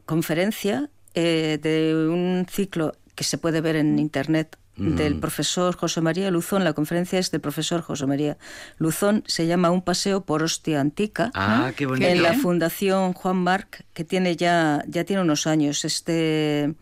conferencia 0.07 0.91
eh, 1.15 1.59
de 1.61 1.93
un 2.09 2.47
ciclo 2.49 2.95
que 3.17 3.25
se 3.25 3.37
puede 3.37 3.61
ver 3.61 3.75
en 3.75 3.99
internet 3.99 4.57
del 4.77 5.19
profesor 5.19 5.75
José 5.75 6.01
María 6.01 6.31
Luzón. 6.31 6.63
La 6.63 6.73
conferencia 6.73 7.19
es 7.19 7.33
del 7.33 7.41
profesor 7.41 7.83
José 7.83 8.07
María 8.07 8.39
Luzón. 8.77 9.25
Se 9.27 9.49
llama 9.49 9.73
Un 9.73 9.83
paseo 9.83 10.21
por 10.21 10.45
Ostia 10.45 10.81
Antica. 10.81 11.33
Ah, 11.35 11.73
qué 11.77 11.85
bonito. 11.85 12.07
En 12.07 12.23
la 12.23 12.31
bien. 12.31 12.43
Fundación 12.43 13.13
Juan 13.13 13.39
Marc, 13.39 13.85
que 13.93 14.05
tiene 14.05 14.37
ya, 14.37 14.85
ya 14.87 15.03
tiene 15.03 15.23
unos 15.23 15.49
años, 15.49 15.85
este 15.85 16.77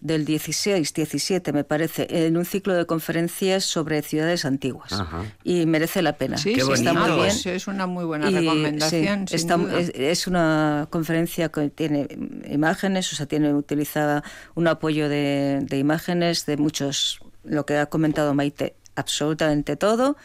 del 0.00 0.24
16, 0.24 0.92
17 0.92 1.52
me 1.52 1.64
parece, 1.64 2.06
en 2.26 2.36
un 2.36 2.44
ciclo 2.44 2.74
de 2.74 2.86
conferencias 2.86 3.64
sobre 3.64 4.02
ciudades 4.02 4.44
antiguas. 4.44 4.92
Ajá. 4.92 5.24
Y 5.44 5.66
merece 5.66 6.02
la 6.02 6.16
pena. 6.16 6.36
Sí, 6.36 6.52
está 6.52 6.92
muy 6.92 7.04
bien. 7.06 7.16
pues 7.18 7.46
es 7.46 7.66
una 7.66 7.86
muy 7.86 8.04
buena 8.04 8.30
Y, 8.30 8.34
recomendación. 8.34 9.26
sí, 9.28 9.36
está- 9.36 9.58
es, 9.78 9.90
es 9.94 10.26
una 10.26 10.86
conferencia 10.90 11.48
que 11.48 11.70
tiene 11.70 12.06
imágenes, 12.50 13.12
o 13.12 13.16
sea, 13.16 13.26
tiene 13.26 13.52
utilizada 13.54 14.22
un 14.54 14.68
apoyo 14.68 15.08
de, 15.08 15.60
de 15.62 15.78
imágenes 15.78 16.46
de 16.46 16.56
muchos, 16.56 17.20
lo 17.44 17.64
que 17.66 17.76
ha 17.78 17.86
comentado 17.86 18.34
Maite, 18.34 18.74
absolutamente 18.96 19.76
todo. 19.76 20.16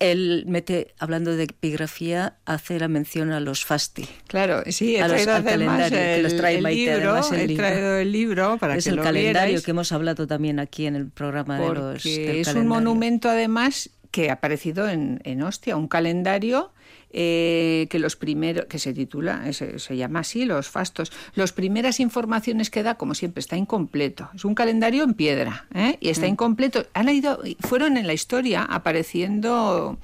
Él 0.00 0.44
mete, 0.48 0.94
hablando 0.98 1.36
de 1.36 1.44
epigrafía, 1.44 2.36
hace 2.46 2.78
la 2.80 2.88
mención 2.88 3.30
a 3.32 3.38
los 3.38 3.64
fasti. 3.64 4.08
Claro, 4.26 4.62
sí, 4.66 4.96
he 4.96 5.02
a 5.02 5.08
los- 5.08 5.12
traído 5.12 5.34
al 5.34 5.42
además 5.46 5.78
el, 6.16 6.22
los 6.22 6.36
trae 6.36 6.56
el 6.56 6.62
Maite, 6.62 6.94
libro, 6.96 7.10
además, 7.10 7.32
el 7.32 7.40
he 7.40 7.46
libro. 7.46 7.66
traído 7.66 7.96
el 7.98 8.12
libro 8.12 8.58
para 8.58 8.76
es 8.76 8.84
que 8.84 8.90
el 8.90 8.96
lo 8.96 9.02
calendario 9.02 9.32
vierais, 9.48 9.62
que 9.64 9.70
hemos 9.70 9.92
hablado 9.92 10.26
también 10.26 10.58
aquí 10.58 10.86
en 10.86 10.96
el 10.96 11.06
programa 11.08 11.58
de 11.58 11.66
los. 11.68 12.02
del 12.02 12.12
es 12.40 12.46
un 12.48 12.54
calendario. 12.54 12.64
monumento 12.64 13.28
además 13.28 13.90
que 14.10 14.30
ha 14.30 14.34
aparecido 14.34 14.88
en, 14.88 15.20
en 15.24 15.42
Ostia, 15.42 15.76
un 15.76 15.86
calendario 15.86 16.72
eh, 17.12 17.86
que 17.90 17.98
los 17.98 18.16
primeros, 18.16 18.66
que 18.66 18.78
se 18.78 18.92
titula, 18.92 19.42
eh, 19.48 19.52
se, 19.52 19.78
se 19.78 19.96
llama 19.96 20.20
así, 20.20 20.44
los 20.44 20.68
fastos. 20.68 21.10
Las 21.34 21.52
primeras 21.52 21.98
informaciones 22.00 22.70
que 22.70 22.82
da, 22.82 22.94
como 22.94 23.14
siempre, 23.14 23.40
está 23.40 23.56
incompleto. 23.56 24.28
Es 24.34 24.44
un 24.44 24.54
calendario 24.54 25.02
en 25.04 25.14
piedra 25.14 25.66
¿eh? 25.74 25.96
y 26.00 26.08
Mm. 26.08 26.10
está 26.10 26.26
incompleto. 26.26 26.86
Han 26.94 27.08
ido, 27.08 27.40
fueron 27.60 27.96
en 27.96 28.06
la 28.06 28.12
historia 28.12 28.62
apareciendo 28.62 29.98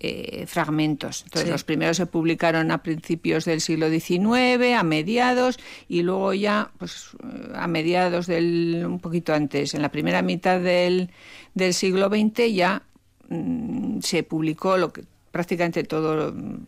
eh, 0.00 0.44
fragmentos. 0.46 1.22
Entonces, 1.24 1.46
Sí. 1.48 1.50
los 1.52 1.64
primeros 1.64 1.96
se 1.96 2.06
publicaron 2.06 2.70
a 2.70 2.84
principios 2.84 3.44
del 3.44 3.60
siglo 3.60 3.90
XIX, 3.90 4.74
a 4.76 4.84
mediados, 4.84 5.58
y 5.88 6.02
luego 6.02 6.34
ya, 6.34 6.70
pues, 6.78 7.08
eh, 7.24 7.52
a 7.56 7.66
mediados 7.66 8.28
del, 8.28 8.84
un 8.86 9.00
poquito 9.00 9.34
antes, 9.34 9.74
en 9.74 9.82
la 9.82 9.88
primera 9.90 10.22
mitad 10.22 10.60
del, 10.60 11.10
del 11.54 11.74
siglo 11.74 12.08
XX, 12.08 12.54
ya 12.54 12.82
mm, 13.28 13.98
se 14.00 14.22
publicó 14.22 14.76
lo 14.76 14.92
que 14.92 15.02
prácticamente 15.30 15.84
todo 15.84 16.32
mm, 16.32 16.58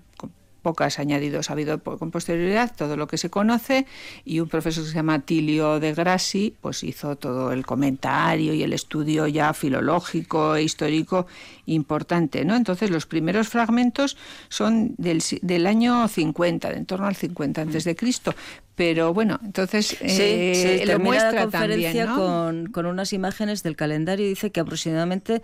pocas 0.60 0.98
añadidos 0.98 1.50
ha 1.50 1.54
habido 1.54 1.82
con 1.82 2.10
posterioridad 2.10 2.72
todo 2.76 2.96
lo 2.96 3.06
que 3.06 3.18
se 3.18 3.30
conoce 3.30 3.86
y 4.24 4.40
un 4.40 4.48
profesor 4.48 4.84
que 4.84 4.90
se 4.90 4.94
llama 4.94 5.20
Tilio 5.20 5.80
de 5.80 5.94
Grassi 5.94 6.54
pues 6.60 6.84
hizo 6.84 7.16
todo 7.16 7.52
el 7.52 7.66
comentario 7.66 8.54
y 8.54 8.62
el 8.62 8.72
estudio 8.72 9.26
ya 9.26 9.52
filológico 9.54 10.54
e 10.56 10.62
histórico 10.62 11.26
importante 11.66 12.44
no 12.44 12.56
entonces 12.56 12.90
los 12.90 13.06
primeros 13.06 13.48
fragmentos 13.48 14.16
son 14.48 14.94
del, 14.98 15.22
del 15.42 15.66
año 15.66 16.06
50 16.06 16.70
de 16.70 16.76
en 16.76 16.86
torno 16.86 17.06
al 17.06 17.16
50 17.16 17.62
antes 17.62 17.84
de 17.84 17.96
Cristo. 17.96 18.34
Pero 18.74 19.12
bueno 19.12 19.38
entonces 19.44 19.88
Sí, 19.88 19.96
eh, 20.00 20.84
lo 20.86 20.98
muestra 20.98 21.32
la 21.32 21.42
conferencia 21.42 22.06
también 22.06 22.06
¿no? 22.06 22.16
con, 22.16 22.66
con 22.72 22.86
unas 22.86 23.12
imágenes 23.12 23.62
del 23.62 23.76
calendario 23.76 24.24
y 24.24 24.30
dice 24.30 24.50
que 24.50 24.60
aproximadamente 24.60 25.42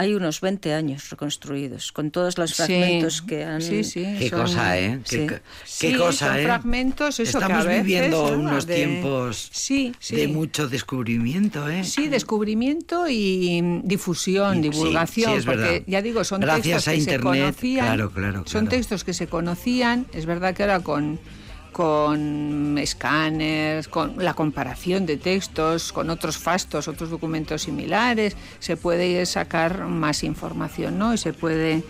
hay 0.00 0.14
unos 0.14 0.40
20 0.40 0.72
años 0.74 1.10
reconstruidos, 1.10 1.90
con 1.90 2.12
todos 2.12 2.38
los 2.38 2.54
fragmentos 2.54 3.20
que 3.20 3.42
han... 3.44 3.60
Sí, 3.60 3.82
sí. 3.82 4.04
Qué 4.16 4.28
son- 4.30 4.42
cosa, 4.42 4.78
¿eh? 4.78 5.00
sí. 5.02 5.16
Qué, 5.18 5.26
qué 5.26 5.40
Sí, 5.64 5.94
cosa, 5.94 6.28
son 6.28 6.36
¿eh? 6.38 6.42
fragmentos, 6.44 7.18
eso 7.18 7.38
que 7.40 7.44
Estamos 7.44 7.64
a 7.66 7.68
veces, 7.68 7.84
viviendo 7.84 8.30
¿no? 8.30 8.38
unos 8.38 8.64
de- 8.66 8.76
tiempos 8.76 9.48
Sí, 9.52 9.92
sí. 9.98 10.14
de 10.14 10.28
mucho 10.28 10.68
descubrimiento, 10.68 11.68
¿eh? 11.68 11.82
Sí, 11.82 12.06
descubrimiento 12.06 13.08
y 13.08 13.80
difusión, 13.82 14.58
Y- 14.58 14.62
sí, 14.62 14.70
divulgación, 14.70 15.32
sí, 15.32 15.38
es 15.38 15.44
porque 15.44 15.60
verdad. 15.62 15.82
ya 15.88 16.00
digo, 16.00 16.22
son 16.22 16.40
Gracias 16.42 16.84
textos 16.84 16.88
a 16.88 16.90
que 16.92 16.98
Internet, 16.98 17.18
se 17.34 17.40
conocían. 17.40 17.84
claro, 17.86 18.10
claro, 18.12 18.36
Son 18.38 18.44
claro. 18.62 18.68
textos 18.68 19.02
que 19.04 19.12
se 19.14 19.26
conocían, 19.26 20.06
es 20.12 20.26
verdad 20.26 20.54
que 20.54 20.62
ahora 20.62 20.78
con 20.80 21.18
con 21.78 22.76
escáneres, 22.76 23.86
con 23.86 24.14
la 24.18 24.34
comparación 24.34 25.06
de 25.06 25.16
textos, 25.16 25.92
con 25.92 26.10
otros 26.10 26.36
fastos, 26.36 26.88
otros 26.88 27.08
documentos 27.08 27.62
similares, 27.62 28.36
se 28.58 28.76
puede 28.76 29.24
sacar 29.26 29.86
más 29.86 30.24
información, 30.24 30.98
¿no? 30.98 31.14
Y 31.14 31.18
se 31.18 31.32
puede 31.32 31.84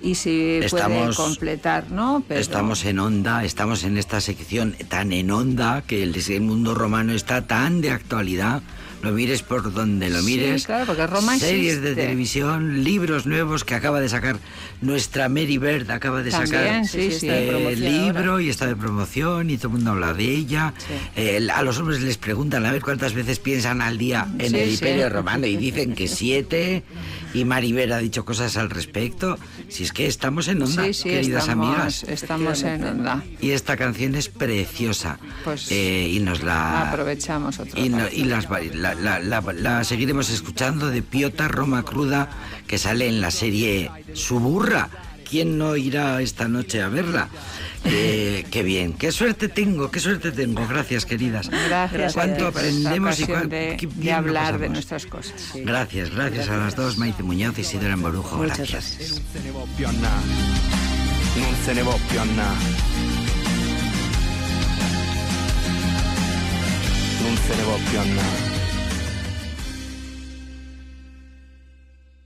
y 0.00 0.14
se 0.14 0.58
Estamos- 0.58 1.16
puede 1.16 1.28
completar, 1.28 1.90
¿no? 1.90 2.22
Pero- 2.28 2.38
Estamos 2.40 2.84
en 2.84 3.00
onda, 3.00 3.42
estamos 3.44 3.82
en 3.82 3.98
esta 3.98 4.20
sección 4.20 4.76
tan 4.88 5.12
en 5.12 5.32
onda 5.32 5.82
que 5.82 6.04
el, 6.04 6.14
el 6.14 6.40
mundo 6.40 6.76
romano 6.76 7.12
está 7.12 7.44
tan 7.44 7.80
de 7.80 7.90
actualidad. 7.90 8.62
Lo 9.02 9.10
mires 9.10 9.42
por 9.42 9.72
donde 9.72 10.08
lo 10.10 10.20
Sí, 10.20 10.26
mires. 10.26 10.64
claro, 10.64 10.86
porque 10.86 11.06
Roma 11.08 11.36
Series 11.36 11.82
de 11.82 11.94
televisión, 11.96 12.84
libros 12.84 13.26
nuevos 13.26 13.64
que 13.64 13.74
acaba 13.74 14.00
de 14.00 14.08
sacar 14.08 14.36
nuestra 14.80 15.28
Mary 15.28 15.58
Bird, 15.58 15.90
acaba 15.90 16.22
de 16.22 16.30
También, 16.30 16.84
sacar 16.84 16.86
sí, 16.86 17.10
sí. 17.10 17.26
eh, 17.28 17.74
libro 17.76 18.32
ahora. 18.32 18.42
y 18.44 18.48
está 18.48 18.66
de 18.66 18.76
promoción 18.76 19.50
y 19.50 19.56
todo 19.56 19.68
el 19.68 19.74
mundo 19.74 19.90
habla 19.90 20.14
de 20.14 20.24
ella. 20.24 20.72
Eh, 21.16 21.46
a 21.52 21.62
los 21.62 21.78
hombres 21.78 22.00
les 22.00 22.16
preguntan 22.16 22.64
a 22.64 22.70
ver 22.70 22.80
cuántas 22.80 23.12
veces 23.14 23.40
piensan 23.40 23.82
al 23.82 23.98
día 23.98 24.28
en 24.38 24.50
Sí, 24.50 24.56
el 24.56 24.68
sí. 24.68 24.74
Imperio 24.74 25.08
Romano 25.08 25.46
y 25.46 25.56
dicen 25.56 25.94
que 25.94 26.06
siete. 26.08 26.82
Y 27.34 27.44
Maribel 27.44 27.92
ha 27.92 27.98
dicho 27.98 28.24
cosas 28.24 28.56
al 28.56 28.68
respecto. 28.70 29.38
Si 29.68 29.84
es 29.84 29.92
que 29.92 30.06
estamos 30.06 30.48
en 30.48 30.62
onda, 30.62 30.84
Sí, 30.84 30.92
sí, 30.94 31.08
queridas 31.08 31.42
estamos, 31.44 31.68
amigas. 31.68 32.02
estamos 32.04 32.62
en 32.62 32.84
onda. 32.84 33.22
Y 33.40 33.50
esta 33.50 33.76
canción 33.76 34.14
es 34.14 34.28
preciosa. 34.28 35.18
Pues 35.44 35.70
Eh, 35.70 36.08
y 36.12 36.20
nos 36.20 36.42
la. 36.42 36.90
aprovechamos 36.90 37.58
otra 37.58 37.80
Y, 37.80 37.88
no- 37.88 38.08
y 38.10 38.24
las, 38.24 38.50
va- 38.50 38.60
la, 38.60 38.94
la- 38.94 39.18
la- 39.20 39.40
la 39.40 39.84
seguiremos 39.84 40.30
escuchando 40.30 40.88
de 40.90 41.02
Piota 41.02 41.48
Roma 41.48 41.84
Cruda, 41.84 42.28
que 42.66 42.76
sale 42.78 43.08
en 43.08 43.20
la 43.20 43.30
serie 43.30 43.90
Suburra. 44.14 44.88
¿Quién 45.32 45.56
no 45.56 45.76
irá 45.76 46.20
esta 46.20 46.46
noche 46.46 46.82
a 46.82 46.90
verla? 46.90 47.30
Eh, 47.86 48.44
qué 48.50 48.62
bien, 48.62 48.92
qué 48.92 49.10
suerte 49.10 49.48
tengo, 49.48 49.90
qué 49.90 49.98
suerte 49.98 50.30
tengo. 50.30 50.68
Gracias, 50.68 51.06
queridas. 51.06 51.48
Gracias. 51.48 52.12
Cuánto 52.12 52.48
aprendemos 52.48 53.18
y 53.18 53.24
cuán- 53.24 53.48
de, 53.48 53.78
qué 53.80 53.86
de 53.86 53.94
bien 53.94 54.14
hablar 54.14 54.58
de 54.58 54.68
nuestras 54.68 55.06
cosas. 55.06 55.52
Gracias, 55.54 56.10
gracias 56.10 56.50
a 56.50 56.58
las 56.58 56.76
dos, 56.76 56.98
Maite 56.98 57.22
Muñoz 57.22 57.56
y 57.56 57.62
Isidora 57.62 57.94
Emborujo. 57.94 58.36
Muchas 58.36 58.58
Gracias. 58.58 58.98
gracias. 58.98 59.22